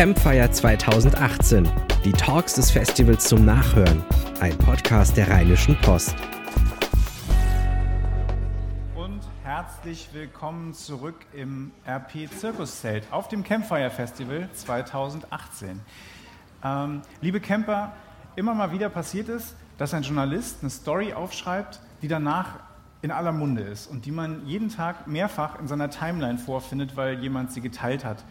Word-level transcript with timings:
Campfire 0.00 0.50
2018. 0.50 1.68
Die 2.06 2.12
Talks 2.12 2.54
des 2.54 2.70
Festivals 2.70 3.28
zum 3.28 3.44
Nachhören. 3.44 4.02
Ein 4.40 4.56
Podcast 4.56 5.14
der 5.14 5.28
Rheinischen 5.28 5.76
Post. 5.82 6.16
Und 8.94 9.20
herzlich 9.44 10.08
willkommen 10.14 10.72
zurück 10.72 11.16
im 11.34 11.72
RP 11.86 12.30
Zirkuszelt 12.30 13.08
auf 13.10 13.28
dem 13.28 13.44
Campfire 13.44 13.90
Festival 13.90 14.48
2018. 14.54 15.78
Ähm, 16.64 17.02
liebe 17.20 17.38
Camper, 17.38 17.92
immer 18.36 18.54
mal 18.54 18.72
wieder 18.72 18.88
passiert 18.88 19.28
es, 19.28 19.54
dass 19.76 19.92
ein 19.92 20.02
Journalist 20.02 20.60
eine 20.62 20.70
Story 20.70 21.12
aufschreibt, 21.12 21.78
die 22.00 22.08
danach 22.08 22.60
in 23.02 23.10
aller 23.10 23.32
Munde 23.32 23.64
ist 23.64 23.86
und 23.86 24.06
die 24.06 24.12
man 24.12 24.46
jeden 24.46 24.70
Tag 24.70 25.06
mehrfach 25.06 25.58
in 25.58 25.68
seiner 25.68 25.90
Timeline 25.90 26.38
vorfindet, 26.38 26.96
weil 26.96 27.18
jemand 27.18 27.52
sie 27.52 27.60
geteilt 27.60 28.02
hat, 28.02 28.24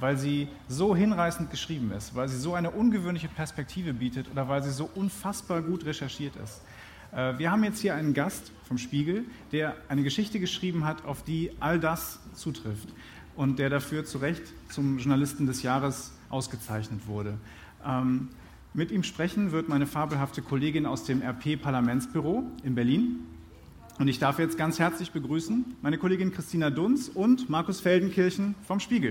weil 0.00 0.16
sie 0.16 0.48
so 0.68 0.96
hinreißend 0.96 1.50
geschrieben 1.50 1.92
ist, 1.92 2.14
weil 2.14 2.28
sie 2.28 2.38
so 2.38 2.54
eine 2.54 2.70
ungewöhnliche 2.70 3.28
Perspektive 3.28 3.94
bietet 3.94 4.30
oder 4.30 4.48
weil 4.48 4.62
sie 4.62 4.70
so 4.70 4.90
unfassbar 4.94 5.62
gut 5.62 5.84
recherchiert 5.84 6.34
ist. 6.36 6.62
Äh, 7.12 7.38
wir 7.38 7.50
haben 7.50 7.62
jetzt 7.64 7.80
hier 7.80 7.94
einen 7.94 8.14
Gast 8.14 8.52
vom 8.66 8.78
Spiegel, 8.78 9.24
der 9.52 9.76
eine 9.88 10.02
Geschichte 10.02 10.40
geschrieben 10.40 10.84
hat, 10.84 11.04
auf 11.04 11.22
die 11.22 11.52
all 11.60 11.78
das 11.78 12.20
zutrifft 12.34 12.88
und 13.36 13.58
der 13.58 13.70
dafür 13.70 14.04
zu 14.04 14.18
Recht 14.18 14.42
zum 14.70 14.98
Journalisten 14.98 15.46
des 15.46 15.62
Jahres 15.62 16.12
ausgezeichnet 16.28 17.06
wurde. 17.06 17.38
Ähm, 17.86 18.28
mit 18.72 18.92
ihm 18.92 19.02
sprechen 19.02 19.50
wird 19.50 19.68
meine 19.68 19.86
fabelhafte 19.86 20.42
Kollegin 20.42 20.86
aus 20.86 21.04
dem 21.04 21.22
RP-Parlamentsbüro 21.22 22.44
in 22.62 22.76
Berlin. 22.76 23.26
Und 23.98 24.08
ich 24.08 24.18
darf 24.18 24.38
jetzt 24.38 24.56
ganz 24.56 24.78
herzlich 24.78 25.10
begrüßen 25.10 25.76
meine 25.82 25.98
Kollegin 25.98 26.32
Christina 26.32 26.70
Dunz 26.70 27.10
und 27.12 27.50
Markus 27.50 27.80
Feldenkirchen 27.80 28.54
vom 28.66 28.78
Spiegel. 28.78 29.10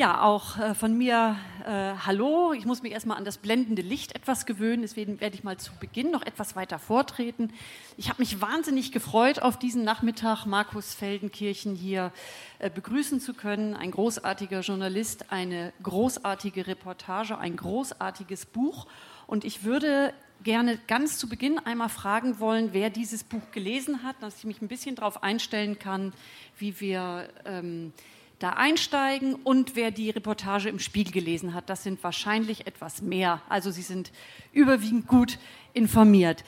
Ja, 0.00 0.22
auch 0.22 0.56
äh, 0.56 0.74
von 0.74 0.96
mir 0.96 1.36
äh, 1.66 1.92
Hallo. 2.06 2.54
Ich 2.54 2.64
muss 2.64 2.82
mich 2.82 2.92
erstmal 2.92 3.18
an 3.18 3.26
das 3.26 3.36
blendende 3.36 3.82
Licht 3.82 4.16
etwas 4.16 4.46
gewöhnen, 4.46 4.80
deswegen 4.80 5.20
werde 5.20 5.34
ich 5.34 5.44
mal 5.44 5.58
zu 5.58 5.72
Beginn 5.78 6.10
noch 6.10 6.22
etwas 6.22 6.56
weiter 6.56 6.78
vortreten. 6.78 7.52
Ich 7.98 8.08
habe 8.08 8.22
mich 8.22 8.40
wahnsinnig 8.40 8.92
gefreut, 8.92 9.42
auf 9.42 9.58
diesen 9.58 9.84
Nachmittag 9.84 10.46
Markus 10.46 10.94
Feldenkirchen 10.94 11.74
hier 11.74 12.12
äh, 12.60 12.70
begrüßen 12.70 13.20
zu 13.20 13.34
können. 13.34 13.76
Ein 13.76 13.90
großartiger 13.90 14.60
Journalist, 14.60 15.30
eine 15.30 15.74
großartige 15.82 16.66
Reportage, 16.66 17.36
ein 17.36 17.56
großartiges 17.56 18.46
Buch. 18.46 18.86
Und 19.26 19.44
ich 19.44 19.64
würde 19.64 20.14
gerne 20.42 20.78
ganz 20.86 21.18
zu 21.18 21.28
Beginn 21.28 21.58
einmal 21.58 21.90
fragen 21.90 22.40
wollen, 22.40 22.70
wer 22.72 22.88
dieses 22.88 23.22
Buch 23.22 23.50
gelesen 23.52 24.02
hat, 24.02 24.16
dass 24.22 24.38
ich 24.38 24.44
mich 24.44 24.62
ein 24.62 24.68
bisschen 24.68 24.96
darauf 24.96 25.22
einstellen 25.22 25.78
kann, 25.78 26.14
wie 26.56 26.80
wir. 26.80 27.28
Ähm, 27.44 27.92
da 28.40 28.50
einsteigen 28.50 29.34
und 29.34 29.76
wer 29.76 29.90
die 29.90 30.10
Reportage 30.10 30.68
im 30.68 30.80
Spiegel 30.80 31.12
gelesen 31.12 31.54
hat. 31.54 31.70
Das 31.70 31.84
sind 31.84 32.02
wahrscheinlich 32.02 32.66
etwas 32.66 33.02
mehr. 33.02 33.40
Also 33.48 33.70
Sie 33.70 33.82
sind 33.82 34.10
überwiegend 34.52 35.06
gut 35.06 35.38
informiert. 35.72 36.42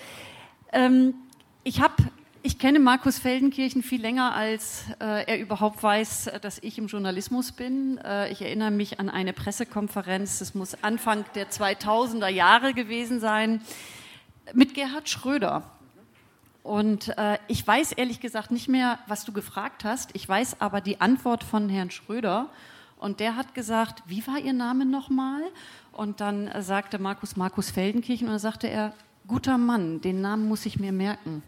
Ähm, 0.73 1.15
ich 1.63 1.81
habe 1.81 1.95
ich 2.45 2.59
kenne 2.59 2.81
Markus 2.81 3.21
Feldenkirchen 3.21 3.85
viel 3.85 4.01
länger, 4.01 4.35
als 4.35 4.87
äh, 5.01 5.27
er 5.27 5.39
überhaupt 5.39 5.81
weiß, 5.81 6.33
dass 6.43 6.59
ich 6.59 6.77
im 6.77 6.89
Journalismus 6.89 7.53
bin. 7.53 7.99
Äh, 7.99 8.33
ich 8.33 8.43
erinnere 8.43 8.73
mich 8.73 8.99
an 8.99 9.09
eine 9.09 9.33
Pressekonferenz, 9.33 10.41
das 10.41 10.53
muss 10.53 10.83
Anfang 10.83 11.25
der 11.37 11.51
2000er 11.51 12.27
Jahre 12.27 12.75
gewesen 12.75 13.21
sein, 13.21 13.61
mit 14.55 14.75
Gerhard 14.75 15.09
Schröder. 15.09 15.71
Und 16.63 17.17
äh, 17.19 17.39
ich 17.49 17.67
weiß 17.67 17.93
ehrlich 17.93 18.21
gesagt 18.21 18.51
nicht 18.51 18.69
mehr, 18.69 18.99
was 19.09 19.25
du 19.25 19.33
gefragt 19.33 19.85
hast. 19.85 20.11
Ich 20.13 20.29
weiß 20.29 20.61
aber 20.61 20.81
die 20.81 21.01
Antwort 21.01 21.43
von 21.43 21.69
Herrn 21.69 21.91
Schröder. 21.91 22.49
Und 22.99 23.19
der 23.19 23.35
hat 23.35 23.55
gesagt, 23.55 24.03
wie 24.07 24.25
war 24.29 24.39
Ihr 24.39 24.53
Name 24.53 24.87
nochmal? 24.87 25.43
Und 25.91 26.21
dann 26.21 26.47
äh, 26.47 26.63
sagte 26.63 27.01
Markus 27.01 27.37
Markus 27.37 27.71
Feldenkirchen 27.71 28.29
und 28.29 28.35
dann 28.35 28.41
sagte 28.41 28.69
er, 28.69 28.95
guter 29.27 29.59
Mann, 29.59 30.01
den 30.01 30.21
Namen 30.21 30.47
muss 30.47 30.67
ich 30.67 30.79
mir 30.79 30.93
merken. 30.93 31.43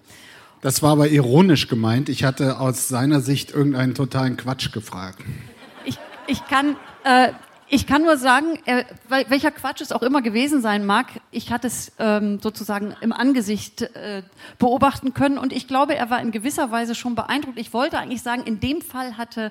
Das 0.60 0.82
war 0.82 0.92
aber 0.92 1.08
ironisch 1.08 1.68
gemeint. 1.68 2.08
Ich 2.08 2.24
hatte 2.24 2.58
aus 2.58 2.88
seiner 2.88 3.20
Sicht 3.20 3.50
irgendeinen 3.50 3.94
totalen 3.94 4.36
Quatsch 4.36 4.72
gefragt. 4.72 5.20
Ich, 5.84 5.98
ich 6.26 6.44
kann, 6.46 6.76
äh, 7.04 7.32
ich 7.68 7.86
kann 7.86 8.02
nur 8.02 8.16
sagen, 8.16 8.58
äh, 8.66 8.84
welcher 9.08 9.50
Quatsch 9.50 9.80
es 9.80 9.92
auch 9.92 10.02
immer 10.02 10.22
gewesen 10.22 10.60
sein 10.60 10.84
mag, 10.84 11.06
ich 11.30 11.50
hatte 11.50 11.66
es 11.66 11.92
ähm, 11.98 12.38
sozusagen 12.40 12.94
im 13.00 13.12
Angesicht 13.12 13.82
äh, 13.82 14.22
beobachten 14.58 15.14
können 15.14 15.38
und 15.38 15.52
ich 15.52 15.66
glaube, 15.66 15.94
er 15.94 16.10
war 16.10 16.20
in 16.20 16.30
gewisser 16.30 16.70
Weise 16.70 16.94
schon 16.94 17.14
beeindruckt. 17.14 17.58
Ich 17.58 17.72
wollte 17.72 17.98
eigentlich 17.98 18.22
sagen, 18.22 18.42
in 18.44 18.60
dem 18.60 18.82
Fall 18.82 19.16
hatte 19.16 19.50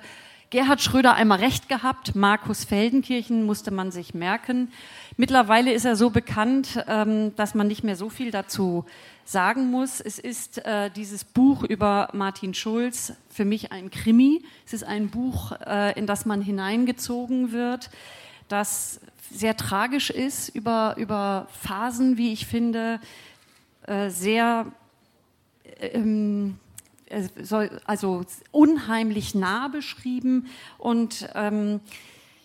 Gerhard 0.52 0.82
Schröder 0.82 1.16
einmal 1.16 1.40
recht 1.40 1.68
gehabt, 1.68 2.14
Markus 2.14 2.64
Feldenkirchen 2.64 3.44
musste 3.44 3.72
man 3.72 3.92
sich 3.92 4.14
merken. 4.14 4.72
Mittlerweile 5.18 5.74
ist 5.74 5.86
er 5.86 5.96
so 5.96 6.12
bekannt, 6.12 6.84
ähm, 6.88 7.36
dass 7.36 7.56
man 7.56 7.68
nicht 7.68 7.84
mehr 7.84 7.96
so 7.96 8.10
viel 8.10 8.30
dazu 8.30 8.86
sagen 9.26 9.72
muss. 9.72 10.00
Es 10.00 10.20
ist 10.20 10.66
äh, 10.66 10.90
dieses 10.92 11.24
Buch 11.24 11.64
über 11.64 12.10
Martin 12.14 12.54
Schulz 12.54 13.14
für 13.30 13.46
mich 13.46 13.72
ein 13.72 13.90
Krimi. 13.90 14.44
Es 14.66 14.74
ist 14.74 14.84
ein 14.84 15.10
Buch, 15.10 15.54
äh, 15.66 15.98
in 15.98 16.08
das 16.08 16.26
man 16.26 16.42
hineingezogen 16.42 17.52
wird, 17.52 17.90
das 18.48 19.00
sehr 19.32 19.58
tragisch 19.58 20.10
ist, 20.10 20.50
über, 20.50 20.96
über 20.98 21.48
Phasen, 21.62 22.18
wie 22.18 22.34
ich 22.34 22.46
finde, 22.46 23.00
äh, 23.88 24.10
sehr 24.10 24.68
ähm, 25.80 26.60
also 27.86 28.26
unheimlich 28.52 29.36
nah 29.36 29.68
beschrieben 29.68 30.48
und 30.78 31.30
ähm, 31.36 31.80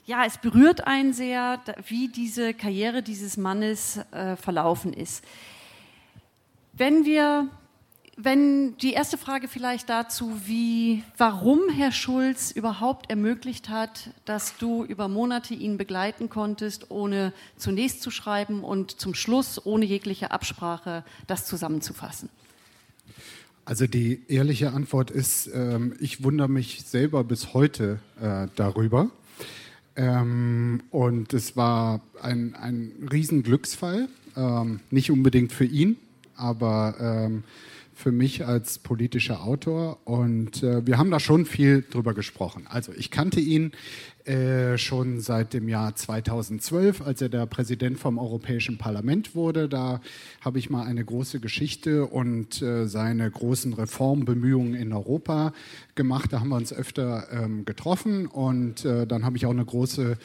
ja, 0.04 0.24
es 0.24 0.38
berührt 0.38 0.86
einen 0.86 1.12
sehr, 1.12 1.60
wie 1.86 2.08
diese 2.08 2.54
Karriere 2.54 3.02
dieses 3.02 3.36
Mannes 3.36 4.00
äh, 4.10 4.36
verlaufen 4.36 4.94
ist. 4.94 5.22
Wenn 6.78 7.04
wir, 7.04 7.48
wenn 8.16 8.76
die 8.76 8.92
erste 8.92 9.18
Frage 9.18 9.48
vielleicht 9.48 9.88
dazu, 9.88 10.32
wie, 10.46 11.02
warum 11.16 11.68
Herr 11.70 11.90
Schulz 11.90 12.52
überhaupt 12.52 13.10
ermöglicht 13.10 13.68
hat, 13.68 14.10
dass 14.24 14.56
du 14.58 14.84
über 14.84 15.08
Monate 15.08 15.54
ihn 15.54 15.76
begleiten 15.76 16.28
konntest, 16.28 16.92
ohne 16.92 17.32
zunächst 17.56 18.00
zu 18.00 18.12
schreiben 18.12 18.62
und 18.62 18.92
zum 19.00 19.14
Schluss 19.14 19.66
ohne 19.66 19.86
jegliche 19.86 20.30
Absprache 20.30 21.04
das 21.26 21.46
zusammenzufassen. 21.46 22.28
Also 23.64 23.88
die 23.88 24.22
ehrliche 24.28 24.72
Antwort 24.72 25.10
ist, 25.10 25.50
ähm, 25.52 25.96
ich 25.98 26.22
wundere 26.22 26.48
mich 26.48 26.84
selber 26.86 27.24
bis 27.24 27.54
heute 27.54 27.98
äh, 28.22 28.46
darüber. 28.54 29.10
Ähm, 29.96 30.84
und 30.90 31.34
es 31.34 31.56
war 31.56 32.02
ein, 32.22 32.54
ein 32.54 33.08
Riesenglücksfall, 33.10 34.08
ähm, 34.36 34.78
nicht 34.92 35.10
unbedingt 35.10 35.52
für 35.52 35.64
ihn, 35.64 35.96
aber 36.38 36.94
ähm, 37.00 37.44
für 37.98 38.12
mich 38.12 38.46
als 38.46 38.78
politischer 38.78 39.42
Autor. 39.42 39.98
Und 40.04 40.62
äh, 40.62 40.86
wir 40.86 40.98
haben 40.98 41.10
da 41.10 41.18
schon 41.18 41.44
viel 41.44 41.82
drüber 41.82 42.14
gesprochen. 42.14 42.64
Also 42.68 42.92
ich 42.96 43.10
kannte 43.10 43.40
ihn 43.40 43.72
äh, 44.24 44.78
schon 44.78 45.20
seit 45.20 45.52
dem 45.52 45.68
Jahr 45.68 45.96
2012, 45.96 47.00
als 47.00 47.22
er 47.22 47.28
der 47.28 47.46
Präsident 47.46 47.98
vom 47.98 48.18
Europäischen 48.18 48.78
Parlament 48.78 49.34
wurde. 49.34 49.68
Da 49.68 50.00
habe 50.42 50.60
ich 50.60 50.70
mal 50.70 50.84
eine 50.84 51.04
große 51.04 51.40
Geschichte 51.40 52.06
und 52.06 52.62
äh, 52.62 52.86
seine 52.86 53.28
großen 53.28 53.72
Reformbemühungen 53.72 54.74
in 54.74 54.92
Europa 54.92 55.52
gemacht. 55.96 56.32
Da 56.32 56.38
haben 56.38 56.50
wir 56.50 56.56
uns 56.56 56.72
öfter 56.72 57.26
ähm, 57.32 57.64
getroffen 57.64 58.26
und 58.26 58.84
äh, 58.84 59.08
dann 59.08 59.24
habe 59.24 59.36
ich 59.38 59.46
auch 59.46 59.50
eine 59.50 59.64
große 59.64 60.18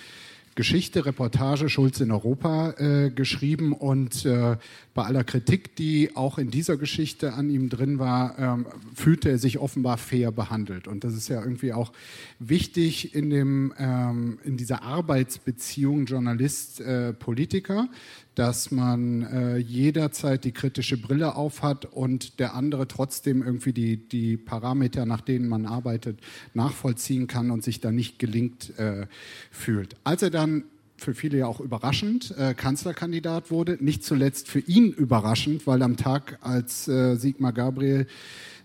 Geschichte, 0.55 1.05
Reportage 1.05 1.67
Schulz 1.69 1.99
in 1.99 2.11
Europa 2.11 2.71
äh, 2.77 3.09
geschrieben 3.09 3.73
und 3.73 4.25
äh, 4.25 4.57
bei 4.93 5.03
aller 5.03 5.23
Kritik, 5.23 5.75
die 5.75 6.15
auch 6.15 6.37
in 6.37 6.51
dieser 6.51 6.77
Geschichte 6.77 7.33
an 7.33 7.49
ihm 7.49 7.69
drin 7.69 7.97
war, 7.97 8.37
ähm, 8.37 8.67
fühlte 8.93 9.29
er 9.29 9.37
sich 9.39 9.57
offenbar 9.57 9.97
fair 9.97 10.31
behandelt. 10.31 10.87
Und 10.87 11.03
das 11.03 11.15
ist 11.15 11.27
ja 11.27 11.41
irgendwie 11.41 11.73
auch 11.73 11.91
wichtig 12.39 13.15
in, 13.15 13.29
dem, 13.31 13.73
ähm, 13.79 14.37
in 14.43 14.57
dieser 14.57 14.83
Arbeitsbeziehung 14.83 16.05
Journalist-Politiker, 16.05 17.87
äh, 17.91 17.95
dass 18.35 18.71
man 18.71 19.23
äh, 19.23 19.57
jederzeit 19.57 20.43
die 20.43 20.51
kritische 20.51 20.97
Brille 20.97 21.35
aufhat 21.35 21.85
und 21.85 22.39
der 22.39 22.55
andere 22.55 22.87
trotzdem 22.87 23.43
irgendwie 23.43 23.73
die, 23.73 23.97
die 23.97 24.37
Parameter, 24.37 25.05
nach 25.05 25.21
denen 25.21 25.47
man 25.47 25.65
arbeitet, 25.65 26.19
nachvollziehen 26.53 27.27
kann 27.27 27.51
und 27.51 27.63
sich 27.63 27.79
da 27.79 27.91
nicht 27.91 28.19
gelingt 28.19 28.77
äh, 28.79 29.07
fühlt. 29.51 29.95
Als 30.03 30.23
er 30.23 30.29
dann 30.29 30.63
für 30.97 31.13
viele 31.13 31.39
ja 31.39 31.47
auch 31.47 31.59
überraschend, 31.59 32.33
äh, 32.37 32.53
Kanzlerkandidat 32.53 33.51
wurde. 33.51 33.77
Nicht 33.81 34.03
zuletzt 34.03 34.47
für 34.47 34.59
ihn 34.59 34.91
überraschend, 34.91 35.67
weil 35.67 35.81
am 35.81 35.97
Tag, 35.97 36.39
als 36.41 36.87
äh, 36.87 37.15
Sigmar 37.15 37.53
Gabriel 37.53 38.07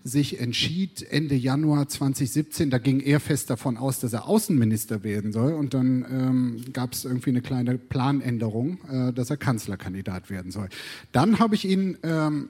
sich 0.03 0.39
entschied, 0.39 1.03
Ende 1.03 1.35
Januar 1.35 1.87
2017, 1.87 2.69
da 2.69 2.77
ging 2.77 2.99
er 2.99 3.19
fest 3.19 3.49
davon 3.49 3.77
aus, 3.77 3.99
dass 3.99 4.13
er 4.13 4.27
Außenminister 4.27 5.03
werden 5.03 5.31
soll. 5.31 5.53
Und 5.53 5.73
dann 5.73 6.05
ähm, 6.09 6.73
gab 6.73 6.93
es 6.93 7.05
irgendwie 7.05 7.31
eine 7.31 7.41
kleine 7.41 7.77
Planänderung, 7.77 8.79
äh, 8.89 9.13
dass 9.13 9.29
er 9.29 9.37
Kanzlerkandidat 9.37 10.29
werden 10.29 10.51
soll. 10.51 10.69
Dann 11.11 11.39
habe 11.39 11.55
ich 11.55 11.65
ihn 11.65 11.97
ähm, 12.03 12.49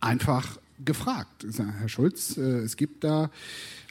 einfach 0.00 0.58
gefragt. 0.84 1.46
Herr 1.56 1.88
Schulz, 1.88 2.36
äh, 2.36 2.40
es 2.40 2.76
gibt 2.76 3.04
da 3.04 3.30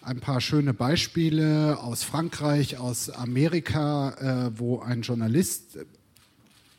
ein 0.01 0.19
paar 0.19 0.41
schöne 0.41 0.73
Beispiele 0.73 1.79
aus 1.81 2.03
Frankreich, 2.03 2.77
aus 2.77 3.09
Amerika, 3.09 4.47
äh, 4.47 4.57
wo 4.57 4.79
ein 4.79 5.01
Journalist 5.01 5.79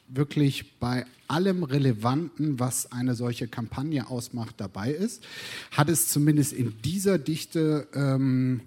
wirklich 0.08 0.78
bei 0.78 1.04
allem 1.28 1.62
Relevanten, 1.62 2.58
was 2.58 2.90
eine 2.92 3.14
solche 3.14 3.48
Kampagne 3.48 4.08
ausmacht, 4.08 4.56
dabei 4.58 4.90
ist. 4.90 5.24
Hat 5.70 5.88
es 5.88 6.08
zumindest 6.08 6.52
in 6.52 6.74
dieser 6.82 7.18
Dichte 7.18 7.86
ähm, 7.94 8.62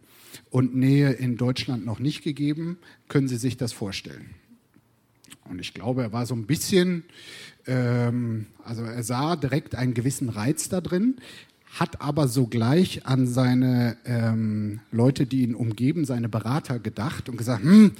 und 0.49 0.75
Nähe 0.75 1.11
in 1.11 1.37
Deutschland 1.37 1.85
noch 1.85 1.99
nicht 1.99 2.23
gegeben. 2.23 2.77
Können 3.07 3.27
Sie 3.27 3.37
sich 3.37 3.57
das 3.57 3.73
vorstellen? 3.73 4.29
Und 5.49 5.59
ich 5.59 5.73
glaube, 5.73 6.03
er 6.03 6.13
war 6.13 6.25
so 6.25 6.35
ein 6.35 6.45
bisschen, 6.45 7.03
ähm, 7.67 8.45
also 8.63 8.83
er 8.83 9.03
sah 9.03 9.35
direkt 9.35 9.75
einen 9.75 9.93
gewissen 9.93 10.29
Reiz 10.29 10.69
da 10.69 10.81
drin, 10.81 11.17
hat 11.71 12.01
aber 12.01 12.27
sogleich 12.27 13.05
an 13.05 13.27
seine 13.27 13.97
ähm, 14.05 14.81
Leute, 14.91 15.25
die 15.25 15.43
ihn 15.43 15.55
umgeben, 15.55 16.05
seine 16.05 16.29
Berater 16.29 16.79
gedacht 16.79 17.29
und 17.29 17.37
gesagt, 17.37 17.63
hm, 17.63 17.91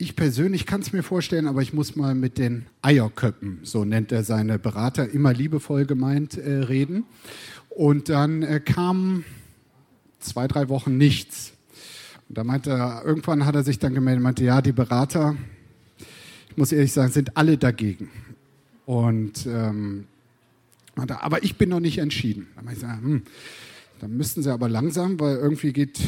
ich 0.00 0.16
persönlich 0.16 0.64
kann 0.64 0.80
es 0.80 0.94
mir 0.94 1.02
vorstellen, 1.02 1.46
aber 1.46 1.60
ich 1.60 1.74
muss 1.74 1.94
mal 1.94 2.14
mit 2.14 2.38
den 2.38 2.64
Eierköppen, 2.80 3.58
so 3.64 3.84
nennt 3.84 4.12
er 4.12 4.24
seine 4.24 4.58
Berater, 4.58 5.10
immer 5.10 5.34
liebevoll 5.34 5.84
gemeint, 5.84 6.38
äh, 6.38 6.60
reden. 6.60 7.04
Und 7.68 8.08
dann 8.08 8.42
äh, 8.42 8.60
kam 8.60 9.24
zwei, 10.18 10.48
drei 10.48 10.70
Wochen 10.70 10.96
nichts. 10.96 11.52
Und 12.30 12.38
da 12.38 12.44
meinte 12.44 12.70
er, 12.70 13.02
irgendwann 13.04 13.44
hat 13.44 13.54
er 13.54 13.62
sich 13.62 13.78
dann 13.78 13.92
gemeldet, 13.92 14.22
meinte, 14.22 14.42
ja, 14.42 14.62
die 14.62 14.72
Berater, 14.72 15.36
ich 16.48 16.56
muss 16.56 16.72
ehrlich 16.72 16.92
sagen, 16.92 17.12
sind 17.12 17.36
alle 17.36 17.58
dagegen. 17.58 18.08
Und 18.86 19.46
ähm, 19.46 20.06
aber 20.96 21.44
ich 21.44 21.56
bin 21.56 21.68
noch 21.68 21.80
nicht 21.80 21.98
entschieden. 21.98 22.46
Dann, 22.56 22.64
ich 22.68 22.74
gesagt, 22.74 23.02
hm, 23.02 23.22
dann 24.00 24.16
müssten 24.16 24.42
sie 24.42 24.50
aber 24.50 24.68
langsam, 24.70 25.20
weil 25.20 25.36
irgendwie 25.36 25.74
geht 25.74 26.00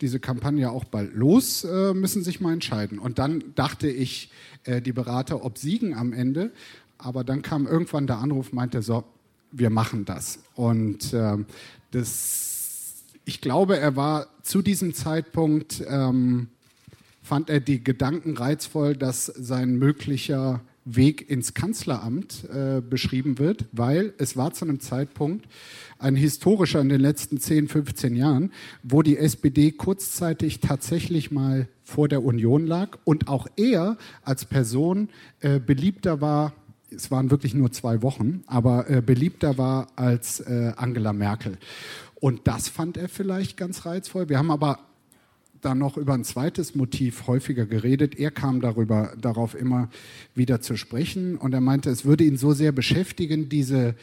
diese 0.00 0.20
Kampagne 0.20 0.70
auch 0.70 0.84
bald 0.84 1.14
los, 1.14 1.64
äh, 1.64 1.94
müssen 1.94 2.22
sich 2.22 2.40
mal 2.40 2.52
entscheiden. 2.52 2.98
Und 2.98 3.18
dann 3.18 3.44
dachte 3.54 3.88
ich, 3.88 4.30
äh, 4.64 4.80
die 4.80 4.92
Berater 4.92 5.44
obsiegen 5.44 5.94
am 5.94 6.12
Ende. 6.12 6.50
Aber 6.98 7.24
dann 7.24 7.42
kam 7.42 7.66
irgendwann 7.66 8.06
der 8.06 8.18
Anruf, 8.18 8.52
meinte 8.52 8.82
so, 8.82 9.04
wir 9.52 9.70
machen 9.70 10.04
das. 10.04 10.40
Und 10.54 11.12
äh, 11.12 11.38
das, 11.90 13.02
ich 13.24 13.40
glaube, 13.40 13.78
er 13.78 13.96
war 13.96 14.26
zu 14.42 14.62
diesem 14.62 14.94
Zeitpunkt, 14.94 15.82
ähm, 15.88 16.48
fand 17.22 17.50
er 17.50 17.60
die 17.60 17.82
Gedanken 17.82 18.36
reizvoll, 18.36 18.96
dass 18.96 19.26
sein 19.26 19.76
möglicher 19.76 20.60
Weg 20.84 21.28
ins 21.28 21.54
Kanzleramt 21.54 22.44
äh, 22.52 22.80
beschrieben 22.80 23.38
wird, 23.38 23.66
weil 23.72 24.14
es 24.18 24.36
war 24.36 24.52
zu 24.52 24.64
einem 24.64 24.80
Zeitpunkt 24.80 25.46
ein 25.98 26.16
historischer 26.16 26.80
in 26.80 26.88
den 26.88 27.00
letzten 27.00 27.38
10, 27.38 27.68
15 27.68 28.16
Jahren, 28.16 28.52
wo 28.82 29.02
die 29.02 29.18
SPD 29.18 29.72
kurzzeitig 29.72 30.60
tatsächlich 30.60 31.30
mal 31.30 31.68
vor 31.84 32.08
der 32.08 32.24
Union 32.24 32.66
lag 32.66 32.98
und 33.04 33.28
auch 33.28 33.46
er 33.56 33.98
als 34.22 34.44
Person 34.44 35.10
äh, 35.40 35.58
beliebter 35.60 36.20
war, 36.20 36.54
es 36.90 37.10
waren 37.10 37.30
wirklich 37.30 37.54
nur 37.54 37.70
zwei 37.70 38.02
Wochen, 38.02 38.42
aber 38.46 38.90
äh, 38.90 39.00
beliebter 39.00 39.58
war 39.58 39.88
als 39.96 40.40
äh, 40.40 40.72
Angela 40.76 41.12
Merkel. 41.12 41.58
Und 42.16 42.46
das 42.46 42.68
fand 42.68 42.96
er 42.96 43.08
vielleicht 43.08 43.56
ganz 43.56 43.86
reizvoll. 43.86 44.28
Wir 44.28 44.38
haben 44.38 44.50
aber 44.50 44.78
dann 45.60 45.78
noch 45.78 45.96
über 45.96 46.14
ein 46.14 46.24
zweites 46.24 46.74
Motiv 46.74 47.26
häufiger 47.26 47.66
geredet. 47.66 48.18
Er 48.18 48.30
kam 48.30 48.60
darüber, 48.60 49.14
darauf 49.20 49.54
immer 49.54 49.88
wieder 50.34 50.60
zu 50.60 50.76
sprechen 50.76 51.36
und 51.36 51.52
er 51.52 51.60
meinte, 51.60 51.90
es 51.90 52.04
würde 52.04 52.24
ihn 52.24 52.36
so 52.36 52.52
sehr 52.52 52.72
beschäftigen, 52.72 53.48
diese 53.48 53.94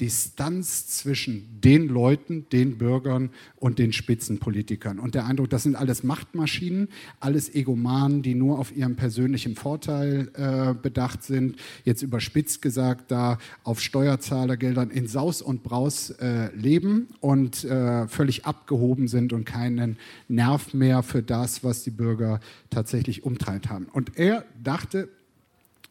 Distanz 0.00 0.86
zwischen 0.86 1.60
den 1.60 1.88
Leuten, 1.88 2.46
den 2.50 2.78
Bürgern 2.78 3.30
und 3.56 3.78
den 3.78 3.92
Spitzenpolitikern. 3.92 4.98
Und 4.98 5.14
der 5.14 5.26
Eindruck, 5.26 5.50
das 5.50 5.62
sind 5.62 5.76
alles 5.76 6.02
Machtmaschinen, 6.02 6.88
alles 7.20 7.54
Egomanen, 7.54 8.22
die 8.22 8.34
nur 8.34 8.58
auf 8.58 8.74
ihren 8.76 8.96
persönlichen 8.96 9.54
Vorteil 9.54 10.30
äh, 10.34 10.74
bedacht 10.74 11.22
sind. 11.22 11.56
Jetzt 11.84 12.02
überspitzt 12.02 12.60
gesagt, 12.62 13.10
da 13.10 13.38
auf 13.62 13.80
Steuerzahlergeldern 13.80 14.90
in 14.90 15.06
Saus 15.06 15.42
und 15.42 15.62
Braus 15.62 16.10
äh, 16.10 16.54
leben 16.54 17.08
und 17.20 17.64
äh, 17.64 18.08
völlig 18.08 18.46
abgehoben 18.46 19.08
sind 19.08 19.32
und 19.32 19.44
keinen 19.44 19.96
Nerv 20.28 20.74
mehr 20.74 21.02
für 21.02 21.22
das, 21.22 21.62
was 21.62 21.84
die 21.84 21.90
Bürger 21.90 22.40
tatsächlich 22.70 23.24
umtreibt 23.24 23.70
haben. 23.70 23.86
Und 23.92 24.16
er 24.18 24.44
dachte, 24.62 25.08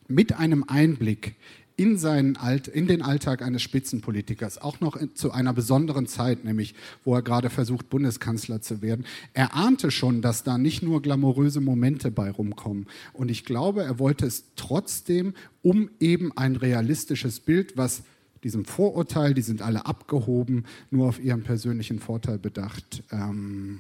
mit 0.08 0.34
einem 0.38 0.64
Einblick 0.68 1.36
in, 1.76 1.98
seinen 1.98 2.38
Alt, 2.38 2.68
in 2.68 2.88
den 2.88 3.02
Alltag 3.02 3.42
eines 3.42 3.62
Spitzenpolitikers, 3.62 4.60
auch 4.60 4.80
noch 4.80 4.96
in, 4.96 5.16
zu 5.16 5.32
einer 5.32 5.54
besonderen 5.54 6.08
Zeit, 6.08 6.44
nämlich 6.44 6.76
wo 7.04 7.16
er 7.16 7.22
gerade 7.22 7.50
versucht, 7.50 7.90
Bundeskanzler 7.90 8.62
zu 8.62 8.82
werden. 8.82 9.06
Er 9.34 9.56
ahnte 9.56 9.92
schon, 9.92 10.22
dass 10.22 10.44
da 10.44 10.58
nicht 10.58 10.84
nur 10.84 11.02
glamouröse 11.02 11.62
Momente 11.62 12.12
bei 12.12 12.30
rumkommen. 12.30 12.88
Und 13.14 13.32
ich 13.32 13.46
glaube, 13.46 13.84
er 13.84 14.00
wollte 14.00 14.26
es 14.26 14.46
trotzdem, 14.56 15.34
um 15.62 15.90
eben 16.00 16.32
ein 16.38 16.56
realistisches 16.56 17.40
Bild, 17.40 17.78
was 17.78 18.04
diesem 18.44 18.66
Vorurteil, 18.66 19.34
die 19.34 19.42
sind 19.42 19.62
alle 19.62 19.86
abgehoben, 19.86 20.66
nur 20.92 21.08
auf 21.08 21.20
ihren 21.24 21.44
persönlichen 21.44 22.00
Vorteil 22.00 22.38
bedacht, 22.38 23.04
ähm, 23.12 23.80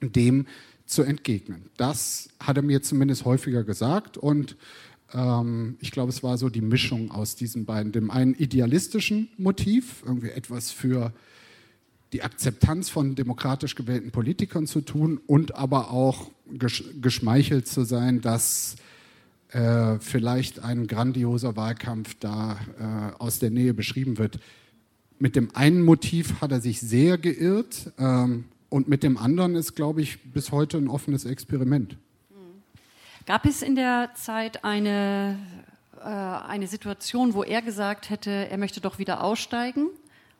dem 0.00 0.46
zu 0.86 1.02
entgegnen. 1.02 1.70
Das 1.76 2.28
hat 2.40 2.56
er 2.56 2.62
mir 2.62 2.82
zumindest 2.82 3.24
häufiger 3.24 3.64
gesagt 3.64 4.16
und 4.16 4.56
ähm, 5.12 5.76
ich 5.80 5.90
glaube, 5.90 6.10
es 6.10 6.22
war 6.22 6.38
so 6.38 6.48
die 6.48 6.60
Mischung 6.60 7.10
aus 7.10 7.36
diesen 7.36 7.64
beiden. 7.64 7.92
Dem 7.92 8.10
einen 8.10 8.34
idealistischen 8.34 9.28
Motiv, 9.36 10.02
irgendwie 10.04 10.30
etwas 10.30 10.70
für 10.70 11.12
die 12.12 12.22
Akzeptanz 12.22 12.88
von 12.88 13.14
demokratisch 13.14 13.74
gewählten 13.74 14.10
Politikern 14.10 14.66
zu 14.66 14.80
tun 14.80 15.20
und 15.26 15.54
aber 15.54 15.90
auch 15.90 16.30
geschmeichelt 17.00 17.68
zu 17.68 17.84
sein, 17.84 18.20
dass 18.20 18.76
äh, 19.52 19.98
vielleicht 20.00 20.60
ein 20.60 20.86
grandioser 20.86 21.56
Wahlkampf 21.56 22.16
da 22.18 22.58
äh, 22.78 23.22
aus 23.22 23.38
der 23.38 23.50
Nähe 23.50 23.74
beschrieben 23.74 24.18
wird. 24.18 24.40
Mit 25.18 25.36
dem 25.36 25.54
einen 25.54 25.82
Motiv 25.82 26.40
hat 26.40 26.50
er 26.50 26.60
sich 26.60 26.80
sehr 26.80 27.18
geirrt 27.18 27.92
ähm, 27.98 28.44
und 28.68 28.88
mit 28.88 29.02
dem 29.02 29.16
anderen 29.16 29.54
ist, 29.54 29.74
glaube 29.74 30.02
ich, 30.02 30.32
bis 30.32 30.50
heute 30.50 30.78
ein 30.78 30.88
offenes 30.88 31.24
Experiment. 31.24 31.96
Gab 33.30 33.46
es 33.46 33.62
in 33.62 33.76
der 33.76 34.10
Zeit 34.16 34.64
eine, 34.64 35.38
äh, 36.00 36.02
eine 36.04 36.66
Situation, 36.66 37.32
wo 37.32 37.44
er 37.44 37.62
gesagt 37.62 38.10
hätte, 38.10 38.28
er 38.28 38.58
möchte 38.58 38.80
doch 38.80 38.98
wieder 38.98 39.22
aussteigen 39.22 39.86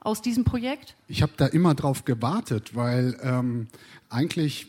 aus 0.00 0.22
diesem 0.22 0.42
Projekt? 0.42 0.96
Ich 1.06 1.22
habe 1.22 1.30
da 1.36 1.46
immer 1.46 1.76
drauf 1.76 2.04
gewartet, 2.04 2.74
weil 2.74 3.16
ähm, 3.22 3.68
eigentlich 4.08 4.66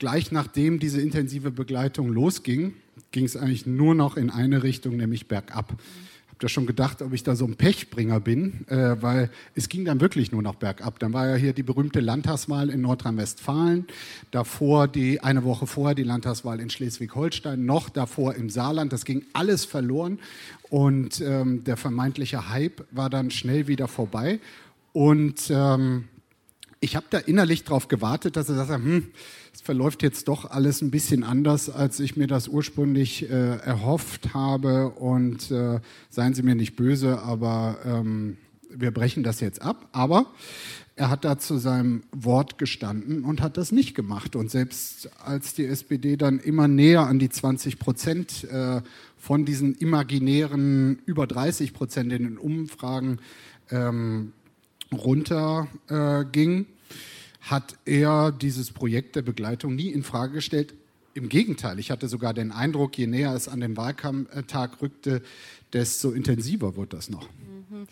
gleich 0.00 0.32
nachdem 0.32 0.80
diese 0.80 1.00
intensive 1.00 1.52
Begleitung 1.52 2.08
losging, 2.08 2.74
ging 3.12 3.26
es 3.26 3.36
eigentlich 3.36 3.64
nur 3.64 3.94
noch 3.94 4.16
in 4.16 4.28
eine 4.28 4.64
Richtung, 4.64 4.96
nämlich 4.96 5.28
bergab. 5.28 5.70
Mhm 5.70 6.04
da 6.44 6.48
schon 6.48 6.66
gedacht, 6.66 7.02
ob 7.02 7.12
ich 7.12 7.22
da 7.22 7.34
so 7.34 7.46
ein 7.46 7.56
Pechbringer 7.56 8.20
bin, 8.20 8.66
äh, 8.68 8.96
weil 9.00 9.30
es 9.54 9.68
ging 9.68 9.84
dann 9.84 10.00
wirklich 10.00 10.30
nur 10.30 10.42
noch 10.42 10.56
bergab. 10.56 10.98
Dann 10.98 11.12
war 11.12 11.28
ja 11.28 11.34
hier 11.36 11.52
die 11.52 11.62
berühmte 11.62 12.00
Landtagswahl 12.00 12.70
in 12.70 12.82
Nordrhein-Westfalen, 12.82 13.86
davor 14.30 14.86
die 14.86 15.20
eine 15.20 15.44
Woche 15.44 15.66
vorher 15.66 15.94
die 15.94 16.02
Landtagswahl 16.02 16.60
in 16.60 16.70
Schleswig-Holstein, 16.70 17.64
noch 17.64 17.88
davor 17.88 18.34
im 18.34 18.50
Saarland. 18.50 18.92
Das 18.92 19.04
ging 19.04 19.24
alles 19.32 19.64
verloren 19.64 20.18
und 20.68 21.20
ähm, 21.20 21.64
der 21.64 21.76
vermeintliche 21.76 22.50
Hype 22.50 22.84
war 22.90 23.08
dann 23.08 23.30
schnell 23.30 23.66
wieder 23.66 23.88
vorbei. 23.88 24.38
Und 24.92 25.50
ähm, 25.50 26.04
ich 26.80 26.94
habe 26.94 27.06
da 27.08 27.18
innerlich 27.18 27.64
darauf 27.64 27.88
gewartet, 27.88 28.36
dass 28.36 28.50
er 28.50 28.66
sagt, 28.66 28.84
hm, 28.84 29.08
verläuft 29.64 30.02
jetzt 30.02 30.28
doch 30.28 30.50
alles 30.50 30.82
ein 30.82 30.90
bisschen 30.90 31.24
anders, 31.24 31.70
als 31.70 31.98
ich 31.98 32.16
mir 32.16 32.26
das 32.26 32.48
ursprünglich 32.48 33.30
äh, 33.30 33.56
erhofft 33.56 34.34
habe. 34.34 34.90
Und 34.90 35.50
äh, 35.50 35.80
seien 36.10 36.34
Sie 36.34 36.42
mir 36.42 36.54
nicht 36.54 36.76
böse, 36.76 37.22
aber 37.22 37.78
ähm, 37.86 38.36
wir 38.68 38.90
brechen 38.90 39.22
das 39.22 39.40
jetzt 39.40 39.62
ab. 39.62 39.88
Aber 39.92 40.26
er 40.96 41.08
hat 41.08 41.24
da 41.24 41.38
zu 41.38 41.56
seinem 41.56 42.02
Wort 42.12 42.58
gestanden 42.58 43.24
und 43.24 43.40
hat 43.40 43.56
das 43.56 43.72
nicht 43.72 43.94
gemacht. 43.94 44.36
Und 44.36 44.50
selbst 44.50 45.08
als 45.24 45.54
die 45.54 45.64
SPD 45.64 46.18
dann 46.18 46.40
immer 46.40 46.68
näher 46.68 47.06
an 47.06 47.18
die 47.18 47.30
20 47.30 47.78
Prozent 47.78 48.44
äh, 48.44 48.82
von 49.16 49.46
diesen 49.46 49.74
imaginären 49.76 50.98
über 51.06 51.26
30 51.26 51.72
Prozent 51.72 52.12
in 52.12 52.24
den 52.24 52.36
Umfragen 52.36 53.18
ähm, 53.70 54.34
runterging, 54.92 56.60
äh, 56.60 56.64
hat 57.44 57.76
er 57.84 58.32
dieses 58.32 58.72
Projekt 58.72 59.16
der 59.16 59.22
Begleitung 59.22 59.74
nie 59.74 59.88
in 59.88 60.02
Frage 60.02 60.34
gestellt, 60.34 60.74
im 61.14 61.28
Gegenteil, 61.28 61.78
ich 61.78 61.90
hatte 61.90 62.08
sogar 62.08 62.34
den 62.34 62.50
Eindruck, 62.50 62.98
je 62.98 63.06
näher 63.06 63.34
es 63.34 63.48
an 63.48 63.60
den 63.60 63.76
Wahlkampftag 63.76 64.82
rückte, 64.82 65.22
desto 65.72 66.10
intensiver 66.10 66.76
wird 66.76 66.92
das 66.92 67.08
noch. 67.08 67.28
Mhm. 67.70 67.86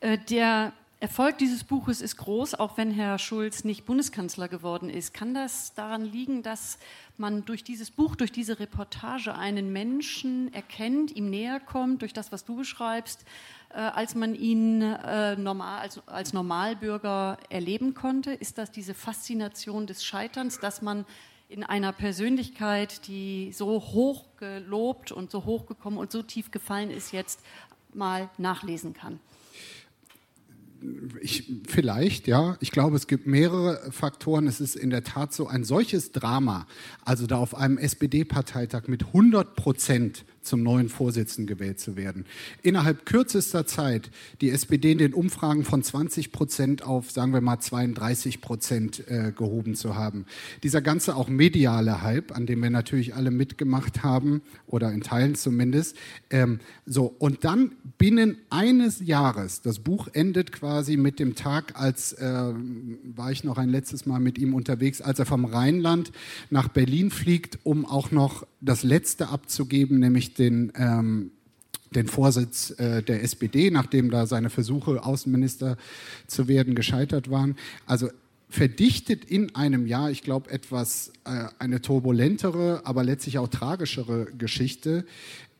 Äh, 0.00 0.18
der 0.30 0.72
Erfolg 1.02 1.36
dieses 1.38 1.64
Buches 1.64 2.00
ist 2.00 2.16
groß, 2.16 2.54
auch 2.54 2.76
wenn 2.76 2.92
Herr 2.92 3.18
Schulz 3.18 3.64
nicht 3.64 3.86
Bundeskanzler 3.86 4.46
geworden 4.46 4.88
ist. 4.88 5.12
Kann 5.12 5.34
das 5.34 5.74
daran 5.74 6.04
liegen, 6.04 6.44
dass 6.44 6.78
man 7.16 7.44
durch 7.44 7.64
dieses 7.64 7.90
Buch, 7.90 8.14
durch 8.14 8.30
diese 8.30 8.60
Reportage 8.60 9.34
einen 9.34 9.72
Menschen 9.72 10.54
erkennt, 10.54 11.10
ihm 11.16 11.28
näher 11.28 11.58
kommt, 11.58 12.02
durch 12.02 12.12
das, 12.12 12.30
was 12.30 12.44
du 12.44 12.54
beschreibst, 12.54 13.24
äh, 13.70 13.78
als 13.78 14.14
man 14.14 14.36
ihn 14.36 14.80
äh, 14.80 15.34
normal, 15.34 15.80
als, 15.80 16.06
als 16.06 16.32
Normalbürger 16.34 17.36
erleben 17.48 17.94
konnte? 17.94 18.32
Ist 18.32 18.56
das 18.56 18.70
diese 18.70 18.94
Faszination 18.94 19.88
des 19.88 20.04
Scheiterns, 20.04 20.60
dass 20.60 20.82
man 20.82 21.04
in 21.48 21.64
einer 21.64 21.90
Persönlichkeit, 21.90 23.08
die 23.08 23.50
so 23.52 23.66
hoch 23.80 24.26
gelobt 24.36 25.10
und 25.10 25.32
so 25.32 25.46
hochgekommen 25.46 25.98
und 25.98 26.12
so 26.12 26.22
tief 26.22 26.52
gefallen 26.52 26.92
ist, 26.92 27.10
jetzt 27.10 27.40
mal 27.92 28.30
nachlesen 28.38 28.94
kann? 28.94 29.18
Ich, 31.20 31.50
vielleicht, 31.66 32.26
ja. 32.26 32.56
Ich 32.60 32.70
glaube, 32.70 32.96
es 32.96 33.06
gibt 33.06 33.26
mehrere 33.26 33.90
Faktoren. 33.90 34.46
Es 34.46 34.60
ist 34.60 34.76
in 34.76 34.90
der 34.90 35.04
Tat 35.04 35.32
so 35.32 35.46
ein 35.46 35.64
solches 35.64 36.12
Drama, 36.12 36.66
also 37.04 37.26
da 37.26 37.36
auf 37.36 37.54
einem 37.54 37.78
SPD-Parteitag 37.78 38.88
mit 38.88 39.06
100 39.06 39.54
Prozent 39.56 40.24
zum 40.42 40.62
neuen 40.62 40.88
Vorsitzenden 40.88 41.46
gewählt 41.46 41.80
zu 41.80 41.96
werden. 41.96 42.26
Innerhalb 42.62 43.06
kürzester 43.06 43.66
Zeit 43.66 44.10
die 44.40 44.50
SPD 44.50 44.92
in 44.92 44.98
den 44.98 45.14
Umfragen 45.14 45.64
von 45.64 45.82
20 45.82 46.32
Prozent 46.32 46.82
auf, 46.82 47.10
sagen 47.10 47.32
wir 47.32 47.40
mal, 47.40 47.60
32 47.60 48.40
Prozent 48.40 49.08
äh, 49.08 49.32
gehoben 49.36 49.74
zu 49.74 49.96
haben. 49.96 50.26
Dieser 50.62 50.80
ganze 50.80 51.16
auch 51.16 51.28
mediale 51.28 52.02
Hype, 52.02 52.32
an 52.32 52.46
dem 52.46 52.62
wir 52.62 52.70
natürlich 52.70 53.14
alle 53.14 53.30
mitgemacht 53.30 54.02
haben, 54.02 54.42
oder 54.66 54.90
in 54.90 55.02
Teilen 55.02 55.34
zumindest. 55.34 55.96
Ähm, 56.30 56.60
so, 56.86 57.14
und 57.18 57.44
dann 57.44 57.72
binnen 57.98 58.38
eines 58.50 59.00
Jahres, 59.00 59.60
das 59.60 59.78
Buch 59.78 60.08
endet 60.12 60.52
quasi 60.52 60.96
mit 60.96 61.18
dem 61.18 61.34
Tag, 61.34 61.78
als 61.78 62.14
äh, 62.14 62.52
war 63.14 63.30
ich 63.30 63.44
noch 63.44 63.58
ein 63.58 63.68
letztes 63.68 64.06
Mal 64.06 64.20
mit 64.20 64.38
ihm 64.38 64.54
unterwegs, 64.54 65.00
als 65.00 65.18
er 65.18 65.26
vom 65.26 65.44
Rheinland 65.44 66.12
nach 66.50 66.68
Berlin 66.68 67.10
fliegt, 67.10 67.58
um 67.64 67.84
auch 67.84 68.10
noch 68.10 68.46
das 68.62 68.84
Letzte 68.84 69.28
abzugeben, 69.28 69.98
nämlich 69.98 70.34
den, 70.34 70.72
ähm, 70.76 71.32
den 71.94 72.06
Vorsitz 72.06 72.70
äh, 72.78 73.02
der 73.02 73.22
SPD, 73.22 73.70
nachdem 73.70 74.10
da 74.10 74.26
seine 74.26 74.48
Versuche, 74.48 75.04
Außenminister 75.04 75.76
zu 76.26 76.48
werden, 76.48 76.74
gescheitert 76.74 77.30
waren. 77.30 77.56
Also 77.86 78.08
verdichtet 78.48 79.24
in 79.24 79.54
einem 79.54 79.86
Jahr, 79.86 80.10
ich 80.10 80.22
glaube, 80.22 80.50
etwas 80.50 81.12
äh, 81.24 81.46
eine 81.58 81.80
turbulentere, 81.80 82.82
aber 82.84 83.02
letztlich 83.02 83.38
auch 83.38 83.48
tragischere 83.48 84.26
Geschichte, 84.38 85.04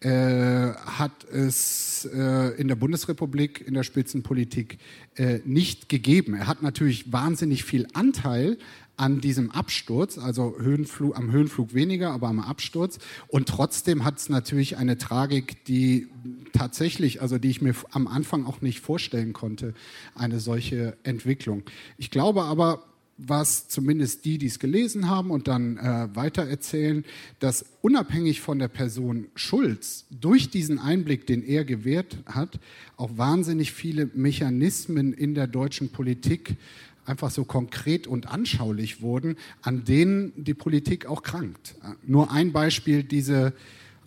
äh, 0.00 0.72
hat 0.74 1.24
es 1.30 2.08
äh, 2.12 2.60
in 2.60 2.66
der 2.68 2.74
Bundesrepublik 2.74 3.64
in 3.66 3.74
der 3.74 3.84
Spitzenpolitik 3.84 4.78
äh, 5.14 5.38
nicht 5.44 5.88
gegeben. 5.88 6.34
Er 6.34 6.48
hat 6.48 6.62
natürlich 6.62 7.12
wahnsinnig 7.12 7.64
viel 7.64 7.86
Anteil 7.92 8.58
an 8.96 9.20
diesem 9.20 9.50
Absturz, 9.50 10.18
also 10.18 10.54
Höhenflug, 10.58 11.16
am 11.16 11.32
Höhenflug 11.32 11.74
weniger, 11.74 12.10
aber 12.10 12.28
am 12.28 12.40
Absturz. 12.40 12.98
Und 13.28 13.48
trotzdem 13.48 14.04
hat 14.04 14.18
es 14.18 14.28
natürlich 14.28 14.76
eine 14.76 14.98
Tragik, 14.98 15.64
die 15.64 16.08
tatsächlich, 16.52 17.22
also 17.22 17.38
die 17.38 17.50
ich 17.50 17.62
mir 17.62 17.74
am 17.90 18.06
Anfang 18.06 18.44
auch 18.46 18.60
nicht 18.60 18.80
vorstellen 18.80 19.32
konnte, 19.32 19.74
eine 20.14 20.40
solche 20.40 20.96
Entwicklung. 21.02 21.62
Ich 21.96 22.10
glaube 22.10 22.42
aber, 22.42 22.84
was 23.18 23.68
zumindest 23.68 24.24
die, 24.24 24.38
die 24.38 24.46
es 24.46 24.58
gelesen 24.58 25.08
haben 25.08 25.30
und 25.30 25.46
dann 25.46 25.76
äh, 25.76 26.08
weitererzählen, 26.14 27.04
dass 27.38 27.64
unabhängig 27.80 28.40
von 28.40 28.58
der 28.58 28.68
Person 28.68 29.26
Schulz 29.34 30.06
durch 30.10 30.50
diesen 30.50 30.78
Einblick, 30.78 31.26
den 31.26 31.42
er 31.42 31.64
gewährt 31.64 32.18
hat, 32.26 32.58
auch 32.96 33.16
wahnsinnig 33.16 33.72
viele 33.72 34.10
Mechanismen 34.14 35.12
in 35.12 35.34
der 35.34 35.46
deutschen 35.46 35.90
Politik 35.90 36.56
einfach 37.04 37.30
so 37.30 37.44
konkret 37.44 38.06
und 38.06 38.28
anschaulich 38.28 39.02
wurden, 39.02 39.36
an 39.62 39.84
denen 39.84 40.32
die 40.36 40.54
Politik 40.54 41.06
auch 41.06 41.22
krankt. 41.22 41.74
Nur 42.04 42.30
ein 42.30 42.52
Beispiel, 42.52 43.02
diese 43.02 43.52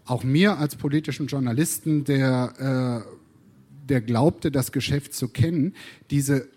auch 0.05 0.23
mir 0.23 0.57
als 0.57 0.75
politischen 0.75 1.27
Journalisten, 1.27 2.03
der, 2.03 3.03
äh, 3.05 3.87
der 3.89 4.01
glaubte, 4.01 4.51
das 4.51 4.71
Geschäft 4.71 5.13
zu 5.13 5.27
kennen, 5.27 5.73
diese 6.11 6.47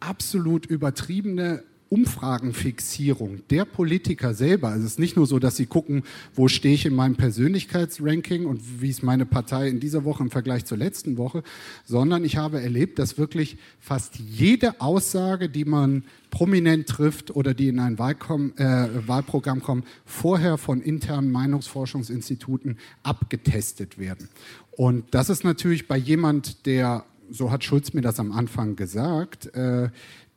absolut 0.00 0.66
übertriebene 0.66 1.62
Umfragenfixierung 1.88 3.42
der 3.48 3.64
Politiker 3.64 4.34
selber. 4.34 4.68
Also 4.68 4.86
es 4.86 4.92
ist 4.92 4.98
nicht 4.98 5.16
nur 5.16 5.26
so, 5.26 5.38
dass 5.38 5.56
sie 5.56 5.66
gucken, 5.66 6.02
wo 6.34 6.48
stehe 6.48 6.74
ich 6.74 6.86
in 6.86 6.94
meinem 6.94 7.16
Persönlichkeitsranking 7.16 8.46
und 8.46 8.80
wie 8.80 8.90
ist 8.90 9.02
meine 9.02 9.26
Partei 9.26 9.68
in 9.68 9.78
dieser 9.78 10.04
Woche 10.04 10.24
im 10.24 10.30
Vergleich 10.30 10.64
zur 10.64 10.78
letzten 10.78 11.16
Woche, 11.16 11.42
sondern 11.84 12.24
ich 12.24 12.36
habe 12.36 12.60
erlebt, 12.60 12.98
dass 12.98 13.18
wirklich 13.18 13.56
fast 13.78 14.16
jede 14.16 14.80
Aussage, 14.80 15.48
die 15.48 15.64
man 15.64 16.04
prominent 16.30 16.88
trifft 16.88 17.34
oder 17.34 17.54
die 17.54 17.68
in 17.68 17.78
ein 17.78 17.98
Wahlkom 17.98 18.52
äh, 18.56 18.88
Wahlprogramm 19.06 19.62
kommen, 19.62 19.84
vorher 20.04 20.58
von 20.58 20.80
internen 20.80 21.30
Meinungsforschungsinstituten 21.30 22.78
abgetestet 23.04 23.98
werden. 23.98 24.28
Und 24.72 25.04
das 25.12 25.30
ist 25.30 25.44
natürlich 25.44 25.88
bei 25.88 25.96
jemand, 25.96 26.66
der 26.66 27.04
so 27.30 27.50
hat 27.50 27.64
Schulz 27.64 27.92
mir 27.92 28.02
das 28.02 28.20
am 28.20 28.32
Anfang 28.32 28.76
gesagt, 28.76 29.54
äh, 29.54 29.88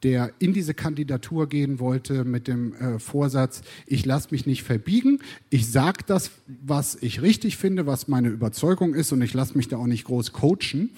der 0.03 0.31
in 0.39 0.53
diese 0.53 0.73
Kandidatur 0.73 1.47
gehen 1.47 1.79
wollte 1.79 2.23
mit 2.23 2.47
dem 2.47 2.73
äh, 2.73 2.99
Vorsatz, 2.99 3.61
ich 3.85 4.05
lasse 4.05 4.29
mich 4.31 4.45
nicht 4.45 4.63
verbiegen, 4.63 5.19
ich 5.49 5.69
sage 5.71 6.03
das, 6.05 6.31
was 6.47 6.97
ich 7.01 7.21
richtig 7.21 7.57
finde, 7.57 7.85
was 7.85 8.07
meine 8.07 8.29
Überzeugung 8.29 8.93
ist 8.93 9.11
und 9.11 9.21
ich 9.21 9.33
lasse 9.33 9.57
mich 9.57 9.67
da 9.67 9.77
auch 9.77 9.87
nicht 9.87 10.05
groß 10.05 10.33
coachen. 10.33 10.91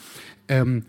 Ähm, 0.47 0.85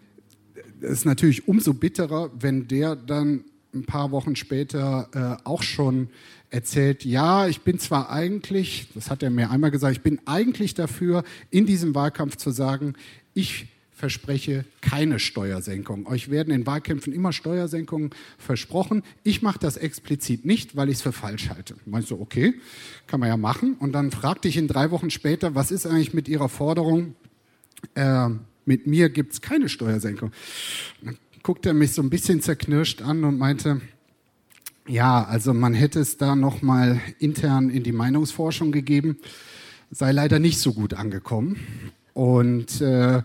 ist 0.81 1.07
natürlich 1.07 1.49
umso 1.49 1.75
bitterer, 1.75 2.31
wenn 2.39 2.67
der 2.69 2.97
dann 2.97 3.45
ein 3.75 3.85
paar 3.85 4.11
Wochen 4.11 4.37
später 4.37 5.39
äh, 5.43 5.49
auch 5.49 5.63
schon 5.63 6.09
erzählt, 6.51 7.05
ja, 7.05 7.47
ich 7.49 7.63
bin 7.63 7.79
zwar 7.79 8.11
eigentlich, 8.11 8.89
das 8.95 9.11
hat 9.11 9.23
er 9.23 9.31
mir 9.31 9.51
einmal 9.51 9.71
gesagt, 9.71 9.97
ich 9.97 10.03
bin 10.03 10.21
eigentlich 10.27 10.75
dafür, 10.75 11.25
in 11.51 11.65
diesem 11.65 11.95
Wahlkampf 11.95 12.37
zu 12.37 12.51
sagen, 12.51 12.95
ich 13.33 13.69
verspreche 14.03 14.65
keine 14.81 15.21
Steuersenkung. 15.21 16.09
Euch 16.09 16.29
werden 16.29 16.53
in 16.53 16.67
Wahlkämpfen 16.67 17.13
immer 17.13 17.33
Steuersenkungen 17.33 18.11
versprochen. 18.37 19.05
Ich 19.23 19.43
mache 19.43 19.61
das 19.61 19.77
explizit 19.77 20.45
nicht, 20.45 20.75
weil 20.75 20.89
ich 20.89 20.97
es 20.97 21.03
für 21.03 21.13
falsch 21.13 21.51
halte. 21.51 21.77
Meinst 21.87 22.11
du, 22.11 22.21
okay, 22.21 22.55
kann 23.07 23.21
man 23.21 23.29
ja 23.29 23.37
machen. 23.37 23.75
Und 23.75 23.93
dann 23.93 24.11
fragte 24.11 24.49
ich 24.49 24.57
ihn 24.57 24.67
drei 24.67 24.91
Wochen 24.91 25.11
später, 25.11 25.55
was 25.55 25.71
ist 25.71 25.87
eigentlich 25.87 26.15
mit 26.15 26.27
Ihrer 26.27 26.49
Forderung? 26.49 27.15
Äh, 27.95 28.31
mit 28.65 28.89
mir 28.89 29.09
gibt 29.09 29.35
es 29.35 29.41
keine 29.41 29.69
Steuersenkung. 29.69 30.33
Dann 31.05 31.17
guckte 31.45 31.69
er 31.69 31.75
mich 31.75 31.93
so 31.93 32.03
ein 32.03 32.11
bisschen 32.11 32.43
zerknirscht 32.43 33.03
an 33.03 33.23
und 33.23 33.39
meinte, 33.39 33.83
ja, 34.89 35.23
also 35.23 35.55
man 35.55 35.75
hätte 35.75 36.01
es 36.01 36.17
da 36.17 36.35
noch 36.35 36.61
mal 36.61 37.01
intern 37.21 37.71
in 37.71 37.85
die 37.85 37.93
Meinungsforschung 37.93 38.73
gegeben, 38.73 39.19
sei 39.93 40.11
leider 40.11 40.41
nicht 40.41 40.59
so 40.59 40.73
gut 40.73 40.93
angekommen. 40.93 41.93
Und, 42.15 42.81
äh, 42.81 43.23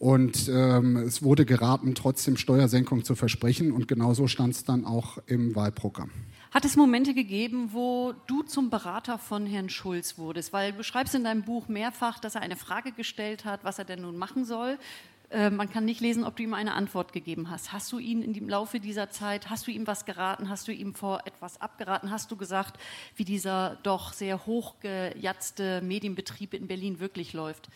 und 0.00 0.48
ähm, 0.48 0.96
es 0.96 1.22
wurde 1.22 1.44
geraten, 1.44 1.94
trotzdem 1.94 2.38
Steuersenkung 2.38 3.04
zu 3.04 3.14
versprechen. 3.14 3.70
Und 3.70 3.86
genauso 3.86 4.28
stand 4.28 4.54
es 4.54 4.64
dann 4.64 4.86
auch 4.86 5.18
im 5.26 5.54
Wahlprogramm. 5.54 6.10
Hat 6.52 6.64
es 6.64 6.74
Momente 6.74 7.12
gegeben, 7.12 7.68
wo 7.74 8.14
du 8.26 8.42
zum 8.42 8.70
Berater 8.70 9.18
von 9.18 9.44
Herrn 9.44 9.68
Schulz 9.68 10.16
wurdest? 10.16 10.54
Weil 10.54 10.72
du 10.72 10.82
schreibst 10.82 11.14
in 11.14 11.22
deinem 11.22 11.42
Buch 11.42 11.68
mehrfach, 11.68 12.18
dass 12.18 12.34
er 12.34 12.40
eine 12.40 12.56
Frage 12.56 12.92
gestellt 12.92 13.44
hat, 13.44 13.62
was 13.62 13.78
er 13.78 13.84
denn 13.84 14.00
nun 14.00 14.16
machen 14.16 14.46
soll. 14.46 14.78
Äh, 15.28 15.50
man 15.50 15.68
kann 15.68 15.84
nicht 15.84 16.00
lesen, 16.00 16.24
ob 16.24 16.34
du 16.36 16.44
ihm 16.44 16.54
eine 16.54 16.72
Antwort 16.72 17.12
gegeben 17.12 17.50
hast. 17.50 17.74
Hast 17.74 17.92
du 17.92 17.98
ihn 17.98 18.22
im 18.22 18.48
Laufe 18.48 18.80
dieser 18.80 19.10
Zeit, 19.10 19.50
hast 19.50 19.66
du 19.66 19.70
ihm 19.70 19.86
was 19.86 20.06
geraten? 20.06 20.48
Hast 20.48 20.66
du 20.66 20.72
ihm 20.72 20.94
vor 20.94 21.26
etwas 21.26 21.60
abgeraten? 21.60 22.10
Hast 22.10 22.30
du 22.30 22.36
gesagt, 22.36 22.80
wie 23.16 23.26
dieser 23.26 23.76
doch 23.82 24.14
sehr 24.14 24.46
hochgejatzte 24.46 25.82
Medienbetrieb 25.82 26.54
in 26.54 26.68
Berlin 26.68 27.00
wirklich 27.00 27.34
läuft? 27.34 27.68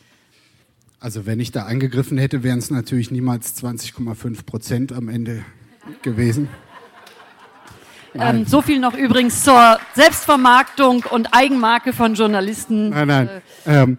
Also 1.01 1.27
wenn 1.27 1.41
ich 1.41 1.53
da 1.53 1.67
eingegriffen 1.67 2.19
hätte, 2.19 2.43
wären 2.43 2.59
es 2.59 2.71
natürlich 2.71 3.11
niemals 3.11 3.63
20,5 3.63 4.45
Prozent 4.45 4.93
am 4.93 5.09
Ende 5.09 5.45
gewesen. 6.03 6.49
Ähm, 8.15 8.47
so 8.47 8.63
viel 8.63 8.79
noch 8.79 8.95
übrigens 8.95 9.43
zur 9.43 9.79
Selbstvermarktung 9.95 11.05
und 11.11 11.29
Eigenmarke 11.33 11.93
von 11.93 12.15
Journalisten. 12.15 12.91
Nein, 12.91 13.09
nein. 13.09 13.29
Äh, 13.67 13.83
ähm, 13.83 13.99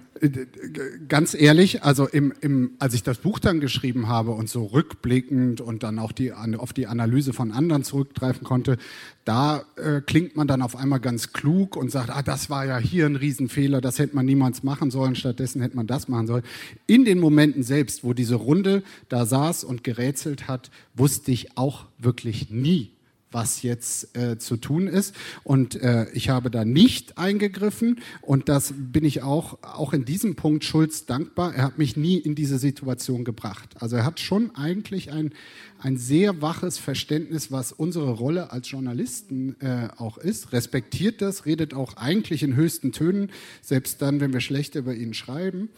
ganz 1.10 1.34
ehrlich, 1.34 1.84
also 1.84 2.08
im, 2.08 2.34
im, 2.40 2.72
als 2.80 2.94
ich 2.94 3.04
das 3.04 3.18
Buch 3.18 3.40
dann 3.40 3.60
geschrieben 3.60 4.08
habe 4.08 4.32
und 4.32 4.50
so 4.50 4.66
rückblickend 4.66 5.60
und 5.60 5.84
dann 5.84 6.00
auch 6.00 6.14
die, 6.14 6.32
auf 6.34 6.72
die 6.72 6.88
Analyse 6.88 7.34
von 7.34 7.52
anderen 7.52 7.84
zurückgreifen 7.84 8.46
konnte, 8.46 8.78
da 9.26 9.64
äh, 9.76 10.02
klingt 10.02 10.36
man 10.36 10.48
dann 10.48 10.62
auf 10.62 10.76
einmal 10.76 11.00
ganz 11.00 11.34
klug 11.34 11.76
und 11.76 11.92
sagt, 11.92 12.10
ah, 12.10 12.22
das 12.22 12.50
war 12.50 12.66
ja 12.66 12.78
hier 12.78 13.06
ein 13.06 13.18
Riesenfehler, 13.18 13.82
das 13.82 14.00
hätte 14.00 14.16
man 14.16 14.26
niemals 14.26 14.64
machen 14.64 14.90
sollen, 14.90 15.16
stattdessen 15.16 15.62
hätte 15.62 15.76
man 15.76 15.88
das 15.88 16.08
machen 16.08 16.28
sollen. 16.28 16.44
In 16.88 17.04
den 17.04 17.20
Momenten 17.20 17.64
selbst, 17.64 18.04
wo 18.04 18.14
diese 18.14 18.36
Runde 18.36 18.84
da 19.10 19.26
saß 19.26 19.66
und 19.66 19.84
gerätselt 19.84 20.48
hat, 20.48 20.72
wusste 20.94 21.32
ich 21.32 21.58
auch 21.58 21.86
wirklich 21.98 22.50
nie, 22.50 22.95
was 23.36 23.64
jetzt 23.64 24.18
äh, 24.18 24.38
zu 24.38 24.56
tun 24.56 24.88
ist. 24.88 25.14
Und 25.44 25.76
äh, 25.76 26.10
ich 26.14 26.30
habe 26.30 26.50
da 26.50 26.64
nicht 26.64 27.18
eingegriffen 27.18 28.00
und 28.22 28.48
das 28.48 28.74
bin 28.78 29.04
ich 29.04 29.24
auch, 29.24 29.60
auch 29.62 29.92
in 29.92 30.06
diesem 30.06 30.38
Punkt 30.38 30.64
Schulz 30.64 31.06
dankbar. 31.06 31.54
Er 31.54 31.66
hat 31.66 31.78
mich 31.78 31.98
nie 31.98 32.18
in 32.18 32.34
diese 32.34 32.58
Situation 32.58 33.26
gebracht. 33.26 33.76
Also 33.82 33.98
er 33.98 34.06
hat 34.06 34.22
schon 34.22 34.56
eigentlich 34.56 35.12
ein, 35.12 35.34
ein 35.80 35.98
sehr 35.98 36.42
waches 36.42 36.78
Verständnis, 36.78 37.52
was 37.52 37.74
unsere 37.74 38.12
Rolle 38.12 38.54
als 38.54 38.72
Journalisten 38.72 39.60
äh, 39.60 39.90
auch 39.98 40.18
ist, 40.18 40.54
respektiert 40.54 41.22
das, 41.22 41.46
redet 41.46 41.74
auch 41.74 41.98
eigentlich 41.98 42.42
in 42.42 42.56
höchsten 42.56 42.94
Tönen, 42.94 43.32
selbst 43.62 44.02
dann, 44.02 44.22
wenn 44.22 44.32
wir 44.32 44.40
schlecht 44.40 44.76
über 44.76 44.96
ihn 44.96 45.14
schreiben 45.14 45.70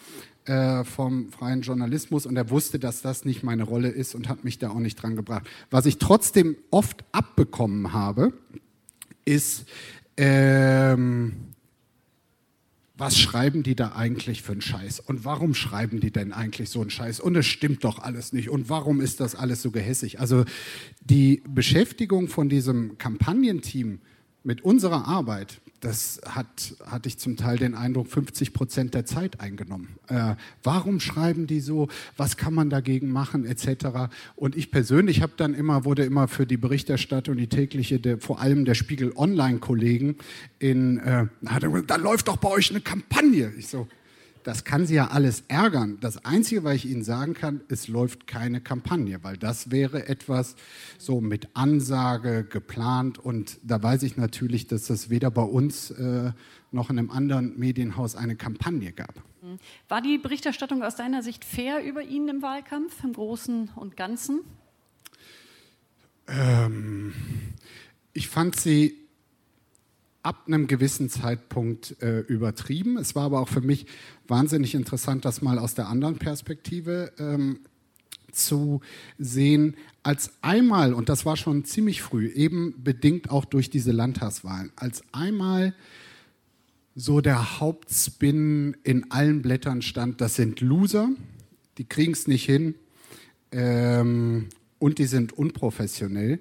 äh, 0.48 0.84
vom 0.84 1.32
freien 1.32 1.62
Journalismus 1.62 2.26
und 2.26 2.38
er 2.38 2.50
wusste, 2.50 2.80
dass 2.80 3.02
das 3.02 3.26
nicht 3.26 3.44
meine 3.44 3.64
Rolle 3.64 3.90
ist 3.90 4.16
und 4.16 4.30
hat 4.30 4.44
mich 4.44 4.60
da 4.60 4.70
auch 4.70 4.80
nicht 4.80 4.96
dran 4.96 5.16
gebracht. 5.16 5.48
Was 5.70 5.86
ich 5.86 5.98
trotzdem 5.98 6.56
oft 6.72 7.04
abbekommen 7.12 7.94
habe, 7.94 8.34
ist, 9.26 9.66
ähm, 10.16 11.34
was 12.98 13.20
schreiben 13.20 13.62
die 13.62 13.76
da 13.76 13.92
eigentlich 13.92 14.42
für 14.42 14.54
einen 14.54 14.62
Scheiß? 14.62 15.02
Und 15.02 15.24
warum 15.24 15.54
schreiben 15.54 16.00
die 16.00 16.12
denn 16.12 16.34
eigentlich 16.34 16.70
so 16.70 16.82
einen 16.82 16.90
Scheiß? 16.90 17.20
Und 17.20 17.36
es 17.36 17.46
stimmt 17.46 17.84
doch 17.84 18.00
alles 18.00 18.34
nicht. 18.34 18.50
Und 18.50 18.70
warum 18.70 19.02
ist 19.02 19.20
das 19.20 19.36
alles 19.36 19.62
so 19.62 19.70
gehässig? 19.70 20.20
Also 20.20 20.46
die 21.02 21.44
Beschäftigung 21.48 22.28
von 22.28 22.50
diesem 22.50 22.98
Kampagnenteam 22.98 24.00
mit 24.44 24.62
unserer 24.62 25.08
Arbeit, 25.08 25.62
das 25.80 26.20
hat, 26.26 26.76
hatte 26.86 27.08
ich 27.08 27.18
zum 27.20 27.38
Teil 27.38 27.58
den 27.58 27.76
Eindruck, 27.76 28.08
50 28.08 28.54
Prozent 28.54 28.94
der 28.94 29.06
Zeit 29.06 29.40
eingenommen. 29.40 29.98
Äh, 30.08 30.36
warum 30.64 31.00
schreiben 31.00 31.48
die 31.48 31.60
so? 31.60 31.88
Was 32.16 32.38
kann 32.38 32.54
man 32.54 32.70
dagegen 32.70 33.10
machen, 33.10 33.46
etc. 33.46 34.10
Und 34.36 34.56
ich 34.56 34.72
persönlich 34.72 35.22
habe 35.22 35.34
dann 35.38 35.54
immer, 35.54 35.86
wurde 35.86 36.04
immer 36.04 36.28
für 36.28 36.48
die 36.48 36.58
Berichterstattung, 36.58 37.38
die 37.38 37.48
tägliche, 37.48 38.00
der, 38.00 38.18
vor 38.18 38.42
allem 38.42 38.66
der 38.66 38.74
Spiegel 38.74 39.14
Online-Kollegen 39.16 40.16
in, 40.60 40.98
äh, 40.98 41.28
da 41.86 41.96
läuft 41.98 42.28
doch 42.28 42.38
bei 42.38 42.50
euch 42.50 42.72
eine 42.72 42.82
Kampagne. 42.82 43.54
Ich 43.58 43.68
so, 43.68 43.88
das 44.48 44.64
kann 44.64 44.86
Sie 44.86 44.96
ja 44.96 45.10
alles 45.10 45.44
ärgern. 45.50 45.98
Das 46.00 46.24
Einzige, 46.24 46.64
was 46.64 46.76
ich 46.76 46.86
Ihnen 46.86 47.04
sagen 47.04 47.34
kann, 47.34 47.60
es 47.68 47.90
läuft 47.90 48.28
keine 48.28 48.62
Kampagne, 48.62 49.22
weil 49.22 49.36
das 49.36 49.72
wäre 49.72 50.08
etwas 50.08 50.56
so 50.98 51.20
mit 51.20 51.50
Ansage 51.54 52.46
geplant. 52.46 53.20
Und 53.20 53.60
da 53.62 53.84
weiß 53.84 54.04
ich 54.04 54.16
natürlich, 54.16 54.66
dass 54.66 54.90
es 54.90 55.10
weder 55.10 55.32
bei 55.32 55.42
uns 55.42 55.92
äh, 55.92 56.32
noch 56.72 56.90
in 56.90 56.98
einem 56.98 57.12
anderen 57.12 57.60
Medienhaus 57.60 58.16
eine 58.16 58.38
Kampagne 58.38 58.94
gab. 58.94 59.16
Mhm. 59.42 59.60
War 59.90 60.02
die 60.02 60.18
Berichterstattung 60.18 60.82
aus 60.82 60.96
deiner 60.96 61.24
Sicht 61.24 61.44
fair 61.44 61.84
über 61.84 62.02
ihn 62.02 62.30
im 62.30 62.42
Wahlkampf, 62.42 63.04
im 63.04 63.12
Großen 63.12 63.72
und 63.76 63.98
Ganzen? 63.98 64.40
Ähm, 66.30 67.12
ich 68.14 68.30
fand 68.30 68.58
sie 68.58 69.07
ab 70.28 70.44
einem 70.48 70.68
gewissen 70.68 71.10
Zeitpunkt 71.10 72.02
äh, 72.02 72.20
übertrieben. 72.20 72.98
Es 72.98 73.16
war 73.16 73.24
aber 73.24 73.40
auch 73.40 73.48
für 73.48 73.62
mich 73.62 73.86
wahnsinnig 74.28 74.76
interessant, 74.76 75.24
das 75.24 75.42
mal 75.42 75.58
aus 75.58 75.74
der 75.74 75.88
anderen 75.88 76.18
Perspektive 76.18 77.14
ähm, 77.18 77.62
zu 78.34 78.82
sehen, 79.18 79.78
als 80.04 80.32
einmal, 80.42 80.94
und 80.94 81.08
das 81.08 81.26
war 81.26 81.38
schon 81.38 81.64
ziemlich 81.64 82.02
früh, 82.02 82.28
eben 82.28 82.84
bedingt 82.84 83.30
auch 83.30 83.46
durch 83.46 83.70
diese 83.70 83.94
Landtagswahlen, 83.94 84.74
als 84.76 85.02
einmal 85.14 85.74
so 86.94 87.22
der 87.22 87.62
Hauptspin 87.62 88.76
in 88.84 89.10
allen 89.12 89.42
Blättern 89.42 89.82
stand, 89.82 90.20
das 90.20 90.36
sind 90.36 90.60
Loser, 90.60 91.10
die 91.78 91.86
kriegen 91.86 92.12
es 92.12 92.28
nicht 92.28 92.44
hin, 92.44 92.76
ähm, 93.54 94.50
und 94.80 95.00
die 95.00 95.06
sind 95.06 95.34
unprofessionell. 95.34 96.40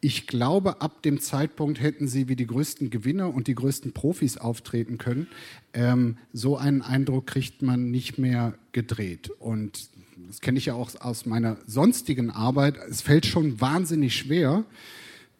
Ich 0.00 0.26
glaube, 0.26 0.80
ab 0.80 1.02
dem 1.02 1.20
Zeitpunkt 1.20 1.80
hätten 1.80 2.06
sie 2.06 2.28
wie 2.28 2.36
die 2.36 2.46
größten 2.46 2.90
Gewinner 2.90 3.32
und 3.34 3.46
die 3.46 3.54
größten 3.54 3.92
Profis 3.92 4.36
auftreten 4.36 4.98
können. 4.98 5.28
Ähm, 5.72 6.18
so 6.32 6.56
einen 6.56 6.82
Eindruck 6.82 7.26
kriegt 7.26 7.62
man 7.62 7.90
nicht 7.90 8.18
mehr 8.18 8.54
gedreht. 8.72 9.30
Und 9.38 9.88
das 10.26 10.40
kenne 10.40 10.58
ich 10.58 10.66
ja 10.66 10.74
auch 10.74 10.90
aus 11.00 11.24
meiner 11.24 11.56
sonstigen 11.66 12.30
Arbeit. 12.30 12.76
Es 12.90 13.00
fällt 13.00 13.24
schon 13.24 13.60
wahnsinnig 13.60 14.16
schwer, 14.16 14.64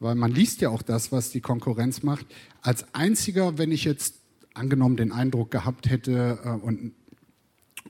weil 0.00 0.14
man 0.14 0.33
liest 0.33 0.62
ja 0.62 0.71
auch 0.71 0.83
das, 0.83 1.12
was 1.12 1.31
die 1.31 1.40
Konkurrenz 1.40 2.02
macht. 2.02 2.26
Als 2.62 2.95
einziger, 2.95 3.59
wenn 3.59 3.73
ich 3.73 3.85
jetzt 3.85 4.14
angenommen 4.55 4.97
den 4.97 5.12
Eindruck 5.12 5.50
gehabt 5.50 5.90
hätte 5.90 6.38
äh, 6.45 6.49
und 6.49 6.93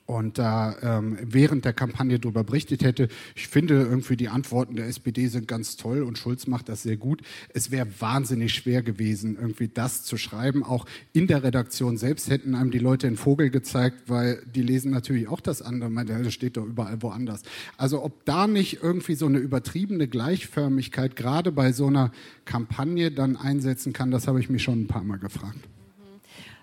und 0.09 0.39
da 0.39 0.75
ähm, 0.81 1.19
während 1.21 1.67
der 1.67 1.75
Kampagne 1.75 2.19
darüber 2.19 2.43
berichtet 2.43 2.83
hätte, 2.83 3.09
ich 3.35 3.47
finde 3.47 3.75
irgendwie 3.75 4.17
die 4.17 4.31
Antworten 4.31 4.75
der 4.75 4.87
SPD 4.87 5.27
sind 5.27 5.47
ganz 5.47 5.77
toll 5.77 6.03
und 6.03 6.17
Schulz 6.17 6.47
macht 6.47 6.71
das 6.71 6.83
sehr 6.83 6.97
gut. 6.97 7.21
Es 7.53 7.71
wäre 7.71 7.87
wahnsinnig 7.99 8.55
schwer 8.55 8.83
gewesen, 8.83 9.37
irgendwie 9.39 9.69
das 9.69 10.05
zu 10.05 10.17
schreiben. 10.17 10.65
Auch 10.65 10.87
in 11.13 11.27
der 11.27 11.43
Redaktion 11.43 11.99
selbst 11.99 12.31
hätten 12.31 12.55
einem 12.55 12.71
die 12.71 12.79
Leute 12.79 13.07
einen 13.07 13.19
Vogel 13.19 13.51
gezeigt, 13.51 14.05
weil 14.07 14.43
die 14.47 14.63
lesen 14.63 14.93
natürlich 14.93 15.29
auch 15.29 15.41
das 15.41 15.61
andere. 15.61 15.91
Das 16.07 16.33
steht 16.33 16.57
doch 16.57 16.65
überall 16.65 17.03
woanders. 17.03 17.43
Also 17.77 18.03
ob 18.03 18.25
da 18.25 18.47
nicht 18.47 18.83
irgendwie 18.83 19.15
so 19.15 19.27
eine 19.27 19.37
übertriebene 19.37 20.09
Gleichförmigkeit 20.09 21.17
gerade 21.17 21.53
bei 21.53 21.73
so 21.73 21.87
einer 21.87 22.13
Kampagne 22.47 23.11
dann 23.11 23.37
einsetzen 23.37 23.93
kann, 23.93 24.11
das 24.11 24.27
habe 24.27 24.41
ich 24.41 24.49
mich 24.49 24.63
schon 24.63 24.81
ein 24.81 24.87
paar 24.87 25.05
Mal 25.05 25.19
gefragt. 25.19 25.59
Mhm. 25.99 26.09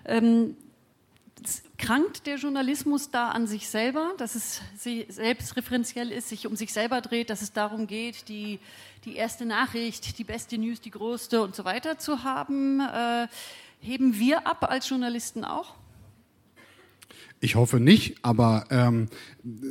Ähm 0.04 0.56
krankt 1.78 2.26
der 2.26 2.36
Journalismus 2.36 3.10
da 3.10 3.30
an 3.30 3.46
sich 3.46 3.68
selber, 3.68 4.12
dass 4.18 4.34
es 4.34 4.60
selbstreferenziell 5.08 6.10
ist, 6.10 6.28
sich 6.28 6.46
um 6.46 6.56
sich 6.56 6.72
selber 6.72 7.00
dreht, 7.00 7.30
dass 7.30 7.42
es 7.42 7.52
darum 7.52 7.86
geht, 7.86 8.28
die, 8.28 8.58
die 9.04 9.16
erste 9.16 9.44
Nachricht, 9.44 10.18
die 10.18 10.24
beste 10.24 10.58
News, 10.58 10.80
die 10.80 10.90
größte 10.90 11.42
und 11.42 11.54
so 11.54 11.64
weiter 11.64 11.98
zu 11.98 12.24
haben? 12.24 12.80
Äh, 12.80 13.28
heben 13.80 14.18
wir 14.18 14.46
ab 14.46 14.68
als 14.70 14.88
Journalisten 14.88 15.44
auch? 15.44 15.74
Ich 17.38 17.54
hoffe 17.54 17.80
nicht, 17.80 18.16
aber 18.22 18.64
ähm, 18.70 19.08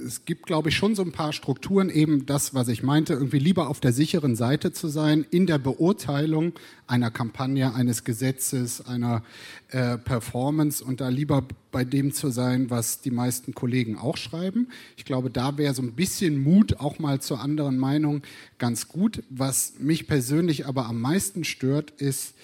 es 0.05 0.23
gibt, 0.25 0.45
glaube 0.45 0.69
ich, 0.69 0.75
schon 0.75 0.93
so 0.93 1.01
ein 1.01 1.11
paar 1.11 1.33
Strukturen, 1.33 1.89
eben 1.89 2.27
das, 2.27 2.53
was 2.53 2.67
ich 2.67 2.83
meinte, 2.83 3.13
irgendwie 3.13 3.39
lieber 3.39 3.69
auf 3.69 3.79
der 3.79 3.91
sicheren 3.91 4.35
Seite 4.35 4.71
zu 4.71 4.87
sein 4.87 5.25
in 5.31 5.47
der 5.47 5.57
Beurteilung 5.57 6.53
einer 6.85 7.09
Kampagne, 7.09 7.73
eines 7.73 8.03
Gesetzes, 8.03 8.85
einer 8.85 9.23
äh, 9.69 9.97
Performance 9.97 10.83
und 10.83 11.01
da 11.01 11.09
lieber 11.09 11.43
bei 11.71 11.83
dem 11.83 12.13
zu 12.13 12.29
sein, 12.29 12.69
was 12.69 13.01
die 13.01 13.09
meisten 13.09 13.55
Kollegen 13.55 13.97
auch 13.97 14.17
schreiben. 14.17 14.67
Ich 14.95 15.03
glaube, 15.03 15.31
da 15.31 15.57
wäre 15.57 15.73
so 15.73 15.81
ein 15.81 15.93
bisschen 15.93 16.43
Mut 16.43 16.79
auch 16.79 16.99
mal 16.99 17.19
zur 17.19 17.41
anderen 17.41 17.79
Meinung 17.79 18.21
ganz 18.59 18.87
gut. 18.87 19.23
Was 19.31 19.73
mich 19.79 20.05
persönlich 20.05 20.67
aber 20.67 20.85
am 20.85 21.01
meisten 21.01 21.43
stört, 21.43 21.89
ist, 21.89 22.35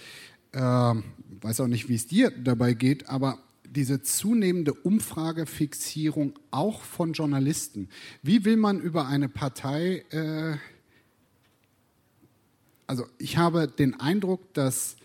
äh, 0.52 0.60
weiß 0.60 1.60
auch 1.62 1.68
nicht, 1.68 1.90
wie 1.90 1.96
es 1.96 2.08
dir 2.08 2.32
dabei 2.32 2.74
geht, 2.74 3.08
aber 3.08 3.38
diese 3.72 4.02
zunehmende 4.02 4.74
Umfragefixierung 4.74 6.38
auch 6.52 6.82
von 6.82 7.14
Journalisten. 7.14 7.90
Wie 8.22 8.44
will 8.44 8.58
man 8.58 8.80
über 8.80 9.08
eine 9.08 9.30
Partei, 9.30 10.04
äh, 10.12 10.58
also 12.86 13.06
ich 13.18 13.38
habe 13.38 13.68
den 13.68 14.00
Eindruck, 14.00 14.54
dass 14.54 14.98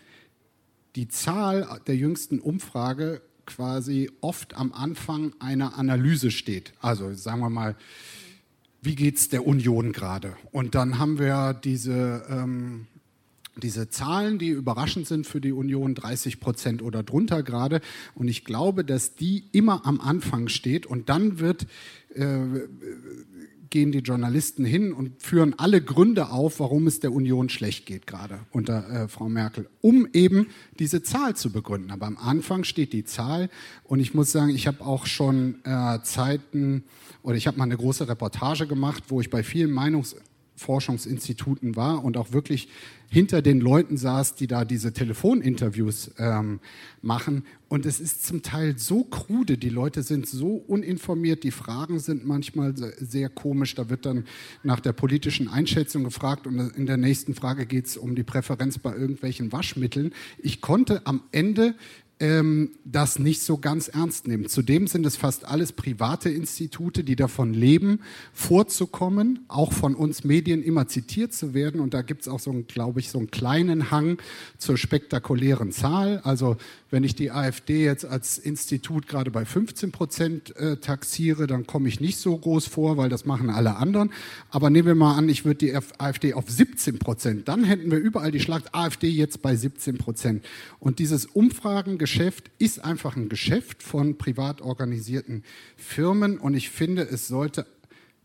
die 0.95 1.07
Zahl 1.07 1.81
der 1.87 1.95
jüngsten 1.95 2.39
Umfrage 2.39 3.21
quasi 3.45 4.11
oft 4.19 4.55
am 4.55 4.73
Anfang 4.73 5.33
einer 5.39 5.77
Analyse 5.77 6.31
steht. 6.31 6.73
Also 6.81 7.13
sagen 7.13 7.39
wir 7.39 7.49
mal, 7.49 7.77
wie 8.81 8.95
geht 8.95 9.17
es 9.17 9.29
der 9.29 9.47
Union 9.47 9.93
gerade? 9.93 10.35
Und 10.51 10.75
dann 10.75 10.99
haben 10.99 11.19
wir 11.19 11.53
diese 11.53 12.25
ähm, 12.29 12.87
diese 13.61 13.89
Zahlen, 13.89 14.39
die 14.39 14.49
überraschend 14.49 15.07
sind 15.07 15.27
für 15.27 15.41
die 15.41 15.51
Union, 15.51 15.95
30 15.95 16.39
Prozent 16.39 16.81
oder 16.81 17.03
drunter 17.03 17.43
gerade. 17.43 17.81
Und 18.15 18.27
ich 18.27 18.43
glaube, 18.43 18.83
dass 18.83 19.15
die 19.15 19.45
immer 19.51 19.85
am 19.85 19.99
Anfang 19.99 20.47
steht 20.47 20.85
und 20.85 21.09
dann 21.09 21.39
wird, 21.39 21.67
äh, 22.13 22.37
gehen 23.69 23.91
die 23.91 23.99
Journalisten 23.99 24.65
hin 24.65 24.93
und 24.93 25.21
führen 25.21 25.53
alle 25.57 25.81
Gründe 25.81 26.29
auf, 26.29 26.59
warum 26.59 26.87
es 26.87 26.99
der 26.99 27.11
Union 27.11 27.49
schlecht 27.49 27.85
geht 27.85 28.07
gerade 28.07 28.39
unter 28.51 28.89
äh, 28.89 29.07
Frau 29.07 29.29
Merkel, 29.29 29.67
um 29.81 30.07
eben 30.13 30.47
diese 30.79 31.03
Zahl 31.03 31.35
zu 31.35 31.51
begründen. 31.51 31.91
Aber 31.91 32.05
am 32.05 32.17
Anfang 32.17 32.63
steht 32.63 32.93
die 32.93 33.03
Zahl 33.03 33.49
und 33.83 33.99
ich 33.99 34.13
muss 34.13 34.31
sagen, 34.31 34.49
ich 34.49 34.67
habe 34.67 34.85
auch 34.85 35.05
schon 35.05 35.55
äh, 35.63 35.99
Zeiten 36.03 36.83
oder 37.23 37.35
ich 37.35 37.47
habe 37.47 37.57
mal 37.57 37.65
eine 37.65 37.77
große 37.77 38.07
Reportage 38.07 38.67
gemacht, 38.67 39.05
wo 39.09 39.19
ich 39.21 39.29
bei 39.29 39.43
vielen 39.43 39.71
Meinungs 39.71 40.15
Forschungsinstituten 40.57 41.75
war 41.75 42.03
und 42.03 42.17
auch 42.17 42.33
wirklich 42.33 42.67
hinter 43.09 43.41
den 43.41 43.61
Leuten 43.61 43.95
saß, 43.95 44.35
die 44.35 44.47
da 44.47 44.65
diese 44.65 44.91
Telefoninterviews 44.91 46.11
ähm, 46.17 46.59
machen. 47.01 47.45
Und 47.69 47.85
es 47.85 47.99
ist 47.99 48.25
zum 48.25 48.41
Teil 48.41 48.77
so 48.77 49.03
krude, 49.03 49.57
die 49.57 49.69
Leute 49.69 50.03
sind 50.03 50.27
so 50.27 50.55
uninformiert, 50.55 51.43
die 51.43 51.51
Fragen 51.51 51.99
sind 51.99 52.25
manchmal 52.25 52.73
sehr 52.75 53.29
komisch. 53.29 53.75
Da 53.75 53.89
wird 53.89 54.05
dann 54.05 54.25
nach 54.63 54.79
der 54.79 54.93
politischen 54.93 55.47
Einschätzung 55.47 56.03
gefragt 56.03 56.47
und 56.47 56.59
in 56.75 56.85
der 56.85 56.97
nächsten 56.97 57.33
Frage 57.33 57.65
geht 57.65 57.85
es 57.85 57.95
um 57.95 58.15
die 58.15 58.23
Präferenz 58.23 58.77
bei 58.77 58.93
irgendwelchen 58.93 59.51
Waschmitteln. 59.51 60.13
Ich 60.39 60.59
konnte 60.59 61.05
am 61.05 61.21
Ende 61.31 61.75
ähm, 62.19 62.71
das 62.83 63.19
nicht 63.19 63.41
so 63.41 63.57
ganz 63.57 63.87
ernst 63.87 64.27
nehmen. 64.27 64.47
Zudem 64.47 64.87
sind 64.87 65.05
es 65.05 65.15
fast 65.15 65.45
alles 65.45 65.71
private 65.71 66.29
Institute, 66.29 67.03
die 67.03 67.15
davon 67.15 67.53
leben, 67.53 67.99
vorzukommen, 68.33 69.45
auch 69.47 69.71
von 69.71 69.93
uns 69.93 70.23
Medien 70.23 70.63
immer 70.63 70.87
zitiert 70.87 71.33
zu 71.33 71.53
werden. 71.53 71.79
Und 71.79 71.93
da 71.93 72.01
gibt 72.01 72.21
es 72.21 72.27
auch 72.27 72.39
so, 72.39 72.51
glaube 72.67 72.99
ich, 72.99 73.11
so 73.11 73.19
einen 73.19 73.31
kleinen 73.31 73.91
Hang 73.91 74.17
zur 74.57 74.77
spektakulären 74.77 75.71
Zahl. 75.71 76.19
Also 76.23 76.57
wenn 76.89 77.03
ich 77.03 77.15
die 77.15 77.31
AfD 77.31 77.83
jetzt 77.83 78.05
als 78.05 78.37
Institut 78.37 79.07
gerade 79.07 79.29
bei 79.29 79.45
15 79.45 79.91
Prozent 79.91 80.55
äh, 80.55 80.77
taxiere, 80.77 81.45
dann 81.45 81.67
komme 81.67 81.89
ich 81.89 81.99
nicht 81.99 82.17
so 82.17 82.37
groß 82.37 82.65
vor, 82.67 82.97
weil 82.97 83.09
das 83.09 83.25
machen 83.25 83.49
alle 83.49 83.75
anderen. 83.75 84.11
Aber 84.49 84.69
nehmen 84.69 84.87
wir 84.87 84.95
mal 84.95 85.15
an, 85.15 85.27
ich 85.29 85.45
würde 85.45 85.57
die 85.57 85.75
AfD 85.75 86.33
auf 86.33 86.49
17 86.49 86.97
Prozent, 86.97 87.47
dann 87.47 87.63
hätten 87.63 87.91
wir 87.91 87.97
überall 87.97 88.31
die 88.31 88.39
Schlacht 88.39 88.73
AfD 88.73 89.09
jetzt 89.09 89.41
bei 89.41 89.55
17 89.55 89.97
Prozent. 89.97 90.45
Und 90.79 90.99
dieses 90.99 91.25
Umfragengeschäft 92.07 92.51
ist 92.57 92.83
einfach 92.83 93.17
ein 93.17 93.27
Geschäft 93.27 93.83
von 93.83 94.17
privat 94.17 94.61
organisierten 94.61 95.43
Firmen. 95.75 96.37
Und 96.37 96.53
ich 96.53 96.69
finde, 96.69 97.03
es 97.03 97.27
sollte 97.27 97.65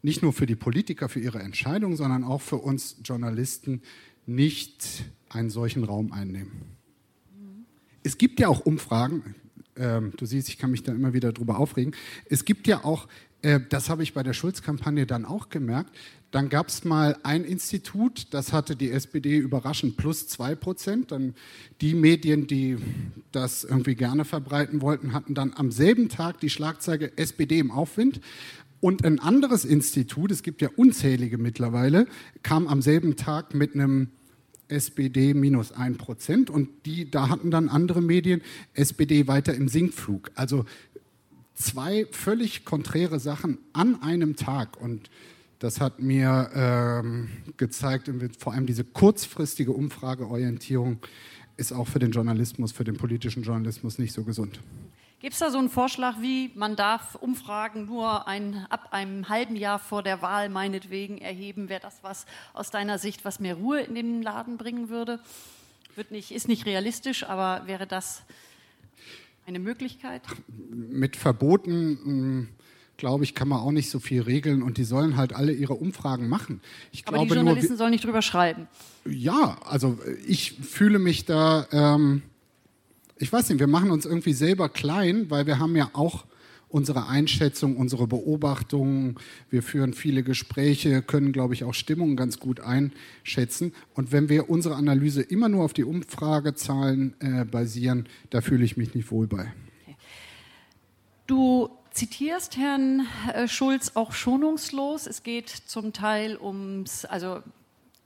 nicht 0.02 0.22
nur 0.22 0.32
für 0.32 0.46
die 0.46 0.54
Politiker, 0.54 1.08
für 1.08 1.18
ihre 1.18 1.40
Entscheidung, 1.40 1.96
sondern 1.96 2.22
auch 2.22 2.40
für 2.40 2.56
uns 2.56 2.96
Journalisten 3.04 3.82
nicht 4.24 5.04
einen 5.28 5.50
solchen 5.50 5.82
Raum 5.82 6.12
einnehmen 6.12 6.72
es 8.04 8.18
gibt 8.18 8.40
ja 8.40 8.48
auch 8.48 8.66
Umfragen, 8.66 9.36
ähm, 9.76 10.12
du 10.16 10.26
siehst, 10.26 10.48
ich 10.48 10.58
kann 10.58 10.70
mich 10.70 10.82
da 10.82 10.92
immer 10.92 11.12
wieder 11.12 11.32
drüber 11.32 11.58
aufregen. 11.58 11.94
Es 12.28 12.44
gibt 12.44 12.66
ja 12.66 12.84
auch, 12.84 13.06
äh, 13.42 13.60
das 13.68 13.88
habe 13.88 14.02
ich 14.02 14.12
bei 14.12 14.22
der 14.22 14.32
Schulz-Kampagne 14.32 15.06
dann 15.06 15.24
auch 15.24 15.50
gemerkt, 15.50 15.94
dann 16.32 16.48
gab 16.48 16.68
es 16.68 16.82
mal 16.82 17.18
ein 17.22 17.44
Institut, 17.44 18.28
das 18.30 18.54
hatte 18.54 18.74
die 18.74 18.90
SPD 18.90 19.36
überraschend 19.36 19.98
plus 19.98 20.26
zwei 20.28 20.54
Prozent. 20.54 21.12
Dann 21.12 21.34
die 21.82 21.92
Medien, 21.92 22.46
die 22.46 22.78
das 23.32 23.64
irgendwie 23.64 23.94
gerne 23.94 24.24
verbreiten 24.24 24.80
wollten, 24.80 25.12
hatten 25.12 25.34
dann 25.34 25.52
am 25.54 25.70
selben 25.70 26.08
Tag 26.08 26.40
die 26.40 26.48
Schlagzeile 26.48 27.16
SPD 27.18 27.58
im 27.58 27.70
Aufwind. 27.70 28.22
Und 28.80 29.04
ein 29.04 29.20
anderes 29.20 29.66
Institut, 29.66 30.30
es 30.30 30.42
gibt 30.42 30.62
ja 30.62 30.70
unzählige 30.74 31.36
mittlerweile, 31.36 32.06
kam 32.42 32.66
am 32.66 32.80
selben 32.80 33.16
Tag 33.16 33.54
mit 33.54 33.74
einem 33.74 34.08
SPD 34.68 35.34
minus 35.34 35.70
ein 35.70 35.98
Prozent 35.98 36.48
und 36.48 36.70
die, 36.86 37.10
da 37.10 37.28
hatten 37.28 37.50
dann 37.50 37.68
andere 37.68 38.00
Medien 38.00 38.40
SPD 38.72 39.28
weiter 39.28 39.54
im 39.54 39.68
Sinkflug. 39.68 40.30
Also 40.34 40.64
zwei 41.54 42.06
völlig 42.10 42.64
konträre 42.64 43.20
Sachen 43.20 43.58
an 43.74 44.00
einem 44.02 44.34
Tag 44.34 44.80
und 44.80 45.10
das 45.62 45.80
hat 45.80 46.00
mir 46.00 46.50
ähm, 46.54 47.30
gezeigt, 47.56 48.10
vor 48.38 48.52
allem 48.52 48.66
diese 48.66 48.82
kurzfristige 48.82 49.70
Umfrageorientierung 49.70 50.98
ist 51.56 51.72
auch 51.72 51.86
für 51.86 52.00
den 52.00 52.10
Journalismus, 52.10 52.72
für 52.72 52.82
den 52.82 52.96
politischen 52.96 53.44
Journalismus 53.44 53.98
nicht 53.98 54.12
so 54.12 54.24
gesund. 54.24 54.58
Gibt 55.20 55.34
es 55.34 55.38
da 55.38 55.52
so 55.52 55.58
einen 55.58 55.70
Vorschlag, 55.70 56.20
wie 56.20 56.50
man 56.56 56.74
darf 56.74 57.14
Umfragen 57.14 57.84
nur 57.86 58.26
ein, 58.26 58.66
ab 58.70 58.88
einem 58.90 59.28
halben 59.28 59.54
Jahr 59.54 59.78
vor 59.78 60.02
der 60.02 60.20
Wahl 60.20 60.48
meinetwegen 60.48 61.18
erheben? 61.18 61.68
Wäre 61.68 61.80
das 61.80 62.02
was 62.02 62.26
aus 62.54 62.72
deiner 62.72 62.98
Sicht, 62.98 63.24
was 63.24 63.38
mehr 63.38 63.54
Ruhe 63.54 63.82
in 63.82 63.94
den 63.94 64.20
Laden 64.20 64.56
bringen 64.56 64.88
würde? 64.88 65.20
Wird 65.94 66.10
nicht, 66.10 66.32
ist 66.32 66.48
nicht 66.48 66.66
realistisch, 66.66 67.22
aber 67.22 67.68
wäre 67.68 67.86
das 67.86 68.24
eine 69.46 69.60
Möglichkeit? 69.60 70.22
Mit 70.48 71.14
Verboten 71.14 71.98
hm, 72.02 72.48
glaube 73.02 73.24
ich, 73.24 73.34
kann 73.34 73.48
man 73.48 73.58
auch 73.58 73.72
nicht 73.72 73.90
so 73.90 73.98
viel 73.98 74.22
regeln 74.22 74.62
und 74.62 74.78
die 74.78 74.84
sollen 74.84 75.16
halt 75.16 75.32
alle 75.34 75.52
ihre 75.52 75.74
Umfragen 75.74 76.28
machen. 76.28 76.60
Ich 76.92 77.06
Aber 77.08 77.18
die 77.18 77.34
Journalisten 77.34 77.72
nur, 77.72 77.78
sollen 77.78 77.90
nicht 77.90 78.04
drüber 78.04 78.22
schreiben. 78.22 78.68
Ja, 79.04 79.58
also 79.64 79.98
ich 80.24 80.52
fühle 80.52 81.00
mich 81.00 81.24
da 81.24 81.66
ähm, 81.72 82.22
ich 83.22 83.32
weiß 83.32 83.48
nicht, 83.50 83.60
wir 83.60 83.68
machen 83.68 83.92
uns 83.92 84.04
irgendwie 84.04 84.32
selber 84.32 84.68
klein, 84.68 85.30
weil 85.30 85.46
wir 85.46 85.60
haben 85.60 85.76
ja 85.76 85.90
auch 85.92 86.24
unsere 86.68 87.06
Einschätzung, 87.06 87.76
unsere 87.76 88.08
Beobachtungen. 88.08 89.16
Wir 89.48 89.62
führen 89.62 89.92
viele 89.92 90.24
Gespräche, 90.24 91.02
können, 91.02 91.30
glaube 91.30 91.54
ich, 91.54 91.62
auch 91.62 91.74
Stimmungen 91.74 92.16
ganz 92.16 92.40
gut 92.40 92.58
einschätzen. 92.58 93.74
Und 93.94 94.10
wenn 94.10 94.28
wir 94.28 94.50
unsere 94.50 94.74
Analyse 94.74 95.22
immer 95.22 95.48
nur 95.48 95.64
auf 95.64 95.72
die 95.72 95.84
Umfragezahlen 95.84 97.14
äh, 97.20 97.44
basieren, 97.44 98.08
da 98.30 98.40
fühle 98.40 98.64
ich 98.64 98.76
mich 98.76 98.94
nicht 98.94 99.12
wohl 99.12 99.28
bei. 99.28 99.52
Du 101.28 101.70
zitierst 101.92 102.56
Herrn 102.56 103.06
äh, 103.32 103.48
Schulz 103.48 103.92
auch 103.94 104.12
schonungslos. 104.12 105.06
Es 105.06 105.22
geht 105.22 105.48
zum 105.48 105.92
Teil 105.92 106.38
ums, 106.38 107.04
also 107.04 107.42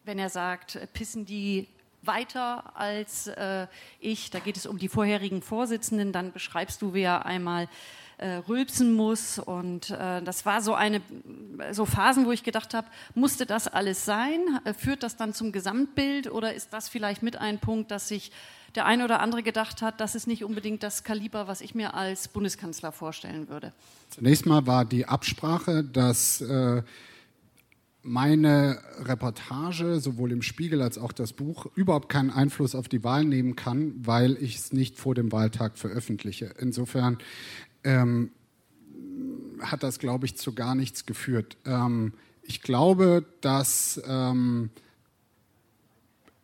wenn 0.04 0.18
er 0.18 0.30
sagt, 0.30 0.78
pissen 0.92 1.26
die 1.26 1.66
weiter 2.02 2.76
als 2.76 3.26
äh, 3.26 3.66
ich. 4.00 4.30
Da 4.30 4.38
geht 4.38 4.56
es 4.56 4.66
um 4.66 4.78
die 4.78 4.88
vorherigen 4.88 5.42
Vorsitzenden. 5.42 6.12
Dann 6.12 6.32
beschreibst 6.32 6.82
du, 6.82 6.94
wie 6.94 7.02
er 7.02 7.26
einmal 7.26 7.68
äh, 8.18 8.36
rülpsen 8.48 8.92
muss. 8.92 9.38
Und 9.38 9.90
äh, 9.90 10.22
das 10.22 10.46
war 10.46 10.62
so 10.62 10.74
eine, 10.74 11.02
so 11.72 11.84
Phasen, 11.84 12.26
wo 12.26 12.32
ich 12.32 12.42
gedacht 12.42 12.74
habe, 12.74 12.86
musste 13.14 13.46
das 13.46 13.68
alles 13.68 14.04
sein? 14.04 14.40
Äh, 14.64 14.74
führt 14.74 15.02
das 15.02 15.16
dann 15.16 15.34
zum 15.34 15.52
Gesamtbild 15.52 16.30
oder 16.30 16.54
ist 16.54 16.72
das 16.72 16.88
vielleicht 16.88 17.22
mit 17.22 17.36
ein 17.36 17.58
Punkt, 17.58 17.90
dass 17.90 18.08
sich 18.08 18.32
der 18.76 18.86
eine 18.86 19.04
oder 19.04 19.20
andere 19.20 19.42
gedacht 19.42 19.82
hat, 19.82 20.00
das 20.00 20.14
ist 20.14 20.26
nicht 20.26 20.44
unbedingt 20.44 20.82
das 20.82 21.04
Kaliber, 21.04 21.48
was 21.48 21.60
ich 21.60 21.74
mir 21.74 21.94
als 21.94 22.28
Bundeskanzler 22.28 22.92
vorstellen 22.92 23.48
würde? 23.48 23.72
Zunächst 24.10 24.46
mal 24.46 24.66
war 24.66 24.84
die 24.84 25.06
Absprache, 25.06 25.82
dass 25.82 26.40
äh, 26.40 26.82
meine 28.02 28.80
Reportage, 29.00 29.98
sowohl 30.00 30.30
im 30.30 30.42
Spiegel 30.42 30.80
als 30.80 30.96
auch 30.96 31.12
das 31.12 31.32
Buch, 31.32 31.66
überhaupt 31.74 32.08
keinen 32.08 32.30
Einfluss 32.30 32.74
auf 32.74 32.88
die 32.88 33.02
Wahl 33.02 33.24
nehmen 33.24 33.56
kann, 33.56 33.94
weil 33.98 34.36
ich 34.40 34.56
es 34.56 34.72
nicht 34.72 34.96
vor 34.96 35.14
dem 35.14 35.32
Wahltag 35.32 35.76
veröffentliche. 35.76 36.54
Insofern 36.58 37.18
ähm, 37.82 38.30
hat 39.60 39.82
das, 39.82 39.98
glaube 39.98 40.26
ich, 40.26 40.36
zu 40.36 40.54
gar 40.54 40.74
nichts 40.74 41.04
geführt. 41.04 41.56
Ähm, 41.64 42.12
ich 42.42 42.62
glaube, 42.62 43.24
dass 43.40 44.00
ähm, 44.06 44.70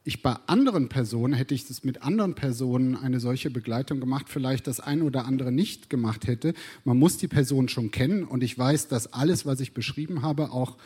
ich 0.05 0.23
bei 0.23 0.37
anderen 0.47 0.89
Personen, 0.89 1.33
hätte 1.33 1.55
ich 1.55 1.67
das 1.67 1.85
mit 1.85 2.03
anderen 2.03 2.35
Personen 2.35 2.97
eine 2.97 3.21
solche 3.21 3.51
Begleitung 3.51 4.01
gemacht, 4.01 4.27
vielleicht 4.29 4.67
das 4.67 4.81
eine 4.81 5.05
oder 5.05 5.27
andere 5.27 5.53
nicht 5.53 5.91
gemacht 5.91 6.27
hätte. 6.27 6.55
Man 6.85 6.99
muss 6.99 7.19
die 7.19 7.29
Person 7.29 7.69
schon 7.69 7.91
kennen 7.91 8.25
und 8.25 8.43
ich 8.43 8.59
weiß, 8.59 8.89
dass 8.89 9.13
alles, 9.13 9.47
was 9.47 9.61
ich 9.61 9.75
beschrieben 9.75 10.23
habe, 10.23 10.51
auch 10.51 10.77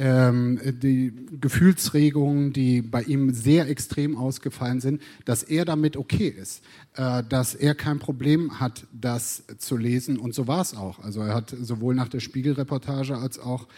ähm, 0.00 0.58
die 0.82 1.12
Gefühlsregungen, 1.42 2.54
die 2.54 2.80
bei 2.80 3.02
ihm 3.02 3.34
sehr 3.34 3.68
extrem 3.68 4.16
ausgefallen 4.16 4.80
sind, 4.80 5.02
dass 5.26 5.42
er 5.42 5.66
damit 5.66 5.98
okay 5.98 6.28
ist, 6.28 6.64
äh, 6.94 7.22
dass 7.28 7.54
er 7.54 7.74
kein 7.74 7.98
Problem 7.98 8.60
hat, 8.60 8.86
das 8.98 9.44
zu 9.58 9.76
lesen. 9.76 10.16
Und 10.16 10.34
so 10.34 10.48
war 10.48 10.62
es 10.62 10.74
auch. 10.74 11.00
Also 11.00 11.20
er 11.20 11.34
hat 11.34 11.54
sowohl 11.60 11.94
nach 11.94 12.08
der 12.08 12.20
Spiegelreportage 12.20 13.18
als 13.18 13.38
auch 13.38 13.68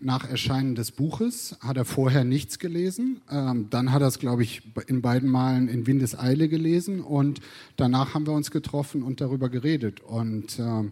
nach 0.00 0.28
Erscheinen 0.28 0.74
des 0.74 0.90
Buches 0.90 1.56
hat 1.60 1.76
er 1.76 1.84
vorher 1.84 2.24
nichts 2.24 2.58
gelesen. 2.58 3.20
Ähm, 3.30 3.68
dann 3.70 3.92
hat 3.92 4.02
er 4.02 4.08
es, 4.08 4.18
glaube 4.18 4.42
ich, 4.42 4.62
in 4.88 5.00
beiden 5.00 5.30
Malen 5.30 5.68
in 5.68 5.86
Windeseile 5.86 6.48
gelesen 6.48 7.00
und 7.02 7.40
danach 7.76 8.14
haben 8.14 8.26
wir 8.26 8.32
uns 8.32 8.50
getroffen 8.50 9.04
und 9.04 9.20
darüber 9.20 9.48
geredet. 9.48 10.00
Und 10.00 10.58
äh, 10.58 10.90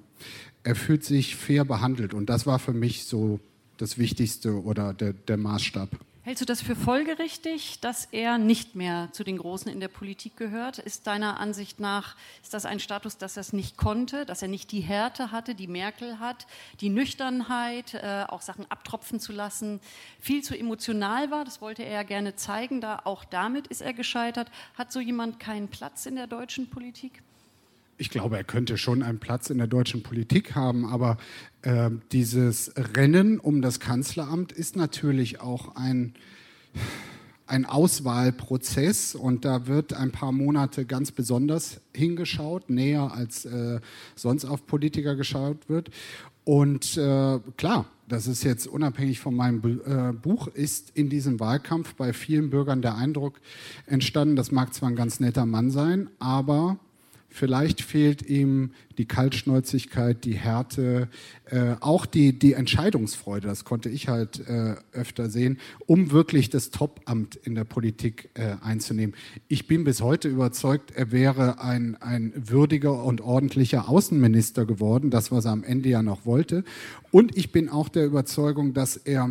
er 0.62 0.74
fühlt 0.76 1.02
sich 1.04 1.34
fair 1.34 1.64
behandelt 1.64 2.14
und 2.14 2.30
das 2.30 2.46
war 2.46 2.60
für 2.60 2.72
mich 2.72 3.04
so 3.04 3.40
das 3.78 3.98
Wichtigste 3.98 4.62
oder 4.62 4.94
der, 4.94 5.12
der 5.12 5.36
Maßstab. 5.36 5.90
Hältst 6.26 6.40
du 6.40 6.44
das 6.44 6.60
für 6.60 6.74
folgerichtig, 6.74 7.78
dass 7.78 8.06
er 8.10 8.36
nicht 8.36 8.74
mehr 8.74 9.10
zu 9.12 9.22
den 9.22 9.38
Großen 9.38 9.70
in 9.70 9.78
der 9.78 9.86
Politik 9.86 10.36
gehört? 10.36 10.80
Ist 10.80 11.06
deiner 11.06 11.38
Ansicht 11.38 11.78
nach, 11.78 12.16
ist 12.42 12.52
das 12.52 12.66
ein 12.66 12.80
Status, 12.80 13.16
dass 13.16 13.36
er 13.36 13.42
es 13.42 13.52
nicht 13.52 13.76
konnte, 13.76 14.26
dass 14.26 14.42
er 14.42 14.48
nicht 14.48 14.72
die 14.72 14.80
Härte 14.80 15.30
hatte, 15.30 15.54
die 15.54 15.68
Merkel 15.68 16.18
hat, 16.18 16.48
die 16.80 16.88
Nüchternheit, 16.88 17.94
äh, 17.94 18.24
auch 18.26 18.42
Sachen 18.42 18.68
abtropfen 18.68 19.20
zu 19.20 19.30
lassen, 19.30 19.78
viel 20.18 20.42
zu 20.42 20.58
emotional 20.58 21.30
war? 21.30 21.44
Das 21.44 21.60
wollte 21.60 21.84
er 21.84 21.92
ja 21.92 22.02
gerne 22.02 22.34
zeigen, 22.34 22.80
da 22.80 23.02
auch 23.04 23.24
damit 23.24 23.68
ist 23.68 23.80
er 23.80 23.92
gescheitert. 23.92 24.50
Hat 24.74 24.90
so 24.90 24.98
jemand 24.98 25.38
keinen 25.38 25.68
Platz 25.68 26.06
in 26.06 26.16
der 26.16 26.26
deutschen 26.26 26.68
Politik? 26.68 27.22
Ich 27.98 28.10
glaube, 28.10 28.36
er 28.36 28.44
könnte 28.44 28.76
schon 28.76 29.02
einen 29.02 29.18
Platz 29.18 29.50
in 29.50 29.58
der 29.58 29.66
deutschen 29.66 30.02
Politik 30.02 30.54
haben, 30.54 30.84
aber 30.84 31.16
äh, 31.62 31.90
dieses 32.12 32.72
Rennen 32.76 33.38
um 33.40 33.62
das 33.62 33.80
Kanzleramt 33.80 34.52
ist 34.52 34.76
natürlich 34.76 35.40
auch 35.40 35.76
ein, 35.76 36.14
ein 37.46 37.64
Auswahlprozess 37.64 39.14
und 39.14 39.44
da 39.44 39.66
wird 39.66 39.94
ein 39.94 40.12
paar 40.12 40.32
Monate 40.32 40.84
ganz 40.84 41.10
besonders 41.10 41.80
hingeschaut, 41.94 42.68
näher 42.68 43.12
als 43.12 43.44
äh, 43.46 43.80
sonst 44.14 44.44
auf 44.44 44.66
Politiker 44.66 45.16
geschaut 45.16 45.68
wird. 45.68 45.90
Und 46.44 46.96
äh, 46.96 47.40
klar, 47.56 47.86
das 48.08 48.28
ist 48.28 48.44
jetzt 48.44 48.68
unabhängig 48.68 49.18
von 49.18 49.34
meinem 49.34 49.80
äh, 49.84 50.12
Buch, 50.12 50.46
ist 50.48 50.90
in 50.94 51.08
diesem 51.08 51.40
Wahlkampf 51.40 51.94
bei 51.94 52.12
vielen 52.12 52.50
Bürgern 52.50 52.82
der 52.82 52.94
Eindruck 52.94 53.40
entstanden, 53.86 54.36
das 54.36 54.52
mag 54.52 54.72
zwar 54.72 54.90
ein 54.90 54.96
ganz 54.96 55.18
netter 55.18 55.46
Mann 55.46 55.70
sein, 55.70 56.08
aber 56.20 56.78
Vielleicht 57.36 57.82
fehlt 57.82 58.22
ihm 58.22 58.70
die 58.96 59.04
Kaltschnäuzigkeit, 59.04 60.24
die 60.24 60.36
Härte, 60.36 61.08
äh, 61.50 61.74
auch 61.80 62.06
die, 62.06 62.38
die 62.38 62.54
Entscheidungsfreude, 62.54 63.46
das 63.46 63.66
konnte 63.66 63.90
ich 63.90 64.08
halt 64.08 64.40
äh, 64.48 64.76
öfter 64.92 65.28
sehen, 65.28 65.58
um 65.84 66.12
wirklich 66.12 66.48
das 66.48 66.70
Topamt 66.70 67.36
in 67.36 67.54
der 67.54 67.64
Politik 67.64 68.30
äh, 68.32 68.54
einzunehmen. 68.62 69.14
Ich 69.48 69.66
bin 69.66 69.84
bis 69.84 70.00
heute 70.00 70.28
überzeugt, 70.28 70.92
er 70.96 71.12
wäre 71.12 71.60
ein, 71.60 72.00
ein 72.00 72.32
würdiger 72.34 73.04
und 73.04 73.20
ordentlicher 73.20 73.86
Außenminister 73.86 74.64
geworden, 74.64 75.10
das, 75.10 75.30
was 75.30 75.44
er 75.44 75.52
am 75.52 75.62
Ende 75.62 75.90
ja 75.90 76.02
noch 76.02 76.24
wollte. 76.24 76.64
Und 77.10 77.36
ich 77.36 77.52
bin 77.52 77.68
auch 77.68 77.90
der 77.90 78.06
Überzeugung, 78.06 78.72
dass 78.72 78.96
er, 78.96 79.30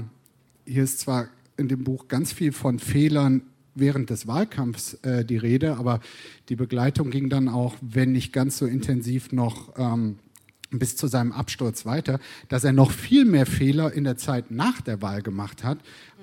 hier 0.68 0.84
ist 0.84 1.00
zwar 1.00 1.30
in 1.58 1.70
dem 1.70 1.84
Buch 1.84 2.08
ganz 2.08 2.32
viel 2.32 2.52
von 2.52 2.78
Fehlern 2.78 3.42
während 3.76 4.10
des 4.10 4.28
Wahlkampfs 4.28 4.96
äh, 5.04 5.24
die 5.24 5.38
Rede, 5.38 5.78
aber 5.78 6.00
die 6.50 6.56
Begleitung 6.56 7.12
ging 7.12 7.30
dann 7.30 7.50
auch, 7.50 7.76
wenn 7.82 8.14
nicht 8.14 8.34
ganz 8.34 8.58
so 8.58 8.66
intensiv, 8.66 9.32
noch 9.32 9.78
ähm, 9.78 10.18
bis 10.72 10.96
zu 10.96 11.08
seinem 11.08 11.32
Absturz 11.32 11.86
weiter, 11.86 12.20
dass 12.50 12.64
er 12.64 12.74
noch 12.74 12.92
viel 12.92 13.26
mehr 13.26 13.46
Fehler 13.46 13.94
in 13.94 14.04
der 14.04 14.18
Zeit 14.18 14.52
nach 14.52 14.82
der 14.82 15.02
Wahl 15.02 15.22
gemacht 15.22 15.64
hat 15.64 15.80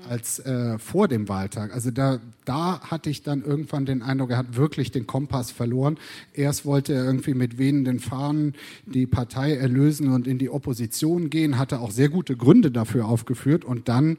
als 0.09 0.41
äh, 0.41 0.79
vor 0.79 1.07
dem 1.07 1.29
Wahltag. 1.29 1.73
Also 1.73 1.91
da, 1.91 2.19
da 2.45 2.81
hatte 2.81 3.09
ich 3.09 3.23
dann 3.23 3.45
irgendwann 3.45 3.87
den 3.87 4.03
Eindruck, 4.03 4.31
er 4.31 4.39
hat 4.39 4.57
wirklich 4.57 4.91
den 4.91 5.07
Kompass 5.07 5.53
verloren. 5.53 5.97
Erst 6.35 6.65
wollte 6.65 6.93
er 6.93 7.05
irgendwie 7.05 7.35
mit 7.35 7.57
wehenden 7.59 8.01
Fahnen 8.01 8.55
die 8.85 9.07
Partei 9.07 9.55
erlösen 9.55 10.09
und 10.09 10.27
in 10.27 10.39
die 10.39 10.51
Opposition 10.51 11.31
gehen, 11.31 11.59
hatte 11.59 11.81
auch 11.81 11.93
sehr 11.93 12.09
gute 12.09 12.37
Gründe 12.37 12.73
dafür 12.73 13.07
aufgeführt 13.07 13.65
und 13.65 13.89
dann 13.89 14.19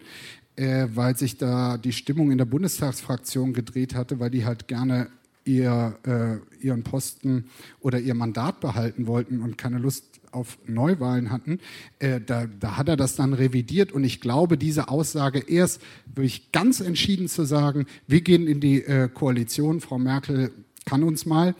äh, 0.56 0.88
weil 0.94 1.18
sich 1.18 1.38
da 1.38 1.78
die 1.78 1.94
Stimmung 1.94 2.32
in 2.32 2.38
der 2.38 2.46
Bundestagsfraktion 2.46 3.54
gedreht 3.54 3.96
hatte, 3.96 4.20
weil 4.20 4.30
die 4.30 4.46
halt 4.46 4.68
gerne 4.68 5.08
ihr, 5.46 5.98
äh, 6.06 6.66
ihren 6.66 6.84
Posten 6.84 7.46
oder 7.80 8.00
ihr 8.00 8.14
Mandat 8.14 8.60
behalten 8.60 9.08
wollten 9.08 9.42
und 9.42 9.58
keine 9.58 9.78
Lust 9.78 10.06
auf 10.32 10.58
Neuwahlen 10.66 11.32
hatten, 11.32 11.60
äh, 12.00 12.20
da, 12.20 12.48
da 12.60 12.78
hat 12.78 12.90
er 12.90 12.98
das 12.98 13.16
dann 13.16 13.34
revidiert 13.34 13.92
und 13.92 14.04
ich 14.04 14.20
glaube, 14.20 14.58
diese 14.58 14.90
Aussage 14.90 15.40
erst 15.40 15.82
wirklich 16.16 16.52
ganz 16.52 16.80
entschieden 16.80 17.28
zu 17.28 17.44
sagen, 17.46 17.86
wir 18.08 18.22
gehen 18.22 18.48
in 18.48 18.60
die 18.60 18.84
äh, 18.84 19.10
Koalition, 19.10 19.80
Frau 19.80 20.00
Merkel 20.00 20.52
kann 20.86 21.04
uns 21.04 21.26
mal 21.26 21.56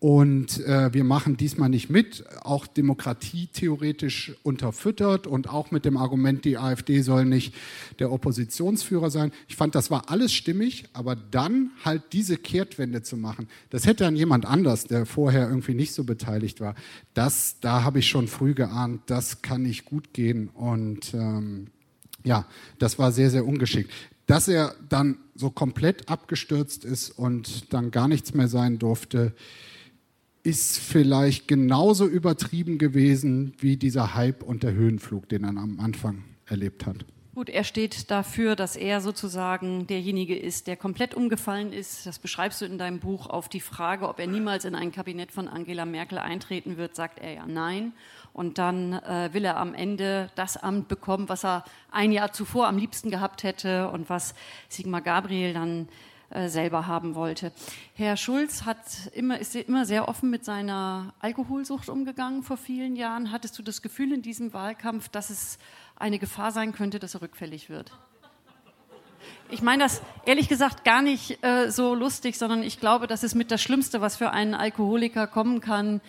und 0.00 0.60
äh, 0.66 0.92
wir 0.92 1.02
machen 1.02 1.38
diesmal 1.38 1.70
nicht 1.70 1.88
mit, 1.88 2.24
auch 2.42 2.66
Demokratie 2.66 3.46
theoretisch 3.46 4.34
unterfüttert 4.42 5.26
und 5.26 5.48
auch 5.48 5.70
mit 5.70 5.86
dem 5.86 5.96
Argument, 5.96 6.44
die 6.44 6.58
AfD 6.58 7.00
soll 7.00 7.24
nicht 7.24 7.54
der 8.00 8.12
Oppositionsführer 8.12 9.10
sein. 9.10 9.32
Ich 9.48 9.56
fand, 9.56 9.74
das 9.74 9.90
war 9.90 10.10
alles 10.10 10.34
stimmig, 10.34 10.84
aber 10.92 11.16
dann 11.16 11.70
halt 11.84 12.02
diese 12.12 12.36
Kehrtwende 12.36 13.02
zu 13.02 13.16
machen, 13.16 13.48
das 13.70 13.86
hätte 13.86 14.04
dann 14.04 14.14
jemand 14.14 14.44
anders, 14.44 14.84
der 14.84 15.06
vorher 15.06 15.48
irgendwie 15.48 15.74
nicht 15.74 15.94
so 15.94 16.04
beteiligt 16.04 16.60
war. 16.60 16.74
Das, 17.14 17.56
da 17.60 17.82
habe 17.82 18.00
ich 18.00 18.08
schon 18.08 18.28
früh 18.28 18.52
geahnt, 18.52 19.00
das 19.06 19.40
kann 19.40 19.62
nicht 19.62 19.86
gut 19.86 20.12
gehen 20.12 20.48
und 20.48 21.14
ähm, 21.14 21.68
ja, 22.24 22.46
das 22.78 22.98
war 22.98 23.12
sehr, 23.12 23.30
sehr 23.30 23.46
ungeschickt. 23.46 23.90
Dass 24.26 24.48
er 24.48 24.74
dann 24.88 25.18
so 25.34 25.50
komplett 25.50 26.08
abgestürzt 26.08 26.84
ist 26.84 27.10
und 27.10 27.72
dann 27.72 27.90
gar 27.90 28.08
nichts 28.08 28.34
mehr 28.34 28.48
sein 28.48 28.78
durfte, 28.78 29.34
ist 30.44 30.78
vielleicht 30.78 31.48
genauso 31.48 32.06
übertrieben 32.06 32.78
gewesen 32.78 33.54
wie 33.58 33.76
dieser 33.76 34.14
Hype 34.14 34.42
und 34.42 34.62
der 34.62 34.74
Höhenflug, 34.74 35.28
den 35.28 35.42
er 35.42 35.50
am 35.50 35.80
Anfang 35.80 36.24
erlebt 36.46 36.86
hat. 36.86 37.04
Gut, 37.34 37.48
er 37.48 37.64
steht 37.64 38.12
dafür, 38.12 38.54
dass 38.54 38.76
er 38.76 39.00
sozusagen 39.00 39.88
derjenige 39.88 40.38
ist, 40.38 40.68
der 40.68 40.76
komplett 40.76 41.14
umgefallen 41.14 41.72
ist. 41.72 42.06
Das 42.06 42.20
beschreibst 42.20 42.60
du 42.60 42.64
in 42.64 42.78
deinem 42.78 43.00
Buch. 43.00 43.26
Auf 43.26 43.48
die 43.48 43.58
Frage, 43.58 44.08
ob 44.08 44.20
er 44.20 44.28
niemals 44.28 44.64
in 44.64 44.76
ein 44.76 44.92
Kabinett 44.92 45.32
von 45.32 45.48
Angela 45.48 45.84
Merkel 45.84 46.18
eintreten 46.18 46.76
wird, 46.76 46.94
sagt 46.94 47.18
er 47.18 47.32
ja 47.32 47.46
nein. 47.46 47.92
Und 48.32 48.58
dann 48.58 48.92
äh, 48.92 49.30
will 49.32 49.44
er 49.44 49.56
am 49.56 49.74
Ende 49.74 50.30
das 50.36 50.56
Amt 50.56 50.86
bekommen, 50.86 51.28
was 51.28 51.44
er 51.44 51.64
ein 51.90 52.12
Jahr 52.12 52.32
zuvor 52.32 52.68
am 52.68 52.78
liebsten 52.78 53.10
gehabt 53.10 53.42
hätte 53.42 53.88
und 53.88 54.08
was 54.08 54.34
Sigmar 54.68 55.00
Gabriel 55.00 55.54
dann 55.54 55.88
selber 56.46 56.86
haben 56.86 57.14
wollte. 57.14 57.52
Herr 57.94 58.16
Schulz 58.16 58.64
hat 58.64 58.78
immer, 59.12 59.38
ist 59.38 59.54
immer 59.54 59.86
sehr 59.86 60.08
offen 60.08 60.30
mit 60.30 60.44
seiner 60.44 61.14
Alkoholsucht 61.20 61.88
umgegangen 61.88 62.42
vor 62.42 62.56
vielen 62.56 62.96
Jahren. 62.96 63.30
Hattest 63.30 63.58
du 63.58 63.62
das 63.62 63.82
Gefühl 63.82 64.12
in 64.12 64.22
diesem 64.22 64.52
Wahlkampf, 64.52 65.08
dass 65.08 65.30
es 65.30 65.58
eine 65.96 66.18
Gefahr 66.18 66.50
sein 66.50 66.72
könnte, 66.72 66.98
dass 66.98 67.14
er 67.14 67.22
rückfällig 67.22 67.70
wird? 67.70 67.92
Ich 69.50 69.62
meine 69.62 69.84
das 69.84 70.02
ehrlich 70.24 70.48
gesagt 70.48 70.84
gar 70.84 71.02
nicht 71.02 71.42
äh, 71.44 71.70
so 71.70 71.94
lustig, 71.94 72.38
sondern 72.38 72.62
ich 72.62 72.80
glaube, 72.80 73.06
das 73.06 73.22
ist 73.22 73.34
mit 73.34 73.50
das 73.50 73.62
Schlimmste, 73.62 74.00
was 74.00 74.16
für 74.16 74.30
einen 74.30 74.54
Alkoholiker 74.54 75.26
kommen 75.26 75.60
kann, 75.60 76.00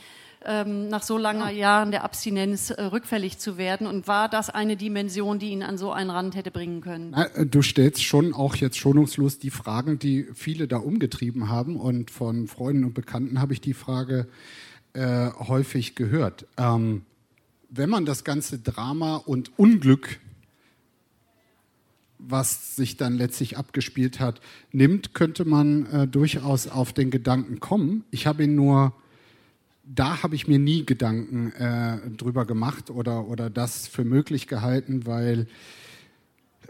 ähm, 0.45 0.87
nach 0.89 1.03
so 1.03 1.17
langer 1.17 1.49
Jahren 1.49 1.91
der 1.91 2.03
Abstinenz 2.03 2.69
äh, 2.69 2.81
rückfällig 2.81 3.37
zu 3.37 3.57
werden? 3.57 3.87
Und 3.87 4.07
war 4.07 4.29
das 4.29 4.49
eine 4.49 4.77
Dimension, 4.77 5.39
die 5.39 5.49
ihn 5.49 5.63
an 5.63 5.77
so 5.77 5.91
einen 5.91 6.09
Rand 6.09 6.35
hätte 6.35 6.51
bringen 6.51 6.81
können? 6.81 7.11
Na, 7.11 7.25
äh, 7.25 7.45
du 7.45 7.61
stellst 7.61 8.03
schon 8.03 8.33
auch 8.33 8.55
jetzt 8.55 8.77
schonungslos 8.77 9.39
die 9.39 9.49
Fragen, 9.49 9.99
die 9.99 10.27
viele 10.33 10.67
da 10.67 10.77
umgetrieben 10.77 11.49
haben. 11.49 11.77
Und 11.77 12.11
von 12.11 12.47
Freunden 12.47 12.85
und 12.85 12.93
Bekannten 12.93 13.39
habe 13.41 13.53
ich 13.53 13.61
die 13.61 13.73
Frage 13.73 14.27
äh, 14.93 15.29
häufig 15.31 15.95
gehört. 15.95 16.45
Ähm, 16.57 17.03
wenn 17.69 17.89
man 17.89 18.05
das 18.05 18.23
ganze 18.23 18.59
Drama 18.59 19.17
und 19.17 19.57
Unglück 19.57 20.19
was 22.27 22.75
sich 22.75 22.97
dann 22.97 23.17
letztlich 23.17 23.57
abgespielt 23.57 24.19
hat, 24.19 24.41
nimmt, 24.71 25.13
könnte 25.13 25.45
man 25.45 25.85
äh, 25.87 26.07
durchaus 26.07 26.67
auf 26.67 26.93
den 26.93 27.11
Gedanken 27.11 27.59
kommen. 27.59 28.03
Ich 28.11 28.27
habe 28.27 28.43
ihn 28.43 28.55
nur 28.55 28.93
da 29.87 30.23
habe 30.23 30.35
ich 30.35 30.47
mir 30.47 30.59
nie 30.59 30.85
Gedanken 30.85 31.51
äh, 31.53 31.99
drüber 32.11 32.45
gemacht 32.45 32.89
oder, 32.89 33.27
oder 33.27 33.49
das 33.49 33.87
für 33.87 34.03
möglich 34.03 34.47
gehalten, 34.47 35.05
weil 35.05 35.47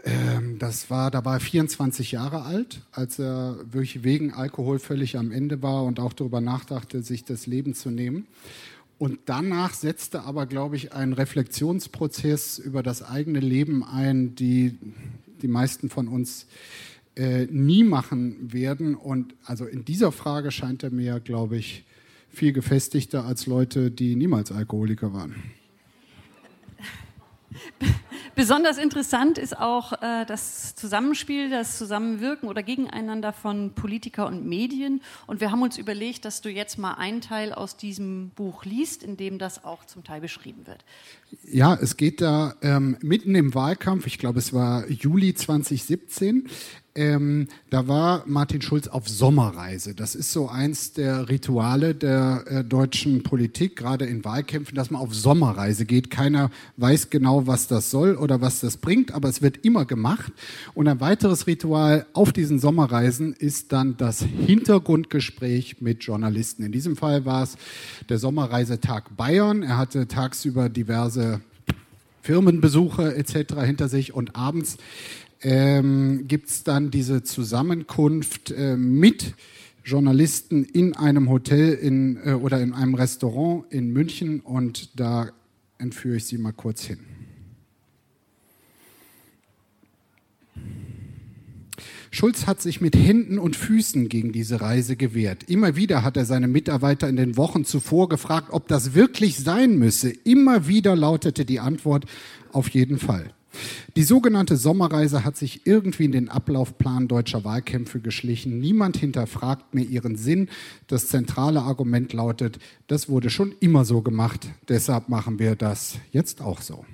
ähm, 0.04 0.58
das 0.58 0.90
war, 0.90 1.10
da 1.10 1.24
war 1.24 1.34
er 1.34 1.40
24 1.40 2.12
Jahre 2.12 2.42
alt, 2.42 2.82
als 2.92 3.18
er 3.18 3.58
wirklich 3.70 4.04
wegen 4.04 4.34
Alkohol 4.34 4.78
völlig 4.78 5.16
am 5.16 5.32
Ende 5.32 5.62
war 5.62 5.84
und 5.84 5.98
auch 5.98 6.12
darüber 6.12 6.40
nachdachte, 6.40 7.02
sich 7.02 7.24
das 7.24 7.46
Leben 7.46 7.74
zu 7.74 7.90
nehmen. 7.90 8.26
Und 8.98 9.18
danach 9.26 9.74
setzte 9.74 10.22
aber, 10.22 10.46
glaube 10.46 10.76
ich, 10.76 10.92
ein 10.92 11.12
Reflexionsprozess 11.12 12.58
über 12.58 12.82
das 12.82 13.02
eigene 13.02 13.40
Leben 13.40 13.84
ein, 13.84 14.34
die 14.34 14.78
die 15.42 15.48
meisten 15.48 15.90
von 15.90 16.08
uns 16.08 16.46
äh, 17.14 17.46
nie 17.46 17.84
machen 17.84 18.52
werden. 18.52 18.94
Und 18.94 19.34
also 19.44 19.66
in 19.66 19.84
dieser 19.84 20.12
Frage 20.12 20.50
scheint 20.50 20.82
er 20.82 20.90
mir, 20.90 21.20
glaube 21.20 21.56
ich, 21.56 21.84
viel 22.36 22.52
gefestigter 22.52 23.24
als 23.24 23.46
Leute, 23.46 23.90
die 23.90 24.14
niemals 24.14 24.52
Alkoholiker 24.52 25.14
waren. 25.14 25.34
Besonders 28.34 28.76
interessant 28.76 29.38
ist 29.38 29.58
auch 29.58 29.94
äh, 30.02 30.26
das 30.26 30.74
Zusammenspiel, 30.74 31.48
das 31.48 31.78
Zusammenwirken 31.78 32.50
oder 32.50 32.62
Gegeneinander 32.62 33.32
von 33.32 33.72
Politiker 33.72 34.26
und 34.26 34.44
Medien. 34.44 35.00
Und 35.26 35.40
wir 35.40 35.50
haben 35.50 35.62
uns 35.62 35.78
überlegt, 35.78 36.26
dass 36.26 36.42
du 36.42 36.50
jetzt 36.50 36.76
mal 36.76 36.94
einen 36.94 37.22
Teil 37.22 37.54
aus 37.54 37.78
diesem 37.78 38.28
Buch 38.36 38.66
liest, 38.66 39.02
in 39.02 39.16
dem 39.16 39.38
das 39.38 39.64
auch 39.64 39.86
zum 39.86 40.04
Teil 40.04 40.20
beschrieben 40.20 40.66
wird. 40.66 40.84
Ja, 41.50 41.78
es 41.80 41.96
geht 41.96 42.20
da 42.20 42.54
ähm, 42.60 42.98
mitten 43.00 43.34
im 43.34 43.54
Wahlkampf, 43.54 44.06
ich 44.06 44.18
glaube 44.18 44.38
es 44.38 44.52
war 44.52 44.86
Juli 44.90 45.32
2017, 45.34 46.46
ähm, 46.96 47.48
da 47.70 47.86
war 47.86 48.24
Martin 48.26 48.62
Schulz 48.62 48.88
auf 48.88 49.08
Sommerreise. 49.08 49.94
Das 49.94 50.14
ist 50.14 50.32
so 50.32 50.48
eins 50.48 50.92
der 50.92 51.28
Rituale 51.28 51.94
der 51.94 52.44
äh, 52.46 52.64
deutschen 52.64 53.22
Politik, 53.22 53.76
gerade 53.76 54.06
in 54.06 54.24
Wahlkämpfen, 54.24 54.74
dass 54.74 54.90
man 54.90 55.00
auf 55.00 55.14
Sommerreise 55.14 55.84
geht. 55.84 56.10
Keiner 56.10 56.50
weiß 56.78 57.10
genau, 57.10 57.46
was 57.46 57.68
das 57.68 57.90
soll 57.90 58.16
oder 58.16 58.40
was 58.40 58.60
das 58.60 58.78
bringt, 58.78 59.12
aber 59.12 59.28
es 59.28 59.42
wird 59.42 59.64
immer 59.64 59.84
gemacht. 59.84 60.32
Und 60.74 60.88
ein 60.88 61.00
weiteres 61.00 61.46
Ritual 61.46 62.06
auf 62.14 62.32
diesen 62.32 62.58
Sommerreisen 62.58 63.34
ist 63.34 63.72
dann 63.72 63.96
das 63.96 64.22
Hintergrundgespräch 64.22 65.80
mit 65.80 66.02
Journalisten. 66.04 66.62
In 66.62 66.72
diesem 66.72 66.96
Fall 66.96 67.24
war 67.24 67.42
es 67.42 67.56
der 68.08 68.18
Sommerreisetag 68.18 69.16
Bayern. 69.16 69.62
Er 69.62 69.76
hatte 69.76 70.08
tagsüber 70.08 70.68
diverse 70.68 71.40
Firmenbesuche 72.26 73.14
etc. 73.14 73.54
hinter 73.64 73.88
sich 73.88 74.12
und 74.12 74.34
abends 74.34 74.78
ähm, 75.42 76.26
gibt 76.26 76.48
es 76.48 76.64
dann 76.64 76.90
diese 76.90 77.22
Zusammenkunft 77.22 78.50
äh, 78.50 78.76
mit 78.76 79.34
Journalisten 79.84 80.64
in 80.64 80.96
einem 80.96 81.28
Hotel 81.30 81.74
in, 81.74 82.18
äh, 82.24 82.32
oder 82.32 82.60
in 82.60 82.72
einem 82.72 82.94
Restaurant 82.94 83.64
in 83.70 83.92
München 83.92 84.40
und 84.40 84.98
da 84.98 85.30
entführe 85.78 86.16
ich 86.16 86.24
Sie 86.24 86.38
mal 86.38 86.52
kurz 86.52 86.84
hin. 86.84 86.98
Schulz 92.10 92.46
hat 92.46 92.62
sich 92.62 92.80
mit 92.80 92.96
Händen 92.96 93.38
und 93.38 93.56
Füßen 93.56 94.08
gegen 94.08 94.32
diese 94.32 94.62
Reise 94.62 94.96
gewehrt. 94.96 95.44
Immer 95.50 95.76
wieder 95.76 96.02
hat 96.02 96.16
er 96.16 96.24
seine 96.24 96.48
Mitarbeiter 96.48 97.08
in 97.08 97.16
den 97.16 97.36
Wochen 97.36 97.66
zuvor 97.66 98.08
gefragt, 98.08 98.48
ob 98.52 98.68
das 98.68 98.94
wirklich 98.94 99.36
sein 99.36 99.78
müsse. 99.78 100.10
Immer 100.24 100.66
wieder 100.66 100.96
lautete 100.96 101.44
die 101.44 101.60
Antwort 101.60 102.06
auf 102.52 102.70
jeden 102.70 102.98
Fall. 102.98 103.35
Die 103.96 104.02
sogenannte 104.02 104.56
Sommerreise 104.56 105.24
hat 105.24 105.36
sich 105.36 105.66
irgendwie 105.66 106.04
in 106.04 106.12
den 106.12 106.28
Ablaufplan 106.28 107.08
deutscher 107.08 107.44
Wahlkämpfe 107.44 108.00
geschlichen. 108.00 108.58
Niemand 108.58 108.96
hinterfragt 108.96 109.74
mehr 109.74 109.84
ihren 109.84 110.16
Sinn. 110.16 110.48
Das 110.86 111.08
zentrale 111.08 111.62
Argument 111.62 112.12
lautet, 112.12 112.58
das 112.86 113.08
wurde 113.08 113.30
schon 113.30 113.54
immer 113.60 113.84
so 113.84 114.02
gemacht, 114.02 114.48
deshalb 114.68 115.08
machen 115.08 115.38
wir 115.38 115.56
das 115.56 115.98
jetzt 116.12 116.40
auch 116.40 116.60
so. 116.60 116.84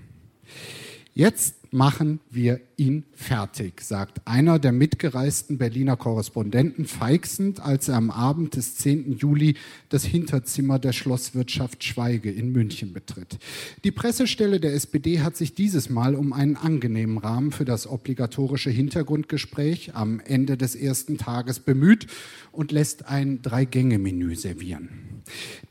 Jetzt 1.14 1.61
machen 1.72 2.20
wir 2.30 2.60
ihn 2.76 3.04
fertig, 3.14 3.80
sagt 3.80 4.20
einer 4.26 4.58
der 4.58 4.72
mitgereisten 4.72 5.56
Berliner 5.56 5.96
Korrespondenten 5.96 6.84
feixend, 6.84 7.60
als 7.60 7.88
er 7.88 7.96
am 7.96 8.10
Abend 8.10 8.56
des 8.56 8.76
10. 8.76 9.16
Juli 9.16 9.56
das 9.88 10.04
Hinterzimmer 10.04 10.78
der 10.78 10.92
Schlosswirtschaft 10.92 11.82
Schweige 11.82 12.30
in 12.30 12.52
München 12.52 12.92
betritt. 12.92 13.38
Die 13.84 13.90
Pressestelle 13.90 14.60
der 14.60 14.74
SPD 14.74 15.20
hat 15.20 15.36
sich 15.36 15.54
dieses 15.54 15.88
Mal 15.88 16.14
um 16.14 16.34
einen 16.34 16.56
angenehmen 16.56 17.16
Rahmen 17.16 17.52
für 17.52 17.64
das 17.64 17.86
obligatorische 17.86 18.70
Hintergrundgespräch 18.70 19.94
am 19.94 20.20
Ende 20.20 20.58
des 20.58 20.74
ersten 20.74 21.16
Tages 21.16 21.58
bemüht 21.58 22.06
und 22.52 22.70
lässt 22.70 23.06
ein 23.06 23.40
Drei-Gänge-Menü 23.40 24.36
servieren. 24.36 24.90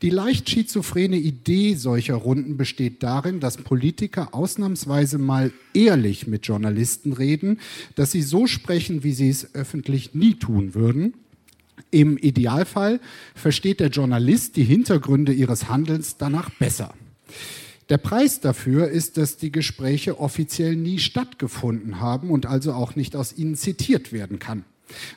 Die 0.00 0.10
leicht 0.10 0.50
schizophrene 0.50 1.16
Idee 1.16 1.74
solcher 1.74 2.14
Runden 2.14 2.56
besteht 2.56 3.02
darin, 3.02 3.38
dass 3.38 3.56
Politiker 3.56 4.34
ausnahmsweise 4.34 5.18
mal 5.18 5.52
ehrlich 5.92 6.26
mit 6.26 6.46
Journalisten 6.46 7.12
reden, 7.12 7.60
dass 7.96 8.12
sie 8.12 8.22
so 8.22 8.46
sprechen, 8.46 9.04
wie 9.04 9.12
sie 9.12 9.28
es 9.28 9.54
öffentlich 9.54 10.14
nie 10.14 10.34
tun 10.34 10.74
würden. 10.74 11.12
Im 11.90 12.16
Idealfall 12.16 12.98
versteht 13.34 13.80
der 13.80 13.88
Journalist 13.88 14.56
die 14.56 14.64
Hintergründe 14.64 15.34
ihres 15.34 15.68
Handelns 15.68 16.16
danach 16.16 16.48
besser. 16.58 16.94
Der 17.90 17.98
Preis 17.98 18.40
dafür 18.40 18.88
ist, 18.88 19.18
dass 19.18 19.36
die 19.36 19.52
Gespräche 19.52 20.18
offiziell 20.18 20.76
nie 20.76 20.98
stattgefunden 20.98 22.00
haben 22.00 22.30
und 22.30 22.46
also 22.46 22.72
auch 22.72 22.96
nicht 22.96 23.14
aus 23.14 23.36
ihnen 23.36 23.54
zitiert 23.54 24.12
werden 24.12 24.38
kann. 24.38 24.64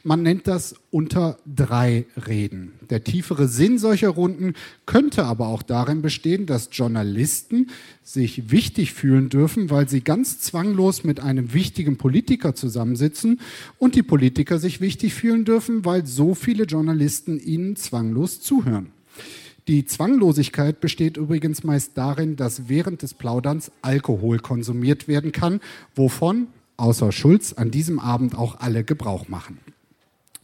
Man 0.03 0.23
nennt 0.23 0.47
das 0.47 0.75
unter 0.91 1.37
drei 1.45 2.05
Reden. 2.27 2.73
Der 2.89 3.03
tiefere 3.03 3.47
Sinn 3.47 3.77
solcher 3.77 4.09
Runden 4.09 4.53
könnte 4.85 5.25
aber 5.25 5.47
auch 5.47 5.63
darin 5.63 6.01
bestehen, 6.01 6.45
dass 6.45 6.69
Journalisten 6.71 7.69
sich 8.03 8.51
wichtig 8.51 8.93
fühlen 8.93 9.29
dürfen, 9.29 9.69
weil 9.69 9.89
sie 9.89 10.01
ganz 10.01 10.39
zwanglos 10.39 11.03
mit 11.03 11.19
einem 11.19 11.53
wichtigen 11.53 11.97
Politiker 11.97 12.55
zusammensitzen 12.55 13.39
und 13.77 13.95
die 13.95 14.03
Politiker 14.03 14.59
sich 14.59 14.81
wichtig 14.81 15.13
fühlen 15.13 15.45
dürfen, 15.45 15.85
weil 15.85 16.05
so 16.05 16.35
viele 16.35 16.65
Journalisten 16.65 17.39
ihnen 17.39 17.75
zwanglos 17.75 18.41
zuhören. 18.41 18.91
Die 19.67 19.85
Zwanglosigkeit 19.85 20.79
besteht 20.79 21.17
übrigens 21.17 21.63
meist 21.63 21.93
darin, 21.95 22.35
dass 22.35 22.69
während 22.69 23.01
des 23.01 23.15
Plauderns 23.15 23.71
Alkohol 23.81 24.37
konsumiert 24.37 25.07
werden 25.07 25.31
kann, 25.31 25.59
wovon 25.95 26.47
außer 26.77 27.11
Schulz 27.11 27.53
an 27.53 27.71
diesem 27.71 27.99
Abend 27.99 28.37
auch 28.37 28.59
alle 28.59 28.83
Gebrauch 28.83 29.27
machen. 29.27 29.59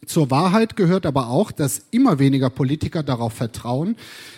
Zur 0.07 0.31
Wahrheit 0.31 0.75
gehört 0.75 1.05
aber 1.05 1.27
auch, 1.27 1.51
dass 1.51 1.83
immer 1.91 2.17
weniger 2.17 2.49
Politiker 2.49 3.03
darauf 3.03 3.33
vertrauen, 3.33 3.95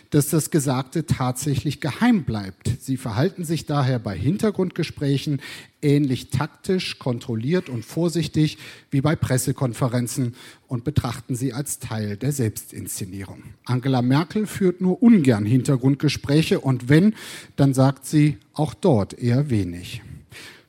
dass 0.09 0.27
das 0.27 0.51
Gesagte 0.51 1.05
tatsächlich 1.05 1.79
geheim 1.79 2.25
bleibt. 2.25 2.69
Sie 2.81 2.97
verhalten 2.97 3.45
sich 3.45 3.65
daher 3.65 3.97
bei 3.97 4.17
Hintergrundgesprächen 4.17 5.41
ähnlich 5.81 6.29
taktisch, 6.31 6.99
kontrolliert 6.99 7.69
und 7.69 7.85
vorsichtig 7.85 8.57
wie 8.91 8.99
bei 8.99 9.15
Pressekonferenzen 9.15 10.35
und 10.67 10.83
betrachten 10.83 11.35
sie 11.35 11.53
als 11.53 11.79
Teil 11.79 12.17
der 12.17 12.33
Selbstinszenierung. 12.33 13.43
Angela 13.63 14.01
Merkel 14.01 14.45
führt 14.45 14.81
nur 14.81 15.01
ungern 15.01 15.45
Hintergrundgespräche 15.45 16.59
und 16.59 16.89
wenn, 16.89 17.15
dann 17.55 17.73
sagt 17.73 18.05
sie 18.05 18.37
auch 18.53 18.73
dort 18.73 19.13
eher 19.13 19.49
wenig. 19.49 20.01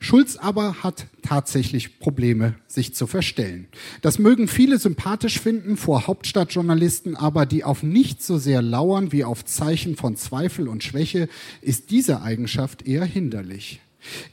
Schulz 0.04 0.36
aber 0.36 0.82
hat 0.82 1.06
tatsächlich 1.22 1.98
Probleme, 1.98 2.56
sich 2.66 2.94
zu 2.94 3.06
verstellen. 3.06 3.68
Das 4.02 4.18
mögen 4.18 4.48
viele 4.48 4.78
sympathisch 4.78 5.40
finden 5.40 5.78
vor 5.78 6.06
Hauptstadtjournalisten, 6.06 7.16
aber 7.16 7.46
die 7.46 7.64
auf 7.64 7.82
nichts 7.82 8.26
so 8.26 8.36
sehr 8.36 8.60
lauern 8.60 9.12
wie 9.12 9.24
auf 9.24 9.46
Zeichen 9.46 9.96
von 9.96 10.16
Zweifel 10.16 10.68
und 10.68 10.84
Schwäche, 10.84 11.30
ist 11.62 11.90
diese 11.90 12.20
Eigenschaft 12.20 12.86
eher 12.86 13.06
hinderlich. 13.06 13.80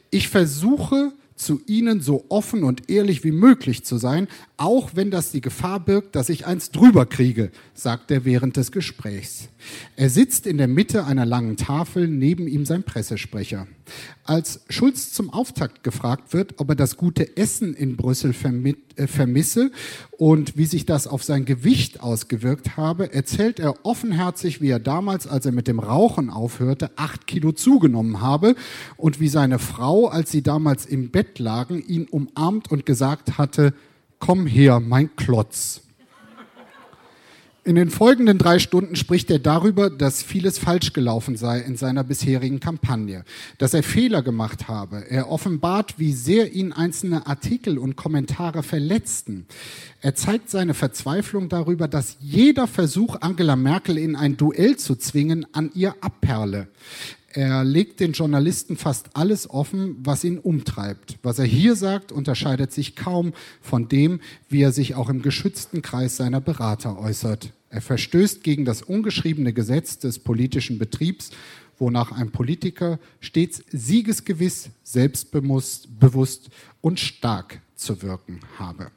Ich 0.10 0.28
versuche 0.28 1.14
zu 1.42 1.62
ihnen 1.66 2.02
so 2.02 2.26
offen 2.30 2.64
und 2.64 2.90
ehrlich 2.90 3.24
wie 3.24 3.32
möglich 3.32 3.84
zu 3.84 3.98
sein, 3.98 4.28
auch 4.58 4.92
wenn 4.94 5.12
das 5.12 5.32
die 5.32 5.42
Gefahr 5.42 5.80
birgt, 5.80 6.16
dass 6.16 6.30
ich 6.30 6.46
eins 6.46 6.72
drüber 6.72 7.06
kriege, 7.06 7.52
sagt 7.74 8.12
er 8.12 8.26
während 8.26 8.58
des 8.58 8.72
Gesprächs. 8.72 9.50
Er 9.96 10.10
sitzt 10.10 10.46
in 10.46 10.58
der 10.58 10.68
Mitte 10.68 11.06
einer 11.06 11.26
langen 11.26 11.58
Tafel, 11.58 12.08
neben 12.08 12.48
ihm 12.48 12.66
sein 12.66 12.84
Pressesprecher. 12.84 13.68
Als 14.24 14.62
Schulz 14.70 15.12
zum 15.14 15.32
Auftakt 15.32 15.84
gefragt 15.84 16.34
wird, 16.34 16.60
ob 16.60 16.70
er 16.70 16.76
das 16.76 16.96
gute 16.96 17.36
Essen 17.38 17.74
in 17.74 17.98
Brüssel 17.98 18.34
äh, 18.96 19.08
vermisse 19.08 19.72
und 20.22 20.56
wie 20.56 20.66
sich 20.66 20.86
das 20.86 21.08
auf 21.08 21.24
sein 21.24 21.46
Gewicht 21.46 22.04
ausgewirkt 22.04 22.78
habe, 22.78 23.12
erzählt 23.12 23.60
er 23.60 23.88
offenherzig, 23.88 24.62
wie 24.62 24.70
er 24.70 24.78
damals, 24.78 25.26
als 25.26 25.48
er 25.48 25.52
mit 25.52 25.68
dem 25.68 25.80
Rauchen 25.80 26.30
aufhörte, 26.30 26.92
acht 26.96 27.26
Kilo 27.26 27.54
zugenommen 27.54 28.22
habe 28.22 28.54
und 28.98 29.20
wie 29.20 29.30
seine 29.30 29.58
Frau, 29.58 30.10
als 30.10 30.30
sie 30.30 30.44
damals 30.44 30.86
im 30.86 31.10
Bett 31.10 31.40
lagen, 31.40 31.82
ihn 31.82 32.06
umarmt 32.06 32.70
und 32.70 32.86
gesagt 32.86 33.40
hatte, 33.40 33.74
komm 34.20 34.46
her, 34.46 34.80
mein 34.80 35.16
Klotz. 35.16 35.82
In 37.64 37.76
den 37.76 37.92
folgenden 37.92 38.40
drei 38.40 38.58
Stunden 38.58 38.96
spricht 38.96 39.30
er 39.30 39.38
darüber, 39.38 39.92
dass 39.92 40.24
vieles 40.24 40.58
falsch 40.58 40.94
gelaufen 40.94 41.36
sei 41.36 41.60
in 41.60 41.78
seiner 41.78 42.04
bisherigen 42.04 42.60
Kampagne, 42.60 43.24
dass 43.60 43.76
er 43.76 43.84
Fehler 43.84 44.24
gemacht 44.24 44.68
habe. 44.68 45.06
Er 45.08 45.30
offenbart, 45.30 46.00
wie 46.00 46.14
sehr 46.14 46.54
ihn 46.54 46.74
einzelne 46.74 47.28
Artikel 47.28 47.78
und 47.78 47.96
Kommentare 47.96 48.64
verletzten. 48.64 49.46
Er 50.02 50.16
zeigt 50.16 50.50
seine 50.50 50.74
Verzweiflung 50.74 51.50
darüber, 51.50 51.88
dass 51.88 52.18
jeder 52.20 52.66
Versuch, 52.66 53.18
Angela 53.22 53.56
Merkel 53.56 54.00
in 54.00 54.16
ein 54.16 54.38
Duell 54.38 54.78
zu 54.78 54.96
zwingen, 54.96 55.46
an 55.54 55.70
ihr 55.76 55.94
abperle. 56.02 56.68
Er 57.34 57.64
legt 57.64 58.02
den 58.02 58.12
Journalisten 58.12 58.76
fast 58.76 59.16
alles 59.16 59.50
offen, 59.50 59.96
was 60.04 60.24
ihn 60.24 60.38
umtreibt. 60.38 61.18
Was 61.24 61.40
er 61.40 61.46
hier 61.46 61.76
sagt, 61.76 62.12
unterscheidet 62.12 62.74
sich 62.74 62.96
kaum 62.96 63.34
von 63.62 63.88
dem, 63.88 64.20
wie 64.50 64.62
er 64.62 64.74
sich 64.74 64.96
auch 64.96 65.10
im 65.10 65.22
geschützten 65.22 65.82
Kreis 65.82 66.18
seiner 66.18 66.42
Berater 66.42 67.00
äußert. 67.00 67.54
Er 67.70 67.82
verstößt 67.82 68.44
gegen 68.44 68.66
das 68.66 68.82
ungeschriebene 68.82 69.54
Gesetz 69.54 69.98
des 69.98 70.20
politischen 70.20 70.78
Betriebs, 70.78 71.32
wonach 71.78 72.12
ein 72.12 72.32
Politiker 72.32 73.00
stets 73.22 73.64
siegesgewiss, 73.72 74.70
selbstbewusst 74.84 76.50
und 76.82 77.00
stark 77.00 77.62
zu 77.76 78.02
wirken 78.02 78.42
habe. 78.60 78.92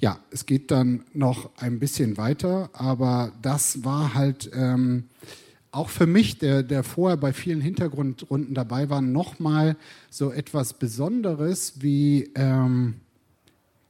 Ja, 0.00 0.18
es 0.32 0.46
geht 0.46 0.72
dann 0.72 1.04
noch 1.14 1.50
ein 1.56 1.78
bisschen 1.78 2.16
weiter, 2.16 2.70
aber 2.72 3.32
das 3.42 3.84
war 3.84 4.14
halt 4.14 4.50
ähm, 4.54 5.04
auch 5.72 5.88
für 5.88 6.06
mich, 6.06 6.38
der, 6.38 6.62
der 6.62 6.84
vorher 6.84 7.16
bei 7.16 7.32
vielen 7.32 7.62
Hintergrundrunden 7.62 8.54
dabei 8.54 8.90
war, 8.90 9.00
nochmal 9.00 9.76
so 10.10 10.30
etwas 10.30 10.74
Besonderes, 10.74 11.80
wie, 11.80 12.30
ähm, 12.34 12.96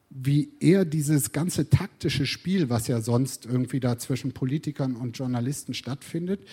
wie 0.08 0.52
er 0.60 0.84
dieses 0.84 1.32
ganze 1.32 1.68
taktische 1.68 2.24
Spiel, 2.24 2.70
was 2.70 2.86
ja 2.86 3.00
sonst 3.00 3.46
irgendwie 3.46 3.80
da 3.80 3.98
zwischen 3.98 4.32
Politikern 4.32 4.94
und 4.94 5.18
Journalisten 5.18 5.74
stattfindet, 5.74 6.46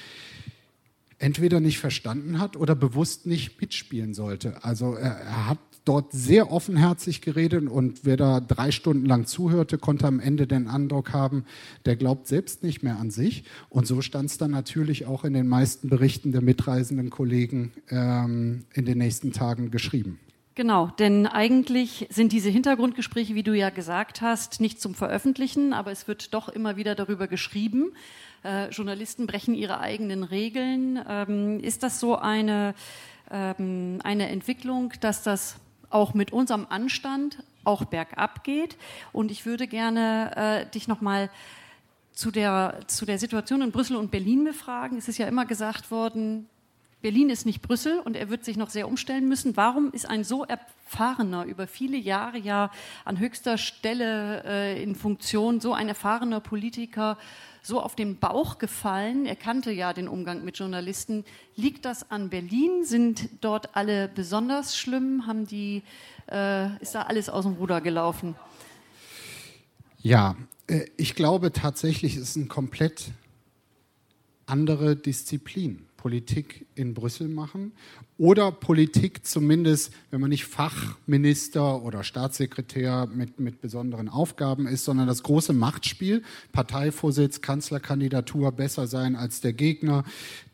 entweder 1.20 1.60
nicht 1.60 1.78
verstanden 1.78 2.40
hat 2.40 2.58
oder 2.58 2.74
bewusst 2.74 3.28
nicht 3.28 3.62
mitspielen 3.62 4.16
sollte. 4.16 4.64
Also 4.64 4.96
er, 4.96 5.12
er 5.12 5.48
hat 5.48 5.60
dort 5.90 6.12
sehr 6.12 6.52
offenherzig 6.52 7.20
geredet 7.20 7.68
und 7.68 8.06
wer 8.06 8.16
da 8.16 8.40
drei 8.40 8.70
Stunden 8.70 9.08
lang 9.08 9.26
zuhörte, 9.26 9.80
konnte 9.80 10.06
am 10.06 10.20
Ende 10.20 10.46
den 10.46 10.68
Eindruck 10.68 11.14
haben, 11.14 11.46
der 11.86 11.96
glaubt 11.96 12.28
selbst 12.28 12.62
nicht 12.62 12.84
mehr 12.84 13.00
an 13.00 13.10
sich. 13.10 13.44
Und 13.70 13.88
so 13.88 14.02
stand 14.02 14.30
es 14.30 14.38
dann 14.38 14.52
natürlich 14.52 15.08
auch 15.08 15.26
in 15.26 15.34
den 15.34 15.48
meisten 15.48 15.90
Berichten 15.90 16.32
der 16.32 16.42
mitreisenden 16.42 17.10
Kollegen 17.10 17.74
ähm, 17.90 18.66
in 18.72 18.86
den 18.86 19.00
nächsten 19.00 19.34
Tagen 19.34 19.72
geschrieben. 19.72 20.20
Genau, 20.54 20.92
denn 21.00 21.26
eigentlich 21.26 22.06
sind 22.12 22.34
diese 22.34 22.50
Hintergrundgespräche, 22.50 23.34
wie 23.34 23.42
du 23.42 23.54
ja 23.54 23.72
gesagt 23.72 24.22
hast, 24.22 24.62
nicht 24.62 24.80
zum 24.80 24.94
Veröffentlichen, 24.94 25.74
aber 25.74 25.92
es 25.92 26.08
wird 26.08 26.36
doch 26.36 26.50
immer 26.50 26.78
wieder 26.78 26.94
darüber 26.94 27.28
geschrieben. 27.28 27.94
Äh, 28.44 28.70
Journalisten 28.70 29.26
brechen 29.26 29.56
ihre 29.56 29.80
eigenen 29.80 30.24
Regeln. 30.24 31.00
Ähm, 31.10 31.60
ist 31.62 31.82
das 31.82 32.00
so 32.00 32.16
eine, 32.16 32.76
ähm, 33.32 34.02
eine 34.04 34.30
Entwicklung, 34.30 34.94
dass 35.02 35.24
das 35.24 35.56
auch 35.90 36.14
mit 36.14 36.32
unserem 36.32 36.68
Anstand 36.70 37.44
auch 37.64 37.86
bergab 37.86 38.44
geht. 38.44 38.78
Und 39.12 39.32
ich 39.32 39.46
würde 39.46 39.68
gerne 39.68 40.32
äh, 40.36 40.66
dich 40.72 40.88
nochmal 40.88 41.30
zu 42.14 42.32
der, 42.32 42.80
zu 42.88 43.06
der 43.06 43.18
Situation 43.18 43.62
in 43.62 43.72
Brüssel 43.72 43.96
und 43.96 44.12
Berlin 44.12 44.44
befragen. 44.44 44.98
Es 44.98 45.08
ist 45.08 45.18
ja 45.18 45.28
immer 45.28 45.46
gesagt 45.46 45.92
worden, 45.92 46.48
Berlin 47.02 47.30
ist 47.30 47.46
nicht 47.46 47.62
Brüssel 47.62 48.00
und 48.00 48.18
er 48.18 48.30
wird 48.30 48.44
sich 48.44 48.58
noch 48.58 48.70
sehr 48.70 48.88
umstellen 48.88 49.30
müssen. 49.30 49.56
Warum 49.56 49.92
ist 49.92 50.10
ein 50.10 50.26
so 50.26 50.44
erfahrener, 50.44 51.46
über 51.46 51.66
viele 51.66 51.98
Jahre 51.98 52.38
ja 52.38 52.72
an 53.06 53.20
höchster 53.20 53.58
Stelle 53.58 54.44
äh, 54.46 54.84
in 54.84 54.96
Funktion, 54.96 55.62
so 55.62 55.74
ein 55.74 55.88
erfahrener 55.88 56.42
Politiker 56.42 57.18
so 57.62 57.82
auf 57.82 57.96
den 57.96 58.18
Bauch 58.18 58.58
gefallen? 58.58 59.26
Er 59.26 59.38
kannte 59.38 59.72
ja 59.72 59.94
den 59.94 60.10
Umgang 60.10 60.44
mit 60.44 60.58
Journalisten. 60.58 61.24
Liegt 61.56 61.86
das 61.86 62.12
an 62.12 62.30
Berlin? 62.30 62.84
Sind 62.84 63.30
dort 63.40 63.78
alle 63.78 64.10
besonders 64.10 64.78
schlimm? 64.78 65.26
Haben 65.26 65.48
die, 65.48 65.84
äh, 66.30 66.76
ist 66.82 66.96
da 66.96 67.04
alles 67.04 67.30
aus 67.30 67.46
dem 67.46 67.54
Ruder 67.54 67.80
gelaufen? 67.80 68.36
Ja, 70.02 70.36
äh, 70.68 70.86
ich 70.98 71.16
glaube 71.16 71.54
tatsächlich, 71.54 72.18
es 72.18 72.32
ist 72.32 72.38
eine 72.38 72.48
komplett 72.48 73.12
andere 74.46 74.98
Disziplin. 74.98 75.89
Politik 76.00 76.66
in 76.76 76.94
Brüssel 76.94 77.28
machen 77.28 77.74
oder 78.18 78.54
Politik 78.54 79.26
zumindest, 79.26 79.92
wenn 80.12 80.22
man 80.22 80.30
nicht 80.30 80.46
Fachminister 80.46 81.84
oder 81.84 82.06
Staatssekretär 82.06 83.10
mit, 83.14 83.42
mit 83.42 83.60
besonderen 83.60 84.08
Aufgaben 84.08 84.66
ist, 84.66 84.86
sondern 84.86 85.08
das 85.08 85.24
große 85.24 85.52
Machtspiel, 85.52 86.24
Parteivorsitz, 86.54 87.42
Kanzlerkandidatur 87.42 88.54
besser 88.54 88.88
sein 88.88 89.18
als 89.18 89.42
der 89.42 89.52
Gegner, 89.52 90.06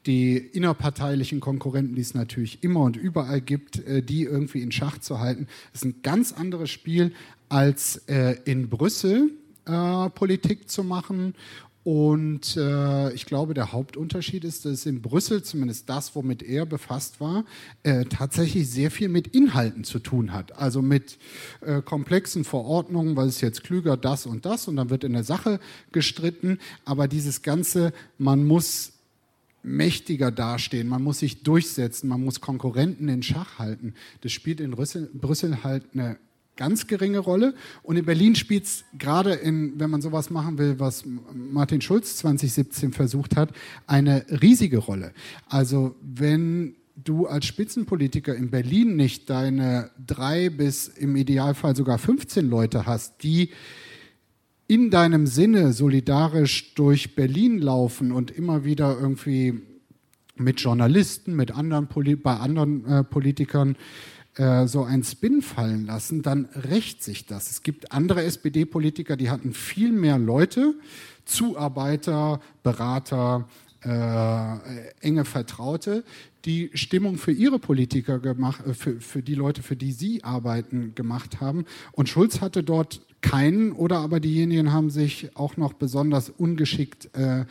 die 0.08 0.36
innerparteilichen 0.36 1.42
Konkurrenten, 1.42 1.94
die 1.94 2.02
es 2.02 2.16
natürlich 2.16 2.64
immer 2.64 2.80
und 2.80 2.98
überall 2.98 3.40
gibt, 3.40 3.78
äh, 3.86 4.02
die 4.02 4.24
irgendwie 4.24 4.62
in 4.62 4.72
Schach 4.72 4.98
zu 4.98 5.20
halten, 5.20 5.46
ist 5.76 5.86
ein 5.86 6.02
ganz 6.02 6.34
anderes 6.34 6.72
Spiel 6.72 7.14
als 7.50 7.98
äh, 8.08 8.38
in 8.46 8.68
Brüssel 8.68 9.30
äh, 9.66 10.10
Politik 10.10 10.70
zu 10.70 10.84
machen 10.84 11.36
und 11.86 12.58
äh, 12.58 13.14
ich 13.14 13.28
glaube, 13.28 13.54
der 13.54 13.72
Hauptunterschied 13.72 14.44
ist, 14.44 14.66
dass 14.66 14.88
in 14.88 15.04
Brüssel, 15.04 15.44
zumindest 15.44 15.88
das, 15.88 16.16
womit 16.16 16.42
er 16.42 16.66
befasst 16.66 17.22
war, 17.22 17.46
äh, 17.84 18.06
tatsächlich 18.06 18.68
sehr 18.72 18.90
viel 18.90 19.08
mit 19.08 19.28
Inhalten 19.28 19.84
zu 19.84 20.00
tun 20.00 20.34
hat. 20.34 20.58
Also 20.58 20.82
mit 20.82 21.20
äh, 21.62 21.84
komplexen 21.84 22.44
Verordnungen, 22.44 23.16
was 23.16 23.28
ist 23.28 23.42
jetzt 23.42 23.64
klüger, 23.64 23.98
das 23.98 24.26
und 24.26 24.48
das, 24.48 24.68
und 24.68 24.78
dann 24.78 24.90
wird 24.90 25.04
in 25.04 25.14
der 25.14 25.24
Sache 25.24 25.60
gestritten. 25.92 26.58
Aber 26.86 27.08
dieses 27.08 27.44
Ganze, 27.44 27.94
man 28.18 28.46
muss 28.46 28.94
mächtiger 29.62 30.32
dastehen, 30.32 30.88
man 30.88 31.04
muss 31.04 31.20
sich 31.20 31.44
durchsetzen, 31.44 32.08
man 32.08 32.24
muss 32.24 32.42
Konkurrenten 32.42 33.10
in 33.10 33.22
Schach 33.22 33.60
halten. 33.60 33.94
Das 34.22 34.32
spielt 34.32 34.60
in 34.60 34.72
Brüssel, 34.72 35.08
Brüssel 35.14 35.64
halt 35.64 35.84
eine 35.94 36.18
ganz 36.56 36.88
geringe 36.88 37.20
Rolle. 37.20 37.54
Und 37.84 37.98
in 37.98 38.06
Berlin 38.06 38.36
spielt 38.36 38.66
es 38.66 38.86
gerade, 38.98 39.40
wenn 39.44 39.90
man 39.90 40.02
sowas 40.02 40.30
machen 40.30 40.58
will, 40.58 40.80
was 40.80 41.04
Martin 41.34 41.82
Schulz 41.82 42.18
2017 42.18 42.94
versucht 42.94 43.36
hat, 43.36 43.52
eine 43.88 44.26
riesige 44.42 44.78
Rolle. 44.78 45.14
Also 45.48 45.96
wenn 46.02 46.76
du 46.96 47.28
als 47.28 47.46
Spitzenpolitiker 47.46 48.34
in 48.36 48.50
Berlin 48.50 48.96
nicht 48.96 49.30
deine 49.30 49.92
drei 50.06 50.50
bis 50.50 50.88
im 50.88 51.16
Idealfall 51.16 51.76
sogar 51.76 51.98
15 51.98 52.50
Leute 52.50 52.86
hast, 52.86 53.24
die 53.24 53.50
in 54.68 54.90
deinem 54.90 55.28
Sinne 55.28 55.74
solidarisch 55.74 56.74
durch 56.74 57.16
Berlin 57.16 57.60
laufen 57.60 58.12
und 58.12 58.32
immer 58.32 58.66
wieder 58.66 58.98
irgendwie 59.00 59.62
mit 60.38 60.60
Journalisten, 60.60 61.36
mit 61.36 61.52
anderen 61.52 61.88
bei 62.22 62.36
anderen 62.36 62.86
äh, 62.86 63.04
Politikern 63.04 63.78
äh, 64.36 64.68
so 64.68 64.84
einen 64.84 65.04
Spin 65.04 65.42
fallen 65.42 65.86
lassen, 65.86 66.22
dann 66.22 66.46
rächt 66.54 67.04
sich 67.04 67.26
das. 67.26 67.50
Es 67.50 67.64
gibt 67.64 67.92
andere 67.92 68.24
SPD-Politiker, 68.24 69.16
die 69.16 69.30
hatten 69.30 69.54
viel 69.54 69.92
mehr 69.92 70.18
Leute, 70.18 70.76
Zuarbeiter, 71.26 72.42
Berater, 72.62 73.48
äh, 73.86 74.58
enge 75.02 75.26
Vertraute, 75.26 76.04
die 76.46 76.70
Stimmung 76.74 77.18
für 77.18 77.32
ihre 77.32 77.60
Politiker 77.60 78.20
gemacht, 78.20 78.66
äh, 78.66 78.74
für, 78.74 79.00
für 79.00 79.22
die 79.22 79.36
Leute, 79.36 79.64
für 79.64 79.76
die 79.76 79.92
sie 79.92 80.24
arbeiten, 80.24 80.94
gemacht 80.96 81.40
haben. 81.40 81.66
Und 81.92 82.10
Schulz 82.10 82.42
hatte 82.42 82.64
dort 82.64 83.02
keinen 83.22 83.72
oder 83.72 84.00
aber 84.00 84.20
diejenigen 84.20 84.72
haben 84.72 84.90
sich 84.90 85.36
auch 85.36 85.58
noch 85.58 85.74
besonders 85.74 86.30
ungeschickt 86.30 87.10
äh, 87.14 87.46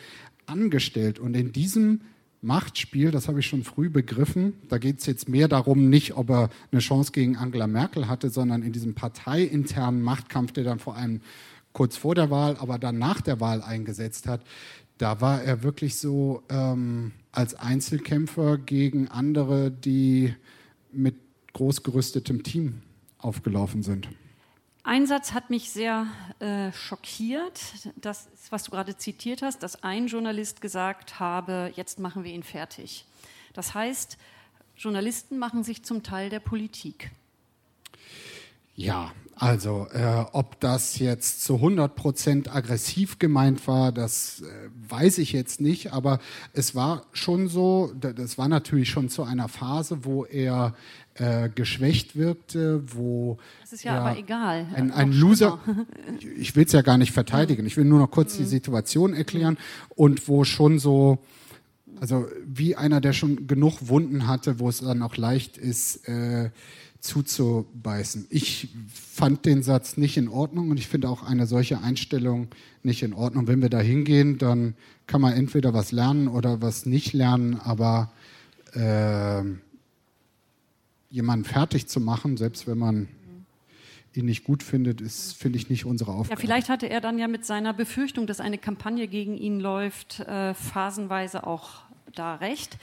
angestellt. 0.46 1.18
Und 1.18 1.34
in 1.34 1.52
diesem 1.52 2.02
Machtspiel, 2.44 3.10
das 3.10 3.26
habe 3.26 3.40
ich 3.40 3.46
schon 3.46 3.64
früh 3.64 3.88
begriffen. 3.88 4.54
Da 4.68 4.78
geht 4.78 5.00
es 5.00 5.06
jetzt 5.06 5.28
mehr 5.28 5.48
darum, 5.48 5.88
nicht 5.88 6.16
ob 6.16 6.30
er 6.30 6.50
eine 6.70 6.80
Chance 6.80 7.12
gegen 7.12 7.36
Angela 7.36 7.66
Merkel 7.66 8.06
hatte, 8.06 8.30
sondern 8.30 8.62
in 8.62 8.72
diesem 8.72 8.94
parteiinternen 8.94 10.02
Machtkampf, 10.02 10.52
der 10.52 10.64
dann 10.64 10.78
vor 10.78 10.96
allem 10.96 11.20
kurz 11.72 11.96
vor 11.96 12.14
der 12.14 12.30
Wahl, 12.30 12.56
aber 12.58 12.78
dann 12.78 12.98
nach 12.98 13.20
der 13.20 13.40
Wahl 13.40 13.62
eingesetzt 13.62 14.28
hat, 14.28 14.42
da 14.98 15.20
war 15.20 15.42
er 15.42 15.62
wirklich 15.62 15.96
so 15.96 16.42
ähm, 16.48 17.12
als 17.32 17.54
Einzelkämpfer 17.54 18.58
gegen 18.58 19.08
andere, 19.08 19.70
die 19.70 20.34
mit 20.92 21.16
großgerüstetem 21.52 22.42
Team 22.42 22.82
aufgelaufen 23.18 23.82
sind. 23.82 24.08
Ein 24.86 25.06
Satz 25.06 25.32
hat 25.32 25.48
mich 25.48 25.70
sehr 25.70 26.06
äh, 26.40 26.70
schockiert, 26.72 27.58
das, 27.96 28.28
was 28.50 28.64
du 28.64 28.70
gerade 28.70 28.94
zitiert 28.98 29.40
hast, 29.40 29.62
dass 29.62 29.82
ein 29.82 30.08
Journalist 30.08 30.60
gesagt 30.60 31.18
habe, 31.18 31.72
jetzt 31.74 31.98
machen 31.98 32.22
wir 32.22 32.30
ihn 32.30 32.42
fertig. 32.42 33.06
Das 33.54 33.72
heißt, 33.72 34.18
Journalisten 34.76 35.38
machen 35.38 35.64
sich 35.64 35.82
zum 35.84 36.02
Teil 36.02 36.28
der 36.28 36.40
Politik. 36.40 37.12
Ja, 38.74 39.12
also 39.36 39.88
äh, 39.92 40.24
ob 40.32 40.60
das 40.60 40.98
jetzt 40.98 41.42
zu 41.42 41.56
100 41.56 41.96
Prozent 41.96 42.54
aggressiv 42.54 43.18
gemeint 43.18 43.66
war, 43.66 43.90
das 43.90 44.42
äh, 44.42 44.70
weiß 44.88 45.18
ich 45.18 45.32
jetzt 45.32 45.60
nicht, 45.60 45.92
aber 45.92 46.20
es 46.52 46.74
war 46.74 47.04
schon 47.12 47.48
so, 47.48 47.92
das 47.98 48.38
war 48.38 48.48
natürlich 48.48 48.90
schon 48.90 49.08
zu 49.08 49.24
einer 49.24 49.48
Phase, 49.48 50.04
wo 50.04 50.24
er 50.24 50.74
äh, 51.14 51.48
geschwächt 51.48 52.16
wirkte, 52.16 52.82
wo. 52.94 53.38
Das 53.60 53.72
ist 53.72 53.84
ja, 53.84 53.94
ja 53.94 54.00
aber 54.00 54.18
egal. 54.18 54.66
Ein, 54.74 54.90
ein 54.92 55.12
Loser. 55.12 55.58
Ich 56.36 56.54
will 56.54 56.64
es 56.64 56.72
ja 56.72 56.82
gar 56.82 56.98
nicht 56.98 57.12
verteidigen. 57.12 57.66
Ich 57.66 57.76
will 57.76 57.84
nur 57.84 57.98
noch 57.98 58.10
kurz 58.10 58.36
die 58.36 58.42
mhm. 58.42 58.48
Situation 58.48 59.14
erklären 59.14 59.58
und 59.90 60.28
wo 60.28 60.44
schon 60.44 60.78
so, 60.78 61.18
also 62.00 62.26
wie 62.46 62.76
einer, 62.76 63.00
der 63.00 63.12
schon 63.12 63.46
genug 63.46 63.88
Wunden 63.88 64.26
hatte, 64.26 64.58
wo 64.60 64.68
es 64.68 64.78
dann 64.78 65.02
auch 65.02 65.16
leicht 65.16 65.56
ist, 65.56 66.08
äh, 66.08 66.50
zuzubeißen. 67.04 68.26
Ich 68.30 68.68
fand 68.90 69.44
den 69.44 69.62
Satz 69.62 69.98
nicht 69.98 70.16
in 70.16 70.28
Ordnung 70.28 70.70
und 70.70 70.78
ich 70.78 70.88
finde 70.88 71.10
auch 71.10 71.22
eine 71.22 71.46
solche 71.46 71.82
Einstellung 71.82 72.48
nicht 72.82 73.02
in 73.02 73.12
Ordnung. 73.12 73.46
Wenn 73.46 73.60
wir 73.60 73.68
da 73.68 73.80
hingehen, 73.80 74.38
dann 74.38 74.74
kann 75.06 75.20
man 75.20 75.34
entweder 75.34 75.74
was 75.74 75.92
lernen 75.92 76.28
oder 76.28 76.62
was 76.62 76.86
nicht 76.86 77.12
lernen, 77.12 77.60
aber 77.60 78.10
äh, 78.72 79.42
jemanden 81.10 81.44
fertig 81.44 81.88
zu 81.88 82.00
machen, 82.00 82.38
selbst 82.38 82.66
wenn 82.66 82.78
man 82.78 83.08
ihn 84.16 84.24
nicht 84.24 84.44
gut 84.44 84.62
findet, 84.62 85.00
ist, 85.00 85.36
finde 85.36 85.58
ich, 85.58 85.68
nicht 85.68 85.84
unsere 85.84 86.12
Aufgabe. 86.12 86.40
Ja, 86.40 86.40
vielleicht 86.40 86.68
hatte 86.68 86.88
er 86.88 87.00
dann 87.00 87.18
ja 87.18 87.28
mit 87.28 87.44
seiner 87.44 87.74
Befürchtung, 87.74 88.26
dass 88.26 88.40
eine 88.40 88.58
Kampagne 88.58 89.08
gegen 89.08 89.36
ihn 89.36 89.60
läuft, 89.60 90.20
äh, 90.20 90.54
phasenweise 90.54 91.46
auch 91.46 91.83
da 92.14 92.36
recht. 92.36 92.76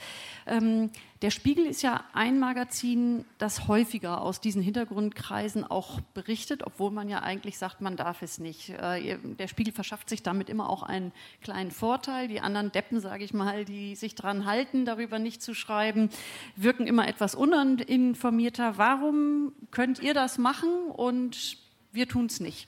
Ähm, 0.46 0.90
der 1.22 1.30
Spiegel 1.30 1.66
ist 1.66 1.82
ja 1.82 2.04
ein 2.14 2.38
Magazin, 2.40 3.24
das 3.38 3.68
häufiger 3.68 4.20
aus 4.20 4.40
diesen 4.40 4.60
Hintergrundkreisen 4.60 5.64
auch 5.64 6.00
berichtet, 6.14 6.62
obwohl 6.64 6.90
man 6.90 7.08
ja 7.08 7.22
eigentlich 7.22 7.58
sagt, 7.58 7.80
man 7.80 7.96
darf 7.96 8.22
es 8.22 8.38
nicht. 8.38 8.70
Äh, 8.70 9.18
der 9.38 9.48
Spiegel 9.48 9.72
verschafft 9.72 10.08
sich 10.08 10.22
damit 10.22 10.50
immer 10.50 10.68
auch 10.68 10.82
einen 10.82 11.12
kleinen 11.42 11.70
Vorteil. 11.70 12.28
Die 12.28 12.40
anderen 12.40 12.72
Deppen, 12.72 13.00
sage 13.00 13.24
ich 13.24 13.32
mal, 13.32 13.64
die 13.64 13.94
sich 13.94 14.14
daran 14.14 14.46
halten, 14.46 14.84
darüber 14.84 15.18
nicht 15.18 15.42
zu 15.42 15.54
schreiben, 15.54 16.10
wirken 16.56 16.86
immer 16.86 17.06
etwas 17.06 17.34
uninformierter. 17.34 18.78
Warum 18.78 19.52
könnt 19.70 20.00
ihr 20.00 20.14
das 20.14 20.38
machen 20.38 20.70
und 20.88 21.56
wir 21.92 22.08
tun 22.08 22.26
es 22.26 22.40
nicht? 22.40 22.66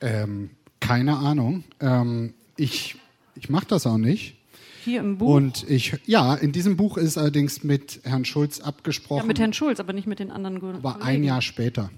Ähm, 0.00 0.50
keine 0.80 1.16
Ahnung. 1.18 1.64
Ähm, 1.80 2.34
ich 2.56 2.96
ich 3.38 3.48
mache 3.48 3.66
das 3.66 3.86
auch 3.86 3.98
nicht. 3.98 4.36
Hier 4.88 5.00
im 5.00 5.18
Buch? 5.18 5.34
Und 5.34 5.68
ich, 5.68 5.94
ja, 6.06 6.34
in 6.34 6.52
diesem 6.52 6.78
Buch 6.78 6.96
ist 6.96 7.18
allerdings 7.18 7.62
mit 7.62 8.00
Herrn 8.04 8.24
Schulz 8.24 8.60
abgesprochen. 8.60 9.20
Ja, 9.20 9.26
mit 9.26 9.38
Herrn 9.38 9.52
Schulz, 9.52 9.80
aber 9.80 9.92
nicht 9.92 10.06
mit 10.06 10.18
den 10.18 10.30
anderen 10.30 10.60
Kollegen. 10.60 10.78
Aber 10.78 11.04
ein 11.04 11.22
Jahr 11.24 11.42
später. 11.42 11.90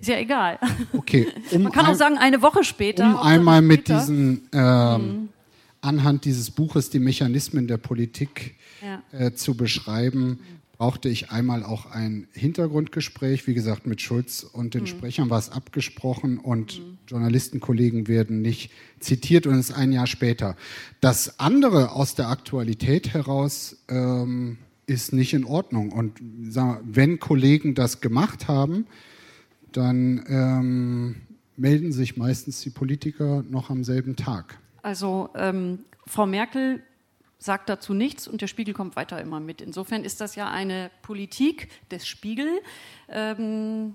Ist 0.00 0.08
ja 0.08 0.16
egal. 0.16 0.58
Okay. 0.94 1.26
Um 1.50 1.64
Man 1.64 1.72
kann 1.72 1.84
ein, 1.84 1.92
auch 1.92 1.96
sagen, 1.98 2.16
eine 2.16 2.40
Woche 2.40 2.64
später. 2.64 3.04
Um 3.04 3.18
einmal 3.18 3.60
mit 3.60 3.80
später. 3.80 4.00
diesen, 4.00 4.48
ähm, 4.52 4.60
mhm. 4.62 5.28
anhand 5.82 6.24
dieses 6.24 6.50
Buches 6.50 6.88
die 6.88 6.98
Mechanismen 6.98 7.68
der 7.68 7.76
Politik 7.76 8.56
ja. 8.82 9.02
äh, 9.12 9.34
zu 9.34 9.54
beschreiben, 9.54 10.40
brauchte 10.80 11.10
ich 11.10 11.30
einmal 11.30 11.62
auch 11.62 11.90
ein 11.90 12.26
Hintergrundgespräch. 12.32 13.46
Wie 13.46 13.52
gesagt, 13.52 13.86
mit 13.86 14.00
Schulz 14.00 14.44
und 14.44 14.72
den 14.72 14.84
mhm. 14.84 14.86
Sprechern 14.86 15.28
war 15.28 15.38
es 15.38 15.50
abgesprochen 15.50 16.38
und 16.38 16.80
mhm. 16.80 16.96
Journalistenkollegen 17.06 18.08
werden 18.08 18.40
nicht 18.40 18.70
zitiert 18.98 19.46
und 19.46 19.56
es 19.56 19.68
ist 19.68 19.76
ein 19.76 19.92
Jahr 19.92 20.06
später. 20.06 20.56
Das 21.02 21.38
andere 21.38 21.92
aus 21.92 22.14
der 22.14 22.30
Aktualität 22.30 23.12
heraus 23.12 23.76
ähm, 23.90 24.56
ist 24.86 25.12
nicht 25.12 25.34
in 25.34 25.44
Ordnung. 25.44 25.92
Und 25.92 26.18
wir, 26.18 26.80
wenn 26.82 27.20
Kollegen 27.20 27.74
das 27.74 28.00
gemacht 28.00 28.48
haben, 28.48 28.86
dann 29.72 30.24
ähm, 30.28 31.16
melden 31.58 31.92
sich 31.92 32.16
meistens 32.16 32.62
die 32.62 32.70
Politiker 32.70 33.44
noch 33.50 33.68
am 33.68 33.84
selben 33.84 34.16
Tag. 34.16 34.58
Also 34.80 35.28
ähm, 35.34 35.80
Frau 36.06 36.24
Merkel 36.24 36.80
sagt 37.40 37.70
dazu 37.70 37.94
nichts 37.94 38.28
und 38.28 38.42
der 38.42 38.46
Spiegel 38.46 38.74
kommt 38.74 38.96
weiter 38.96 39.18
immer 39.20 39.40
mit. 39.40 39.62
Insofern 39.62 40.04
ist 40.04 40.20
das 40.20 40.34
ja 40.34 40.50
eine 40.50 40.90
Politik 41.00 41.68
des 41.90 42.06
Spiegel. 42.06 42.60
Ähm, 43.08 43.94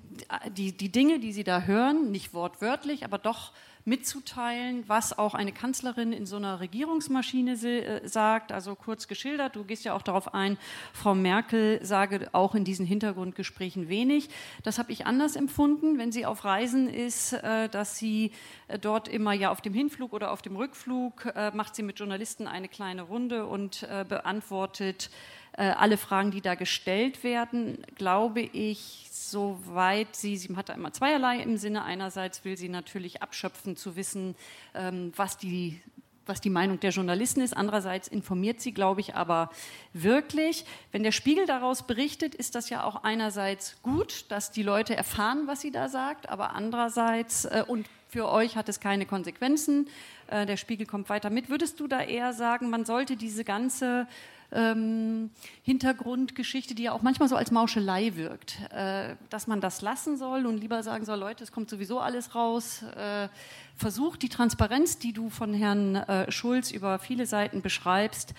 die, 0.58 0.76
die 0.76 0.92
Dinge, 0.92 1.20
die 1.20 1.32
Sie 1.32 1.44
da 1.44 1.62
hören, 1.62 2.10
nicht 2.10 2.34
wortwörtlich, 2.34 3.06
aber 3.06 3.20
doch 3.20 3.54
mitzuteilen, 3.86 4.84
was 4.88 5.18
auch 5.18 5.36
eine 5.36 5.52
Kanzlerin 5.52 6.12
in 6.12 6.26
so 6.26 6.38
einer 6.38 6.60
Regierungsmaschine 6.60 7.54
äh, 7.54 8.08
sagt. 8.08 8.52
Also 8.52 8.76
kurz 8.76 9.08
geschildert, 9.08 9.56
du 9.56 9.64
gehst 9.64 9.86
ja 9.86 9.94
auch 9.94 10.02
darauf 10.02 10.34
ein, 10.34 10.58
Frau 10.92 11.14
Merkel 11.14 11.80
sage 11.86 12.30
auch 12.34 12.56
in 12.56 12.64
diesen 12.66 12.86
Hintergrundgesprächen 12.86 13.88
wenig. 13.88 14.30
Das 14.64 14.80
habe 14.80 14.92
ich 14.92 15.06
anders 15.06 15.36
empfunden, 15.36 16.00
wenn 16.00 16.12
sie 16.12 16.26
auf 16.26 16.44
Reisen 16.46 16.90
ist, 16.90 17.34
äh, 17.34 17.70
dass 17.70 17.98
sie 17.98 18.32
äh, 18.68 18.80
dort 18.80 19.08
immer 19.08 19.34
ja 19.34 19.52
auf 19.52 19.62
dem 19.62 19.74
Hinflug 19.74 20.14
oder 20.14 20.32
auf 20.32 20.42
dem 20.42 20.56
Rückflug 20.56 21.34
macht 21.54 21.76
sie 21.76 21.84
mit 21.84 22.00
Journalisten 22.00 22.48
eine 22.48 22.68
kleine 22.68 23.04
Runde 23.04 23.46
und 23.46 23.88
beantwortet 24.10 25.10
alle 25.58 25.98
Fragen, 25.98 26.32
die 26.32 26.42
da 26.42 26.56
gestellt 26.56 27.24
werden, 27.24 27.78
glaube 27.96 28.42
ich, 28.42 29.08
soweit 29.12 30.16
sie, 30.16 30.38
sie 30.38 30.56
hat 30.56 30.70
da 30.70 30.74
immer 30.74 30.92
zweierlei 30.92 31.40
im 31.40 31.58
Sinne. 31.58 31.84
Einerseits 31.84 32.44
will 32.44 32.58
sie 32.58 32.70
natürlich 32.70 33.22
abschöpfen, 33.22 33.76
zu 33.76 33.96
wissen, 33.96 34.36
ähm, 34.74 35.14
was 35.16 35.38
die 35.38 35.82
was 36.28 36.42
die 36.42 36.50
Meinung 36.50 36.80
der 36.80 36.90
Journalisten 36.90 37.42
ist. 37.42 37.56
Andererseits 37.56 38.08
informiert 38.08 38.60
sie, 38.60 38.74
glaube 38.74 39.02
ich, 39.02 39.16
aber 39.16 39.50
wirklich. 39.94 40.66
Wenn 40.92 41.04
der 41.04 41.12
Spiegel 41.12 41.46
daraus 41.46 41.84
berichtet, 41.84 42.34
ist 42.34 42.56
das 42.56 42.70
ja 42.70 42.84
auch 42.84 43.04
einerseits 43.04 43.82
gut, 43.84 44.26
dass 44.30 44.52
die 44.52 44.64
Leute 44.64 44.96
erfahren, 44.96 45.44
was 45.46 45.62
sie 45.62 45.72
da 45.72 45.88
sagt, 45.88 46.30
aber 46.30 46.54
andererseits, 46.54 47.46
äh, 47.46 47.64
und 47.68 47.86
für 48.10 48.30
euch 48.30 48.56
hat 48.56 48.70
es 48.70 48.80
keine 48.80 49.06
Konsequenzen, 49.06 49.88
äh, 50.28 50.46
der 50.46 50.58
Spiegel 50.58 50.88
kommt 50.88 51.10
weiter 51.10 51.30
mit. 51.30 51.50
Würdest 51.50 51.80
du 51.80 51.88
da 51.88 52.02
eher 52.02 52.34
sagen, 52.34 52.70
man 52.70 52.86
sollte 52.86 53.18
diese 53.18 53.44
ganze 53.44 54.08
ähm, 54.52 55.30
Hintergrundgeschichte, 55.64 56.76
die 56.76 56.84
ja 56.84 56.92
auch 56.92 57.02
manchmal 57.02 57.30
so 57.30 57.36
als 57.36 57.52
Mauschelei 57.52 58.16
wirkt, 58.16 58.58
äh, 58.72 59.16
dass 59.30 59.48
man 59.48 59.62
das 59.62 59.82
lassen 59.82 60.18
soll 60.18 60.46
und 60.46 60.58
lieber 60.58 60.84
sagen 60.84 61.06
soll, 61.06 61.20
Leute, 61.20 61.44
es 61.44 61.52
kommt 61.52 61.70
sowieso 61.70 62.00
alles 62.00 62.36
raus. 62.36 62.84
Äh, 62.96 63.28
versucht 63.76 64.22
die 64.22 64.30
Transparenz, 64.30 64.98
die 64.98 65.14
du 65.14 65.30
von 65.30 65.54
Herrn 65.54 65.96
äh, 65.96 66.32
Schulz 66.32 66.72
über 66.72 67.00
viele 67.00 67.26
Seiten 67.26 67.62
beschreibst, 67.62 68.34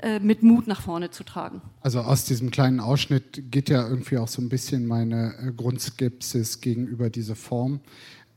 äh, 0.00 0.20
mit 0.20 0.42
Mut 0.44 0.68
nach 0.68 0.80
vorne 0.80 1.10
zu 1.10 1.24
tragen. 1.24 1.60
Also 1.80 2.00
aus 2.00 2.24
diesem 2.24 2.50
kleinen 2.52 2.78
Ausschnitt 2.78 3.50
geht 3.50 3.68
ja 3.68 3.88
irgendwie 3.88 4.18
auch 4.18 4.28
so 4.28 4.40
ein 4.40 4.48
bisschen 4.48 4.86
meine 4.86 5.34
äh, 5.38 5.52
Grundskepsis 5.52 6.60
gegenüber 6.60 7.10
dieser 7.10 7.34
Form. 7.34 7.80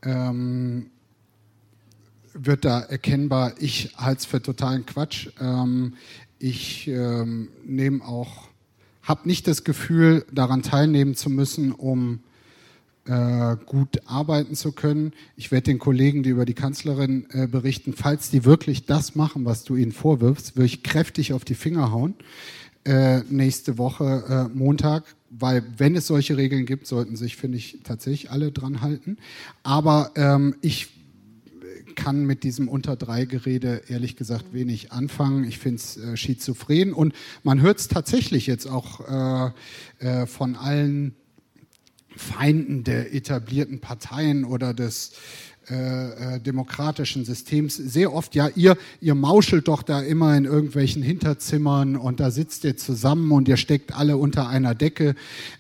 Ähm, 0.01 0.89
wird 2.34 2.66
da 2.66 2.80
erkennbar, 2.80 3.53
ich 3.59 3.93
halte 3.97 4.20
es 4.20 4.26
für 4.26 4.41
totalen 4.41 4.86
Quatsch. 4.86 5.30
Ähm, 5.39 5.95
ich 6.42 6.88
ähm, 6.88 7.50
nehme 7.64 8.04
auch, 8.04 8.48
habe 9.04 9.28
nicht 9.28 9.48
das 9.48 9.64
Gefühl, 9.64 10.26
daran 10.32 10.64
teilnehmen 10.64 11.16
zu 11.16 11.30
müssen, 11.30 11.72
um 11.72 12.20
äh, 13.06 13.56
gut 13.66 14.02
arbeiten 14.06 14.56
zu 14.56 14.72
können. 14.72 15.14
Ich 15.36 15.52
werde 15.52 15.66
den 15.66 15.80
Kollegen, 15.80 16.24
die 16.24 16.30
über 16.30 16.46
die 16.46 16.54
Kanzlerin 16.54 17.28
äh, 17.32 17.48
berichten, 17.48 17.94
falls 17.94 18.30
die 18.30 18.46
wirklich 18.46 18.86
das 18.86 19.16
machen, 19.16 19.46
was 19.46 19.64
du 19.64 19.76
ihnen 19.76 19.92
vorwirfst, 19.92 20.56
würde 20.56 20.66
ich 20.68 20.84
kräftig 20.84 21.34
auf 21.34 21.46
die 21.46 21.56
Finger 21.56 21.92
hauen. 21.92 22.16
Äh, 22.84 23.22
nächste 23.30 23.78
Woche 23.78 24.50
äh, 24.52 24.58
Montag, 24.58 25.04
weil 25.30 25.64
wenn 25.78 25.96
es 25.96 26.08
solche 26.08 26.38
Regeln 26.38 26.66
gibt, 26.66 26.88
sollten 26.88 27.16
sich, 27.16 27.38
finde 27.38 27.58
ich, 27.58 27.80
tatsächlich 27.84 28.32
alle 28.32 28.52
dran 28.52 28.82
halten. 28.82 29.18
Aber 29.62 30.12
ähm, 30.16 30.56
ich 30.62 30.89
kann 31.96 32.26
mit 32.26 32.44
diesem 32.44 32.68
unter 32.68 32.96
drei 32.96 33.26
Gerede 33.26 33.84
ehrlich 33.88 34.16
gesagt 34.16 34.54
wenig 34.54 34.92
anfangen. 34.92 35.44
Ich 35.44 35.60
finde 35.60 35.78
es 35.78 35.98
äh, 35.98 36.18
schizophren 36.18 36.94
und 36.94 37.14
man 37.44 37.62
hört 37.62 37.80
es 37.80 37.88
tatsächlich 37.88 38.48
jetzt 38.48 38.68
auch 38.68 39.54
äh, 40.00 40.06
äh, 40.06 40.26
von 40.26 40.56
allen 40.56 41.16
Feinden 42.16 42.84
der 42.84 43.14
etablierten 43.14 43.80
Parteien 43.80 44.44
oder 44.44 44.74
des 44.74 45.14
äh, 45.70 46.36
äh, 46.36 46.39
demokratischen 46.39 47.24
Systems 47.24 47.76
sehr 47.76 48.14
oft, 48.14 48.36
ja, 48.36 48.50
ihr, 48.56 48.78
ihr 49.00 49.16
mauschelt 49.16 49.68
doch 49.68 49.84
da 49.84 50.02
immer 50.02 50.36
in 50.36 50.46
irgendwelchen 50.46 51.04
Hinterzimmern 51.04 51.96
und 51.96 52.20
da 52.20 52.32
sitzt 52.32 52.64
ihr 52.64 52.78
zusammen 52.78 53.32
und 53.32 53.48
ihr 53.48 53.58
steckt 53.58 53.96
alle 53.96 54.18
unter 54.18 54.50
einer 54.50 54.76
Decke. 54.76 55.16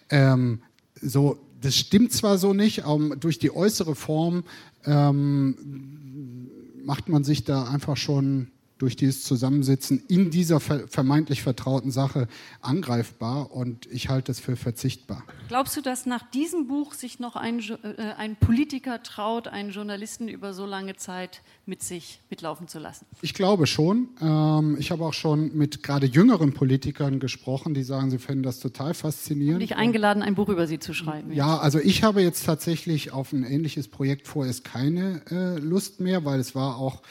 Ähm, 0.09 0.59
so, 0.99 1.37
das 1.61 1.77
stimmt 1.77 2.11
zwar 2.11 2.39
so 2.39 2.53
nicht, 2.53 2.83
um, 2.83 3.19
durch 3.19 3.37
die 3.37 3.55
äußere 3.55 3.93
Form 3.95 4.43
ähm, 4.85 5.55
macht 6.83 7.09
man 7.09 7.23
sich 7.23 7.43
da 7.43 7.65
einfach 7.65 7.97
schon 7.97 8.51
durch 8.81 8.95
dieses 8.95 9.23
Zusammensitzen 9.23 10.03
in 10.07 10.31
dieser 10.31 10.59
vermeintlich 10.59 11.43
vertrauten 11.43 11.91
Sache 11.91 12.27
angreifbar 12.61 13.51
und 13.51 13.85
ich 13.91 14.09
halte 14.09 14.31
es 14.31 14.39
für 14.39 14.55
verzichtbar. 14.55 15.23
Glaubst 15.47 15.77
du, 15.77 15.81
dass 15.81 16.05
nach 16.05 16.29
diesem 16.31 16.67
Buch 16.67 16.93
sich 16.93 17.19
noch 17.19 17.35
ein, 17.35 17.59
äh, 17.59 18.13
ein 18.17 18.35
Politiker 18.35 19.03
traut, 19.03 19.47
einen 19.47 19.71
Journalisten 19.71 20.27
über 20.27 20.53
so 20.53 20.65
lange 20.65 20.95
Zeit 20.95 21.41
mit 21.65 21.83
sich 21.83 22.21
mitlaufen 22.29 22.67
zu 22.67 22.79
lassen? 22.79 23.05
Ich 23.21 23.33
glaube 23.33 23.67
schon. 23.67 24.09
Ähm, 24.19 24.77
ich 24.79 24.91
habe 24.91 25.05
auch 25.05 25.13
schon 25.13 25.55
mit 25.55 25.83
gerade 25.83 26.07
jüngeren 26.07 26.53
Politikern 26.53 27.19
gesprochen, 27.19 27.73
die 27.73 27.83
sagen, 27.83 28.09
sie 28.09 28.17
fänden 28.17 28.43
das 28.43 28.59
total 28.59 28.93
faszinierend. 28.93 29.55
Und 29.55 29.59
dich 29.61 29.75
eingeladen, 29.75 30.23
ein 30.23 30.35
Buch 30.35 30.49
über 30.49 30.65
sie 30.65 30.79
zu 30.79 30.93
schreiben. 30.93 31.31
Ja, 31.33 31.57
also 31.59 31.79
ich 31.79 32.03
habe 32.03 32.21
jetzt 32.21 32.45
tatsächlich 32.45 33.11
auf 33.11 33.31
ein 33.31 33.43
ähnliches 33.43 33.87
Projekt 33.87 34.27
vorerst 34.27 34.63
keine 34.63 35.21
äh, 35.29 35.59
Lust 35.59 35.99
mehr, 35.99 36.25
weil 36.25 36.39
es 36.39 36.55
war 36.55 36.77
auch 36.77 37.01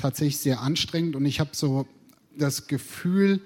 tatsächlich 0.00 0.38
sehr 0.38 0.60
anstrengend 0.60 1.16
und 1.16 1.24
ich 1.26 1.40
habe 1.40 1.50
so 1.52 1.86
das 2.36 2.66
Gefühl, 2.66 3.40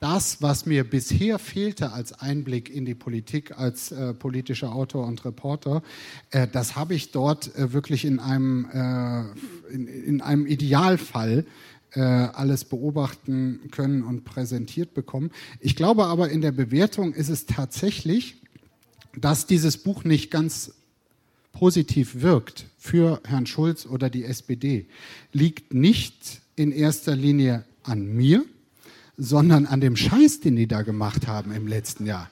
das, 0.00 0.42
was 0.42 0.66
mir 0.66 0.84
bisher 0.84 1.38
fehlte 1.38 1.92
als 1.92 2.12
Einblick 2.12 2.68
in 2.68 2.84
die 2.84 2.94
Politik 2.94 3.58
als 3.58 3.90
äh, 3.90 4.12
politischer 4.12 4.74
Autor 4.74 5.06
und 5.06 5.24
Reporter, 5.24 5.82
äh, 6.30 6.46
das 6.46 6.76
habe 6.76 6.94
ich 6.94 7.10
dort 7.10 7.56
äh, 7.56 7.72
wirklich 7.72 8.04
in 8.04 8.18
einem, 8.18 8.66
äh, 8.70 9.72
in, 9.72 9.86
in, 9.86 10.20
einem 10.20 10.46
Idealfall 10.46 11.46
äh, 11.92 12.00
alles 12.00 12.66
beobachten 12.66 13.70
können 13.70 14.02
und 14.02 14.24
präsentiert 14.24 14.92
bekommen. 14.92 15.30
Ich 15.60 15.74
glaube 15.74 16.04
aber, 16.04 16.28
in 16.28 16.42
der 16.42 16.52
Bewertung 16.52 17.14
ist 17.14 17.30
es 17.30 17.46
tatsächlich, 17.46 18.42
dass 19.16 19.46
dieses 19.46 19.78
Buch 19.78 20.04
nicht 20.04 20.30
ganz 20.30 20.74
positiv 21.54 22.20
wirkt 22.20 22.66
für 22.78 23.20
Herrn 23.24 23.46
Schulz 23.46 23.86
oder 23.86 24.10
die 24.10 24.24
SPD, 24.24 24.86
liegt 25.32 25.72
nicht 25.72 26.42
in 26.56 26.70
erster 26.70 27.16
Linie 27.16 27.64
an 27.82 28.04
mir, 28.14 28.44
sondern 29.16 29.64
an 29.66 29.80
dem 29.80 29.96
Scheiß, 29.96 30.40
den 30.40 30.56
die 30.56 30.66
da 30.66 30.82
gemacht 30.82 31.26
haben 31.26 31.52
im 31.52 31.66
letzten 31.66 32.04
Jahr. 32.04 32.28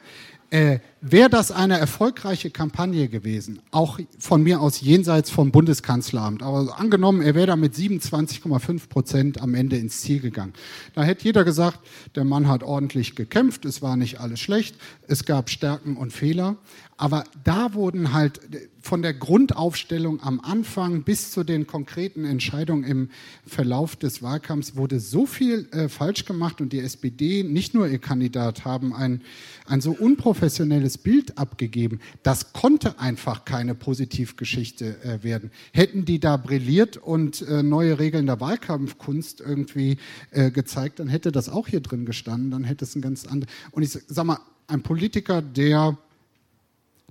Äh, 0.51 0.81
Wäre 1.01 1.31
das 1.31 1.51
eine 1.51 1.79
erfolgreiche 1.79 2.51
Kampagne 2.51 3.09
gewesen, 3.09 3.61
auch 3.71 3.99
von 4.19 4.43
mir 4.43 4.61
aus 4.61 4.81
jenseits 4.81 5.31
vom 5.31 5.51
Bundeskanzleramt, 5.51 6.43
aber 6.45 6.79
angenommen, 6.79 7.23
er 7.23 7.35
wäre 7.35 7.49
da 7.49 7.57
mit 7.57 7.75
27,5 7.75 8.89
Prozent 8.89 9.41
am 9.41 9.55
Ende 9.55 9.79
ins 9.79 10.03
Ziel 10.03 10.21
gegangen, 10.21 10.53
da 10.95 11.03
hätte 11.03 11.25
jeder 11.25 11.43
gesagt, 11.43 11.81
der 12.15 12.25
Mann 12.25 12.47
hat 12.47 12.63
ordentlich 12.63 13.17
gekämpft, 13.17 13.65
es 13.65 13.83
war 13.83 13.97
nicht 13.97 14.21
alles 14.21 14.39
schlecht, 14.39 14.77
es 15.09 15.25
gab 15.25 15.51
Stärken 15.51 15.97
und 15.97 16.13
Fehler, 16.13 16.57
aber 16.97 17.25
da 17.45 17.75
wurden 17.75 18.13
halt 18.13 18.41
von 18.81 19.03
der 19.03 19.15
Grundaufstellung 19.15 20.23
am 20.23 20.41
Anfang 20.41 21.03
bis 21.05 21.31
zu 21.31 21.45
den 21.45 21.67
konkreten 21.67 22.25
Entscheidungen 22.25 22.85
im 22.85 23.11
Verlauf 23.47 23.97
des 23.97 24.23
Wahlkampfs 24.23 24.77
wurde 24.77 25.01
so 25.01 25.25
viel 25.25 25.69
äh, 25.73 25.89
falsch 25.89 26.25
gemacht 26.25 26.61
und 26.61 26.73
die 26.73 26.81
SPD, 26.81 27.45
nicht 27.45 27.75
nur 27.75 27.87
ihr 27.87 27.99
Kandidat, 27.99 28.65
haben 28.65 28.93
ein, 28.93 29.23
ein 29.67 29.81
so 29.81 29.93
unprofessionelles 29.93 30.99
Bild 30.99 31.39
abgegeben. 31.39 32.01
Das 32.23 32.53
konnte 32.53 32.99
einfach 32.99 33.45
keine 33.45 33.75
Positivgeschichte 33.75 35.03
äh, 35.03 35.23
werden. 35.23 35.51
Hätten 35.73 36.05
die 36.05 36.21
da 36.21 36.37
brilliert 36.37 36.97
und 36.97 37.43
äh, 37.43 37.63
neue 37.63 37.99
Regeln 37.99 38.27
der 38.27 38.41
Wahlkampfkunst 38.41 39.41
irgendwie 39.41 39.97
äh, 40.31 40.51
gezeigt, 40.51 40.99
dann 40.99 41.09
hätte 41.09 41.33
das 41.33 41.49
auch 41.49 41.69
hier 41.69 41.81
drin 41.81 42.05
gestanden, 42.05 42.51
dann 42.51 42.65
hätte 42.65 42.85
es 42.85 42.95
ein 42.97 43.03
ganz 43.03 43.27
anderes. 43.27 43.53
Und 43.71 43.83
ich 43.83 43.91
sag 43.91 44.25
mal, 44.25 44.41
ein 44.67 44.83
Politiker, 44.83 45.43
der 45.43 45.99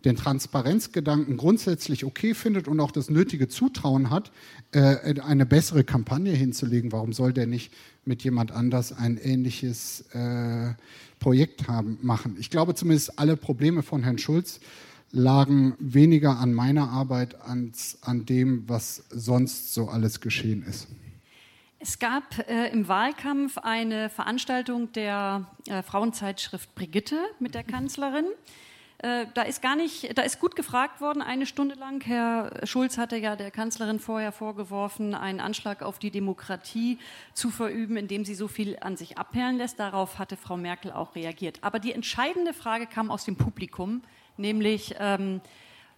den 0.06 0.16
Transparenzgedanken 0.16 1.38
grundsätzlich 1.38 2.06
okay 2.06 2.34
findet 2.34 2.68
und 2.68 2.80
auch 2.80 2.92
das 2.92 3.10
nötige 3.10 3.48
Zutrauen 3.48 4.10
hat, 4.10 4.32
äh, 4.72 5.20
eine 5.22 5.46
bessere 5.46 5.84
Kampagne 5.84 6.32
hinzulegen, 6.32 6.92
warum 6.92 7.14
soll 7.14 7.34
der 7.34 7.48
nicht 7.48 7.72
mit 8.06 8.24
jemand 8.24 8.52
anders 8.52 8.94
ein 8.94 9.18
ähnliches 9.18 10.06
äh, 10.14 10.74
Projekt 11.20 11.68
haben, 11.68 12.00
machen? 12.02 12.36
Ich 12.40 12.50
glaube 12.50 12.76
zumindest, 12.76 13.20
alle 13.20 13.38
Probleme 13.38 13.84
von 13.84 14.04
Herrn 14.04 14.18
Schulz 14.18 14.60
lagen 15.12 15.76
weniger 15.80 16.40
an 16.40 16.54
meiner 16.54 16.90
Arbeit 16.90 17.42
als 17.42 17.98
an 18.02 18.26
dem, 18.26 18.68
was 18.68 19.04
sonst 19.10 19.74
so 19.74 19.90
alles 19.90 20.22
geschehen 20.22 20.64
ist. 20.64 20.88
Es 21.84 21.98
gab 21.98 22.48
äh, 22.48 22.68
im 22.72 22.88
Wahlkampf 22.88 23.58
eine 23.58 24.10
Veranstaltung 24.10 24.92
der 24.92 25.48
äh, 25.68 25.82
Frauenzeitschrift 25.82 26.76
Brigitte 26.76 27.18
mit 27.40 27.56
der 27.56 27.64
Kanzlerin. 27.64 28.26
Äh, 29.02 29.26
da 29.34 29.42
ist 29.42 29.64
gar 29.64 29.76
nicht, 29.76 30.16
da 30.16 30.22
ist 30.22 30.40
gut 30.40 30.56
gefragt 30.56 31.02
worden, 31.02 31.24
eine 31.24 31.48
Stunde 31.48 31.74
lang. 31.74 32.04
Herr 32.06 32.52
Schulz 32.68 33.00
hatte 33.00 33.18
ja 33.18 33.36
der 33.36 33.50
Kanzlerin 33.50 34.00
vorher 34.00 34.32
vorgeworfen, 34.32 35.16
einen 35.16 35.40
Anschlag 35.40 35.82
auf 35.82 35.98
die 35.98 36.12
Demokratie 36.12 37.00
zu 37.34 37.50
verüben, 37.50 37.98
indem 37.98 38.26
sie 38.26 38.36
so 38.36 38.48
viel 38.48 38.78
an 38.80 38.98
sich 38.98 39.18
abperlen 39.18 39.58
lässt. 39.58 39.80
Darauf 39.80 40.20
hatte 40.20 40.38
Frau 40.38 40.56
Merkel 40.56 40.92
auch 40.92 41.16
reagiert. 41.16 41.58
Aber 41.62 41.80
die 41.80 41.94
entscheidende 41.94 42.54
Frage 42.54 42.86
kam 42.86 43.10
aus 43.10 43.26
dem 43.26 43.38
Publikum, 43.38 44.04
nämlich 44.38 44.94
ähm, 45.00 45.42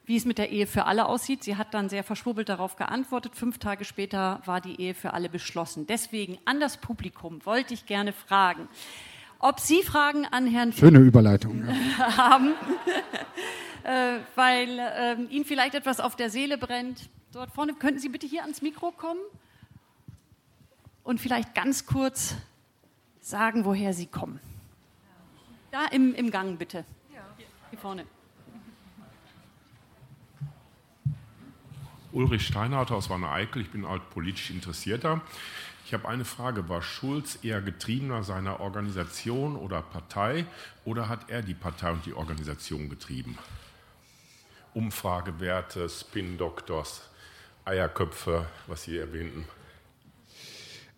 wie 0.06 0.16
es 0.16 0.24
mit 0.24 0.38
der 0.38 0.52
Ehe 0.52 0.66
für 0.66 0.86
alle 0.86 1.06
aussieht. 1.06 1.44
Sie 1.44 1.58
hat 1.58 1.74
dann 1.74 1.90
sehr 1.90 2.06
verschwurbelt 2.06 2.48
darauf 2.48 2.78
geantwortet. 2.78 3.36
Fünf 3.36 3.58
Tage 3.58 3.84
später 3.84 4.42
war 4.46 4.62
die 4.62 4.80
Ehe 4.80 4.94
für 4.94 5.14
alle 5.14 5.28
beschlossen. 5.28 5.88
Deswegen 5.88 6.38
an 6.46 6.62
das 6.62 6.78
Publikum 6.78 7.46
wollte 7.46 7.74
ich 7.74 7.86
gerne 7.86 8.14
fragen, 8.14 8.70
ob 9.44 9.60
Sie 9.60 9.84
Fragen 9.84 10.26
an 10.26 10.48
Herrn 10.48 10.72
Schöne 10.72 11.00
Überleitung 11.00 11.66
ja. 11.68 12.18
haben, 12.18 12.54
äh, 13.84 14.20
weil 14.36 14.80
äh, 14.80 15.22
Ihnen 15.30 15.44
vielleicht 15.44 15.76
etwas 15.76 16.00
auf 16.00 16.16
der 16.16 16.30
Seele 16.30 16.58
brennt. 16.58 17.10
Dort 17.34 17.52
vorne 17.52 17.74
könnten 17.74 18.00
Sie 18.00 18.10
bitte 18.10 18.26
hier 18.26 18.44
ans 18.44 18.62
Mikro 18.62 18.92
kommen 18.92 19.20
und 21.04 21.20
vielleicht 21.20 21.54
ganz 21.54 21.86
kurz 21.86 22.36
sagen, 23.20 23.66
woher 23.66 23.94
Sie 23.94 24.06
kommen. 24.06 24.40
Da 25.72 25.88
im, 25.88 26.16
im 26.16 26.32
Gang 26.32 26.58
bitte. 26.58 26.86
Hier 27.70 27.80
vorne. 27.80 28.06
Ulrich 32.14 32.46
Steinhardt 32.46 32.92
aus 32.92 33.10
Wanne-Eickel. 33.10 33.64
Ich 33.64 33.72
bin 33.72 33.84
alt 33.84 34.10
politisch 34.12 34.52
Interessierter. 34.52 35.22
Ich 35.86 35.94
habe 35.94 36.08
eine 36.08 36.26
Frage. 36.26 36.70
War 36.70 36.82
Schulz 36.82 37.40
eher 37.44 37.62
getriebener 37.62 38.24
seiner 38.24 38.60
Organisation 38.62 39.56
oder 39.56 39.82
Partei 39.82 40.46
oder 40.86 41.10
hat 41.10 41.30
er 41.30 41.42
die 41.42 41.54
Partei 41.54 41.92
und 41.92 42.06
die 42.06 42.14
Organisation 42.14 42.90
getrieben? 42.90 43.38
Umfragewerte, 44.74 45.88
Spin-Doktors, 45.90 47.02
Eierköpfe, 47.66 48.48
was 48.68 48.84
Sie 48.84 48.98
erwähnten. 48.98 49.46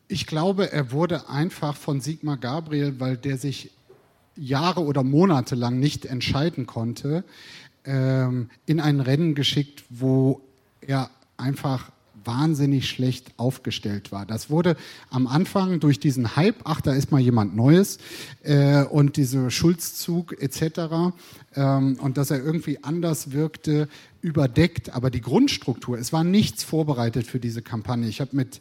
Ich 0.07 0.27
glaube, 0.27 0.71
er 0.71 0.91
wurde 0.91 1.29
einfach 1.29 1.75
von 1.75 1.99
Sigmar 1.99 2.38
Gabriel, 2.38 2.99
weil 2.99 3.17
der 3.17 3.38
sich 3.38 3.71
Jahre 4.36 4.81
oder 4.81 5.03
Monate 5.03 5.55
lang 5.55 5.79
nicht 5.79 6.05
entscheiden 6.05 6.67
konnte, 6.67 7.23
ähm, 7.86 8.49
in 8.65 8.79
ein 8.79 8.99
Rennen 8.99 9.33
geschickt, 9.33 9.83
wo 9.89 10.41
er 10.81 11.09
einfach 11.38 11.91
wahnsinnig 12.26 12.89
schlecht 12.89 13.34
aufgestellt 13.38 14.11
war. 14.11 14.26
Das 14.26 14.49
wurde 14.49 14.76
am 15.09 15.28
Anfang 15.28 15.80
durch 15.80 15.99
diesen 15.99 16.36
Hype, 16.36 16.57
ach, 16.63 16.82
da 16.82 16.93
ist 16.93 17.11
mal 17.11 17.21
jemand 17.21 17.55
Neues 17.55 17.97
äh, 18.43 18.84
und 18.84 19.17
diese 19.17 19.51
Schulzzug 19.51 20.41
etc. 20.41 21.13
Ähm, 21.56 21.97
und 22.01 22.18
dass 22.18 22.32
er 22.32 22.43
irgendwie 22.43 22.84
anders 22.84 23.32
wirkte, 23.32 23.88
überdeckt, 24.26 24.89
aber 24.95 25.12
die 25.12 25.22
Grundstruktur, 25.22 25.99
es 25.99 26.12
war 26.12 26.24
nichts 26.24 26.64
vorbereitet 26.64 27.28
für 27.28 27.39
diese 27.39 27.62
Kampagne. 27.62 28.08
Ich 28.08 28.22
habe 28.22 28.36
mit 28.36 28.60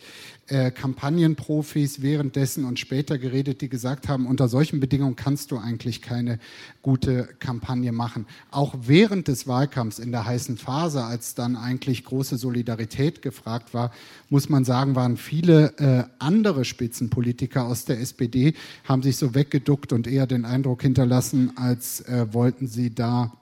äh, 0.48 0.70
Kampagnenprofis 0.70 2.02
währenddessen 2.02 2.66
und 2.66 2.78
später 2.78 3.16
geredet, 3.16 3.62
die 3.62 3.70
gesagt 3.70 4.06
haben, 4.08 4.26
unter 4.26 4.48
solchen 4.48 4.78
Bedingungen 4.78 5.16
kannst 5.16 5.50
du 5.50 5.56
eigentlich 5.56 6.02
keine 6.02 6.38
gute 6.82 7.30
Kampagne 7.38 7.92
machen. 7.92 8.26
Auch 8.50 8.74
während 8.82 9.26
des 9.26 9.46
Wahlkampfs 9.46 9.98
in 9.98 10.12
der 10.12 10.26
heißen 10.26 10.58
Phase, 10.58 11.02
als 11.02 11.34
dann 11.34 11.56
eigentlich 11.56 12.04
große 12.04 12.36
Solidarität 12.36 13.22
gefragt 13.22 13.72
war, 13.72 13.90
muss 14.28 14.50
man 14.50 14.66
sagen, 14.66 14.94
waren 14.94 15.16
viele 15.16 15.78
äh, 15.78 16.04
andere 16.18 16.66
Spitzenpolitiker 16.66 17.64
aus 17.64 17.86
der 17.86 18.00
SPD, 18.00 18.52
haben 18.86 19.02
sich 19.02 19.16
so 19.16 19.34
weggeduckt 19.34 19.94
und 19.94 20.06
eher 20.06 20.26
den 20.26 20.44
Eindruck 20.44 20.82
hinterlassen, 20.82 21.52
als 21.56 22.02
äh, 22.02 22.26
wollten 22.32 22.66
sie 22.66 22.83
da 22.92 23.32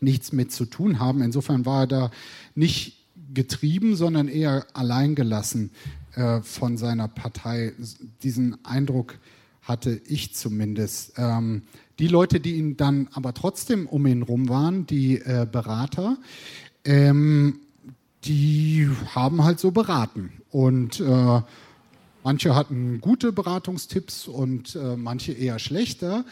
nichts 0.00 0.32
mit 0.32 0.52
zu 0.52 0.64
tun 0.64 0.98
haben. 0.98 1.22
Insofern 1.22 1.66
war 1.66 1.82
er 1.82 1.86
da 1.86 2.10
nicht 2.54 3.04
getrieben, 3.32 3.96
sondern 3.96 4.28
eher 4.28 4.66
alleingelassen 4.72 5.70
äh, 6.14 6.40
von 6.40 6.76
seiner 6.76 7.08
Partei. 7.08 7.72
Diesen 8.22 8.64
Eindruck 8.64 9.18
hatte 9.62 10.00
ich 10.06 10.34
zumindest. 10.34 11.14
Ähm, 11.16 11.62
die 11.98 12.08
Leute, 12.08 12.40
die 12.40 12.56
ihn 12.56 12.76
dann 12.76 13.08
aber 13.12 13.34
trotzdem 13.34 13.86
um 13.86 14.06
ihn 14.06 14.22
rum 14.22 14.48
waren, 14.48 14.86
die 14.86 15.18
äh, 15.18 15.46
Berater, 15.50 16.16
ähm, 16.84 17.60
die 18.24 18.88
haben 19.14 19.44
halt 19.44 19.60
so 19.60 19.70
beraten. 19.70 20.32
Und 20.50 21.00
äh, 21.00 21.40
manche 22.22 22.54
hatten 22.54 23.00
gute 23.00 23.32
Beratungstipps 23.32 24.28
und 24.28 24.76
äh, 24.76 24.96
manche 24.96 25.32
eher 25.32 25.58
schlechter. 25.58 26.24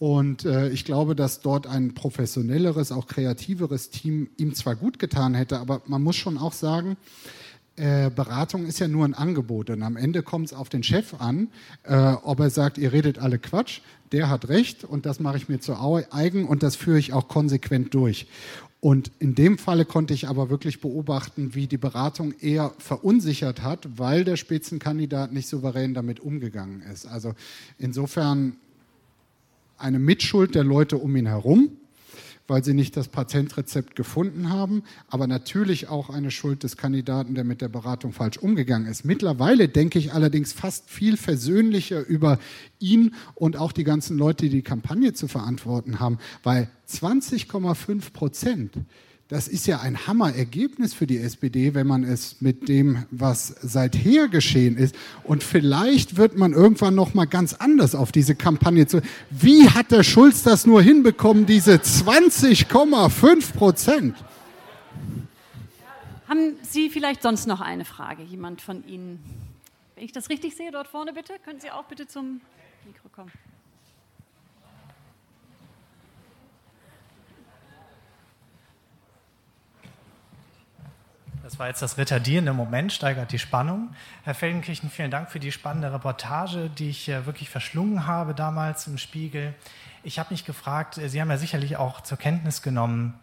Und 0.00 0.46
äh, 0.46 0.70
ich 0.70 0.86
glaube, 0.86 1.14
dass 1.14 1.42
dort 1.42 1.66
ein 1.66 1.92
professionelleres, 1.92 2.90
auch 2.90 3.06
kreativeres 3.06 3.90
Team 3.90 4.30
ihm 4.38 4.54
zwar 4.54 4.74
gut 4.74 4.98
getan 4.98 5.34
hätte, 5.34 5.58
aber 5.58 5.82
man 5.84 6.02
muss 6.02 6.16
schon 6.16 6.38
auch 6.38 6.54
sagen, 6.54 6.96
äh, 7.76 8.08
Beratung 8.08 8.64
ist 8.64 8.78
ja 8.78 8.88
nur 8.88 9.04
ein 9.04 9.12
Angebot 9.12 9.68
und 9.68 9.82
am 9.82 9.98
Ende 9.98 10.22
kommt 10.22 10.46
es 10.46 10.52
auf 10.54 10.70
den 10.70 10.82
Chef 10.82 11.20
an, 11.20 11.48
äh, 11.82 12.14
ob 12.22 12.40
er 12.40 12.48
sagt, 12.48 12.78
ihr 12.78 12.94
redet 12.94 13.18
alle 13.18 13.38
Quatsch, 13.38 13.82
der 14.10 14.30
hat 14.30 14.48
recht 14.48 14.84
und 14.84 15.04
das 15.04 15.20
mache 15.20 15.36
ich 15.36 15.50
mir 15.50 15.60
zu 15.60 15.76
eigen 16.10 16.46
und 16.46 16.62
das 16.62 16.76
führe 16.76 16.98
ich 16.98 17.12
auch 17.12 17.28
konsequent 17.28 17.92
durch. 17.92 18.26
Und 18.80 19.12
in 19.18 19.34
dem 19.34 19.58
Falle 19.58 19.84
konnte 19.84 20.14
ich 20.14 20.28
aber 20.28 20.48
wirklich 20.48 20.80
beobachten, 20.80 21.54
wie 21.54 21.66
die 21.66 21.76
Beratung 21.76 22.32
eher 22.40 22.72
verunsichert 22.78 23.60
hat, 23.60 23.98
weil 23.98 24.24
der 24.24 24.36
Spitzenkandidat 24.36 25.30
nicht 25.30 25.46
souverän 25.46 25.92
damit 25.92 26.20
umgegangen 26.20 26.80
ist. 26.90 27.04
Also 27.04 27.34
insofern 27.76 28.56
eine 29.80 29.98
Mitschuld 29.98 30.54
der 30.54 30.64
Leute 30.64 30.98
um 30.98 31.14
ihn 31.16 31.26
herum, 31.26 31.76
weil 32.46 32.64
sie 32.64 32.74
nicht 32.74 32.96
das 32.96 33.08
Patentrezept 33.08 33.94
gefunden 33.94 34.50
haben, 34.50 34.82
aber 35.08 35.28
natürlich 35.28 35.88
auch 35.88 36.10
eine 36.10 36.32
Schuld 36.32 36.64
des 36.64 36.76
Kandidaten, 36.76 37.34
der 37.36 37.44
mit 37.44 37.60
der 37.60 37.68
Beratung 37.68 38.12
falsch 38.12 38.38
umgegangen 38.38 38.88
ist. 38.88 39.04
Mittlerweile 39.04 39.68
denke 39.68 40.00
ich 40.00 40.12
allerdings 40.12 40.52
fast 40.52 40.90
viel 40.90 41.16
versöhnlicher 41.16 42.04
über 42.04 42.40
ihn 42.80 43.14
und 43.36 43.56
auch 43.56 43.70
die 43.70 43.84
ganzen 43.84 44.18
Leute, 44.18 44.46
die 44.46 44.50
die 44.50 44.62
Kampagne 44.62 45.12
zu 45.12 45.28
verantworten 45.28 46.00
haben, 46.00 46.18
weil 46.42 46.68
20,5 46.88 48.12
Prozent 48.12 48.72
das 49.30 49.46
ist 49.46 49.68
ja 49.68 49.78
ein 49.78 50.08
Hammerergebnis 50.08 50.92
für 50.92 51.06
die 51.06 51.18
SPD, 51.18 51.72
wenn 51.72 51.86
man 51.86 52.02
es 52.02 52.40
mit 52.40 52.68
dem, 52.68 53.04
was 53.12 53.54
seither 53.62 54.26
geschehen 54.26 54.76
ist. 54.76 54.96
Und 55.22 55.44
vielleicht 55.44 56.16
wird 56.16 56.36
man 56.36 56.52
irgendwann 56.52 56.96
noch 56.96 57.14
mal 57.14 57.26
ganz 57.26 57.54
anders 57.54 57.94
auf 57.94 58.10
diese 58.10 58.34
Kampagne 58.34 58.88
zu. 58.88 59.00
Wie 59.30 59.70
hat 59.70 59.92
der 59.92 60.02
Schulz 60.02 60.42
das 60.42 60.66
nur 60.66 60.82
hinbekommen, 60.82 61.46
diese 61.46 61.76
20,5 61.76 63.52
Prozent? 63.54 64.16
Haben 66.26 66.56
Sie 66.62 66.90
vielleicht 66.90 67.22
sonst 67.22 67.46
noch 67.46 67.60
eine 67.60 67.84
Frage? 67.84 68.24
Jemand 68.24 68.60
von 68.60 68.84
Ihnen? 68.88 69.20
Wenn 69.94 70.04
ich 70.04 70.12
das 70.12 70.28
richtig 70.28 70.56
sehe, 70.56 70.72
dort 70.72 70.88
vorne 70.88 71.12
bitte, 71.12 71.34
können 71.44 71.60
Sie 71.60 71.70
auch 71.70 71.84
bitte 71.84 72.08
zum 72.08 72.40
Mikro 72.84 73.08
kommen. 73.08 73.30
Das 81.50 81.58
war 81.58 81.66
jetzt 81.66 81.82
das 81.82 81.98
retardierende 81.98 82.52
Moment, 82.52 82.92
steigert 82.92 83.32
die 83.32 83.40
Spannung. 83.40 83.88
Herr 84.22 84.36
Feldenkirchen, 84.36 84.88
vielen 84.88 85.10
Dank 85.10 85.32
für 85.32 85.40
die 85.40 85.50
spannende 85.50 85.92
Reportage, 85.92 86.70
die 86.70 86.90
ich 86.90 87.08
äh, 87.08 87.26
wirklich 87.26 87.50
verschlungen 87.50 88.06
habe 88.06 88.34
damals 88.34 88.86
im 88.86 88.98
Spiegel. 88.98 89.52
Ich 90.04 90.20
habe 90.20 90.32
mich 90.32 90.44
gefragt, 90.44 90.96
äh, 90.96 91.08
Sie 91.08 91.20
haben 91.20 91.28
ja 91.28 91.38
sicherlich 91.38 91.76
auch 91.76 92.02
zur 92.02 92.18
Kenntnis 92.18 92.62
genommen, 92.62 93.18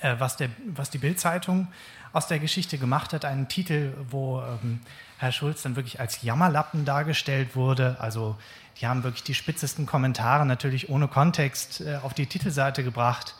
äh, 0.00 0.14
was, 0.20 0.36
der, 0.36 0.48
was 0.64 0.90
die 0.90 0.98
Bildzeitung 0.98 1.66
aus 2.12 2.28
der 2.28 2.38
Geschichte 2.38 2.78
gemacht 2.78 3.12
hat. 3.12 3.24
Einen 3.24 3.48
Titel, 3.48 3.94
wo 4.10 4.42
ähm, 4.42 4.80
Herr 5.18 5.32
Schulz 5.32 5.62
dann 5.62 5.74
wirklich 5.74 5.98
als 5.98 6.22
Jammerlappen 6.22 6.84
dargestellt 6.84 7.56
wurde. 7.56 7.96
Also 7.98 8.36
die 8.80 8.86
haben 8.86 9.02
wirklich 9.02 9.24
die 9.24 9.34
spitzesten 9.34 9.86
Kommentare 9.86 10.46
natürlich 10.46 10.88
ohne 10.88 11.08
Kontext 11.08 11.80
äh, 11.80 11.96
auf 12.00 12.14
die 12.14 12.26
Titelseite 12.26 12.84
gebracht. 12.84 13.34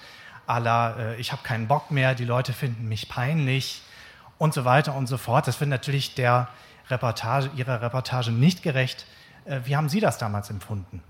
Allah, 0.48 0.96
äh, 0.98 1.16
ich 1.20 1.30
habe 1.30 1.44
keinen 1.44 1.68
Bock 1.68 1.92
mehr, 1.92 2.16
die 2.16 2.24
Leute 2.24 2.52
finden 2.52 2.88
mich 2.88 3.08
peinlich 3.08 3.82
und 4.38 4.54
so 4.54 4.64
weiter 4.64 4.94
und 4.94 5.06
so 5.06 5.16
fort. 5.16 5.46
Das 5.46 5.60
wird 5.60 5.70
natürlich 5.70 6.14
der 6.14 6.48
Reportage, 6.88 7.50
Ihrer 7.56 7.82
Reportage 7.82 8.30
nicht 8.30 8.62
gerecht. 8.62 9.06
Äh, 9.44 9.60
wie 9.64 9.76
haben 9.76 9.88
Sie 9.88 10.00
das 10.00 10.18
damals 10.18 10.50
empfunden? 10.50 11.02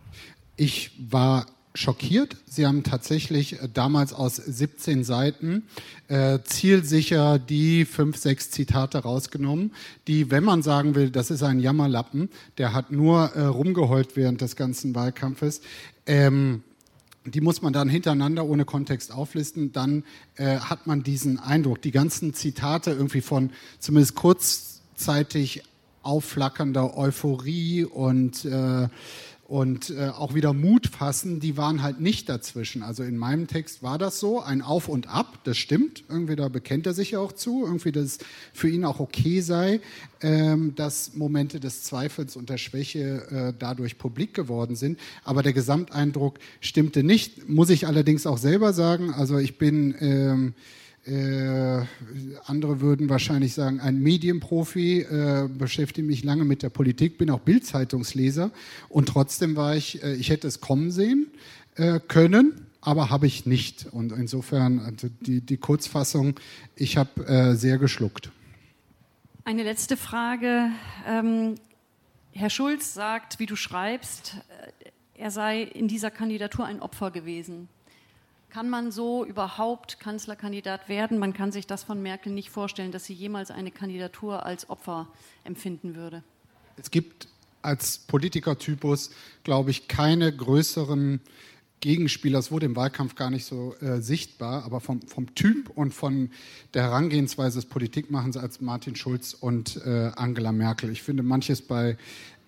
Ich 0.56 0.92
war 0.98 1.46
schockiert. 1.76 2.36
Sie 2.46 2.66
haben 2.66 2.82
tatsächlich 2.82 3.62
äh, 3.62 3.68
damals 3.72 4.12
aus 4.12 4.36
17 4.36 5.04
Seiten 5.04 5.64
äh, 6.08 6.38
zielsicher 6.42 7.38
die 7.38 7.84
fünf, 7.84 8.16
sechs 8.16 8.50
Zitate 8.50 8.98
rausgenommen, 8.98 9.72
die, 10.06 10.30
wenn 10.30 10.44
man 10.44 10.62
sagen 10.62 10.94
will, 10.94 11.10
das 11.10 11.30
ist 11.30 11.42
ein 11.42 11.60
Jammerlappen, 11.60 12.30
der 12.58 12.72
hat 12.72 12.90
nur 12.90 13.32
äh, 13.34 13.42
rumgeheult 13.42 14.16
während 14.16 14.40
des 14.40 14.56
ganzen 14.56 14.94
Wahlkampfes. 14.94 15.60
Ähm, 16.06 16.62
die 17.34 17.40
muss 17.40 17.62
man 17.62 17.72
dann 17.72 17.88
hintereinander 17.88 18.44
ohne 18.46 18.64
Kontext 18.64 19.12
auflisten, 19.12 19.72
dann 19.72 20.04
äh, 20.36 20.58
hat 20.58 20.86
man 20.86 21.02
diesen 21.02 21.38
Eindruck. 21.38 21.82
Die 21.82 21.90
ganzen 21.90 22.34
Zitate 22.34 22.92
irgendwie 22.92 23.20
von 23.20 23.50
zumindest 23.78 24.14
kurzzeitig 24.14 25.62
aufflackernder 26.02 26.96
Euphorie 26.96 27.84
und, 27.84 28.44
äh, 28.44 28.88
und 29.46 29.90
äh, 29.90 30.08
auch 30.08 30.34
wieder 30.34 30.52
Mut 30.52 30.88
fassen, 30.88 31.38
die 31.38 31.56
waren 31.56 31.80
halt 31.80 32.00
nicht 32.00 32.28
dazwischen. 32.28 32.82
Also 32.82 33.04
in 33.04 33.16
meinem 33.16 33.46
Text 33.46 33.80
war 33.80 33.96
das 33.96 34.18
so, 34.18 34.42
ein 34.42 34.60
Auf 34.60 34.88
und 34.88 35.08
Ab, 35.08 35.38
das 35.44 35.56
stimmt. 35.56 36.02
Irgendwie 36.08 36.34
da 36.34 36.48
bekennt 36.48 36.86
er 36.86 36.94
sich 36.94 37.12
ja 37.12 37.20
auch 37.20 37.30
zu, 37.30 37.64
irgendwie, 37.64 37.92
dass 37.92 38.04
es 38.04 38.18
für 38.52 38.68
ihn 38.68 38.84
auch 38.84 38.98
okay 38.98 39.40
sei, 39.40 39.80
ähm, 40.20 40.74
dass 40.74 41.14
Momente 41.14 41.60
des 41.60 41.84
Zweifels 41.84 42.34
und 42.34 42.50
der 42.50 42.58
Schwäche 42.58 43.30
äh, 43.30 43.52
dadurch 43.56 43.98
publik 43.98 44.34
geworden 44.34 44.74
sind. 44.74 44.98
Aber 45.22 45.44
der 45.44 45.52
Gesamteindruck 45.52 46.40
stimmte 46.60 47.04
nicht, 47.04 47.48
muss 47.48 47.70
ich 47.70 47.86
allerdings 47.86 48.26
auch 48.26 48.38
selber 48.38 48.72
sagen. 48.72 49.14
Also 49.14 49.38
ich 49.38 49.58
bin... 49.58 49.94
Ähm, 50.00 50.54
äh, 51.06 51.84
andere 52.46 52.80
würden 52.80 53.08
wahrscheinlich 53.08 53.54
sagen, 53.54 53.80
ein 53.80 54.00
Medienprofi, 54.00 55.02
äh, 55.02 55.48
beschäftige 55.48 56.06
mich 56.06 56.24
lange 56.24 56.44
mit 56.44 56.62
der 56.62 56.70
Politik, 56.70 57.16
bin 57.16 57.30
auch 57.30 57.40
Bildzeitungsleser 57.40 58.50
und 58.88 59.08
trotzdem 59.08 59.54
war 59.54 59.76
ich, 59.76 60.02
äh, 60.02 60.14
ich 60.14 60.30
hätte 60.30 60.48
es 60.48 60.60
kommen 60.60 60.90
sehen 60.90 61.28
äh, 61.76 62.00
können, 62.00 62.66
aber 62.80 63.10
habe 63.10 63.26
ich 63.26 63.46
nicht. 63.46 63.86
Und 63.92 64.12
insofern 64.12 64.80
also 64.80 65.08
die, 65.20 65.40
die 65.40 65.56
Kurzfassung, 65.56 66.40
ich 66.74 66.96
habe 66.96 67.24
äh, 67.26 67.54
sehr 67.54 67.78
geschluckt. 67.78 68.32
Eine 69.44 69.62
letzte 69.62 69.96
Frage. 69.96 70.70
Ähm, 71.06 71.54
Herr 72.32 72.50
Schulz 72.50 72.94
sagt, 72.94 73.38
wie 73.38 73.46
du 73.46 73.54
schreibst, 73.54 74.36
er 75.14 75.30
sei 75.30 75.62
in 75.62 75.88
dieser 75.88 76.10
Kandidatur 76.10 76.66
ein 76.66 76.80
Opfer 76.80 77.10
gewesen. 77.10 77.68
Kann 78.56 78.70
man 78.70 78.90
so 78.90 79.22
überhaupt 79.22 80.00
Kanzlerkandidat 80.00 80.88
werden? 80.88 81.18
Man 81.18 81.34
kann 81.34 81.52
sich 81.52 81.66
das 81.66 81.84
von 81.84 82.00
Merkel 82.00 82.32
nicht 82.32 82.48
vorstellen, 82.48 82.90
dass 82.90 83.04
sie 83.04 83.12
jemals 83.12 83.50
eine 83.50 83.70
Kandidatur 83.70 84.46
als 84.46 84.70
Opfer 84.70 85.08
empfinden 85.44 85.94
würde. 85.94 86.22
Es 86.78 86.90
gibt 86.90 87.28
als 87.60 87.98
Politikertypus, 87.98 89.10
glaube 89.44 89.70
ich, 89.72 89.88
keine 89.88 90.34
größeren 90.34 91.20
Gegenspieler. 91.80 92.38
Es 92.38 92.50
wurde 92.50 92.64
im 92.64 92.76
Wahlkampf 92.76 93.14
gar 93.14 93.28
nicht 93.28 93.44
so 93.44 93.74
äh, 93.82 94.00
sichtbar, 94.00 94.64
aber 94.64 94.80
vom, 94.80 95.02
vom, 95.02 95.34
Typ 95.34 95.68
und 95.74 95.92
von 95.92 96.30
der 96.72 96.84
Herangehensweise 96.84 97.58
des 97.58 97.66
Politikmachens 97.68 98.38
als 98.38 98.62
Martin 98.62 98.96
Schulz 98.96 99.34
und 99.34 99.82
äh, 99.84 100.12
Angela 100.16 100.52
Merkel. 100.52 100.88
Ich 100.88 101.02
finde 101.02 101.22
manches 101.22 101.60
bei 101.60 101.98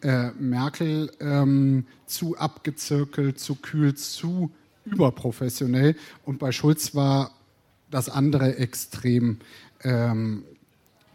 äh, 0.01 0.31
Merkel 0.31 1.13
ähm, 1.21 1.87
zu 2.07 2.39
abgezirkelt, 2.39 3.39
zu 3.39 3.57
kühl, 3.57 3.95
zu 3.95 4.51
überprofessionell. 4.93 5.97
Und 6.25 6.39
bei 6.39 6.53
Schulz 6.53 6.95
war 6.95 7.31
das 7.91 8.09
andere 8.09 8.57
Extrem 8.57 9.39
ähm, 9.83 10.45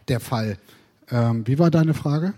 der 0.08 0.20
Fall. 0.20 0.58
Ähm, 1.10 1.46
wie 1.46 1.58
war 1.58 1.70
deine 1.70 1.94
Frage? 1.94 2.34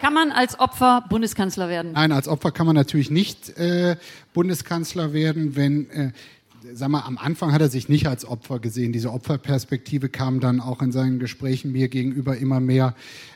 Kann 0.00 0.12
man 0.12 0.30
als 0.30 0.60
Opfer 0.60 1.04
Bundeskanzler 1.08 1.68
werden? 1.68 1.92
Nein, 1.92 2.12
als 2.12 2.28
Opfer 2.28 2.52
kann 2.52 2.66
man 2.66 2.76
natürlich 2.76 3.10
nicht 3.10 3.56
äh, 3.58 3.96
Bundeskanzler 4.34 5.12
werden, 5.12 5.56
wenn 5.56 5.90
äh, 5.90 6.12
sag 6.72 6.88
mal, 6.88 7.02
am 7.02 7.18
Anfang 7.18 7.52
hat 7.52 7.60
er 7.60 7.68
sich 7.68 7.88
nicht 7.88 8.06
als 8.06 8.24
Opfer 8.24 8.58
gesehen. 8.58 8.92
Diese 8.92 9.12
Opferperspektive 9.12 10.08
kam 10.08 10.40
dann 10.40 10.60
auch 10.60 10.82
in 10.82 10.92
seinen 10.92 11.18
Gesprächen 11.18 11.72
mir 11.72 11.88
gegenüber 11.88 12.36
immer 12.36 12.60
mehr 12.60 12.94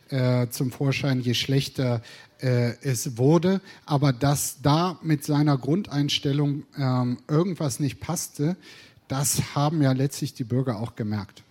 äh, 0.09 0.49
zum 0.49 0.71
Vorschein, 0.71 1.21
je 1.21 1.35
schlechter 1.35 2.03
äh, 2.41 2.73
es 2.83 3.17
wurde. 3.17 3.61
Aber 3.87 4.13
dass 4.13 4.63
da 4.63 4.99
mit 5.03 5.25
seiner 5.25 5.57
Grundeinstellung 5.59 6.65
ähm, 6.77 7.19
irgendwas 7.29 7.81
nicht 7.81 8.01
passte, 8.01 8.57
das 9.09 9.55
haben 9.55 9.83
ja 9.83 9.93
letztlich 9.93 10.35
die 10.35 10.45
Bürger 10.45 10.79
auch 10.79 10.95
gemerkt. 10.95 11.43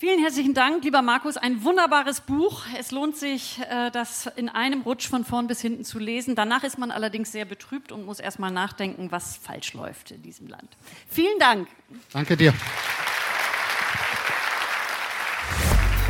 Vielen 0.00 0.18
herzlichen 0.18 0.54
Dank, 0.54 0.82
lieber 0.82 1.02
Markus. 1.02 1.36
Ein 1.36 1.62
wunderbares 1.62 2.22
Buch. 2.22 2.62
Es 2.78 2.90
lohnt 2.90 3.18
sich, 3.18 3.60
äh, 3.68 3.90
das 3.90 4.30
in 4.34 4.48
einem 4.48 4.80
Rutsch 4.80 5.06
von 5.06 5.26
vorn 5.26 5.46
bis 5.46 5.60
hinten 5.60 5.84
zu 5.84 5.98
lesen. 5.98 6.34
Danach 6.34 6.64
ist 6.64 6.78
man 6.78 6.90
allerdings 6.90 7.32
sehr 7.32 7.44
betrübt 7.44 7.92
und 7.92 8.06
muss 8.06 8.18
erstmal 8.18 8.50
nachdenken, 8.50 9.12
was 9.12 9.36
falsch 9.36 9.74
läuft 9.74 10.12
in 10.12 10.22
diesem 10.22 10.46
Land. 10.48 10.74
Vielen 11.06 11.38
Dank. 11.38 11.68
Danke 12.14 12.34
dir. 12.38 12.54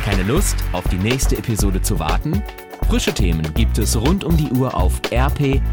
Keine 0.05 0.23
Lust, 0.23 0.55
auf 0.71 0.87
die 0.87 0.95
nächste 0.95 1.37
Episode 1.37 1.81
zu 1.81 1.99
warten? 1.99 2.41
Frische 2.87 3.13
Themen 3.13 3.53
gibt 3.55 3.77
es 3.77 3.97
rund 3.97 4.23
um 4.23 4.37
die 4.37 4.51
Uhr 4.51 4.73
auf 4.73 5.01
rp-online.de. 5.11 5.65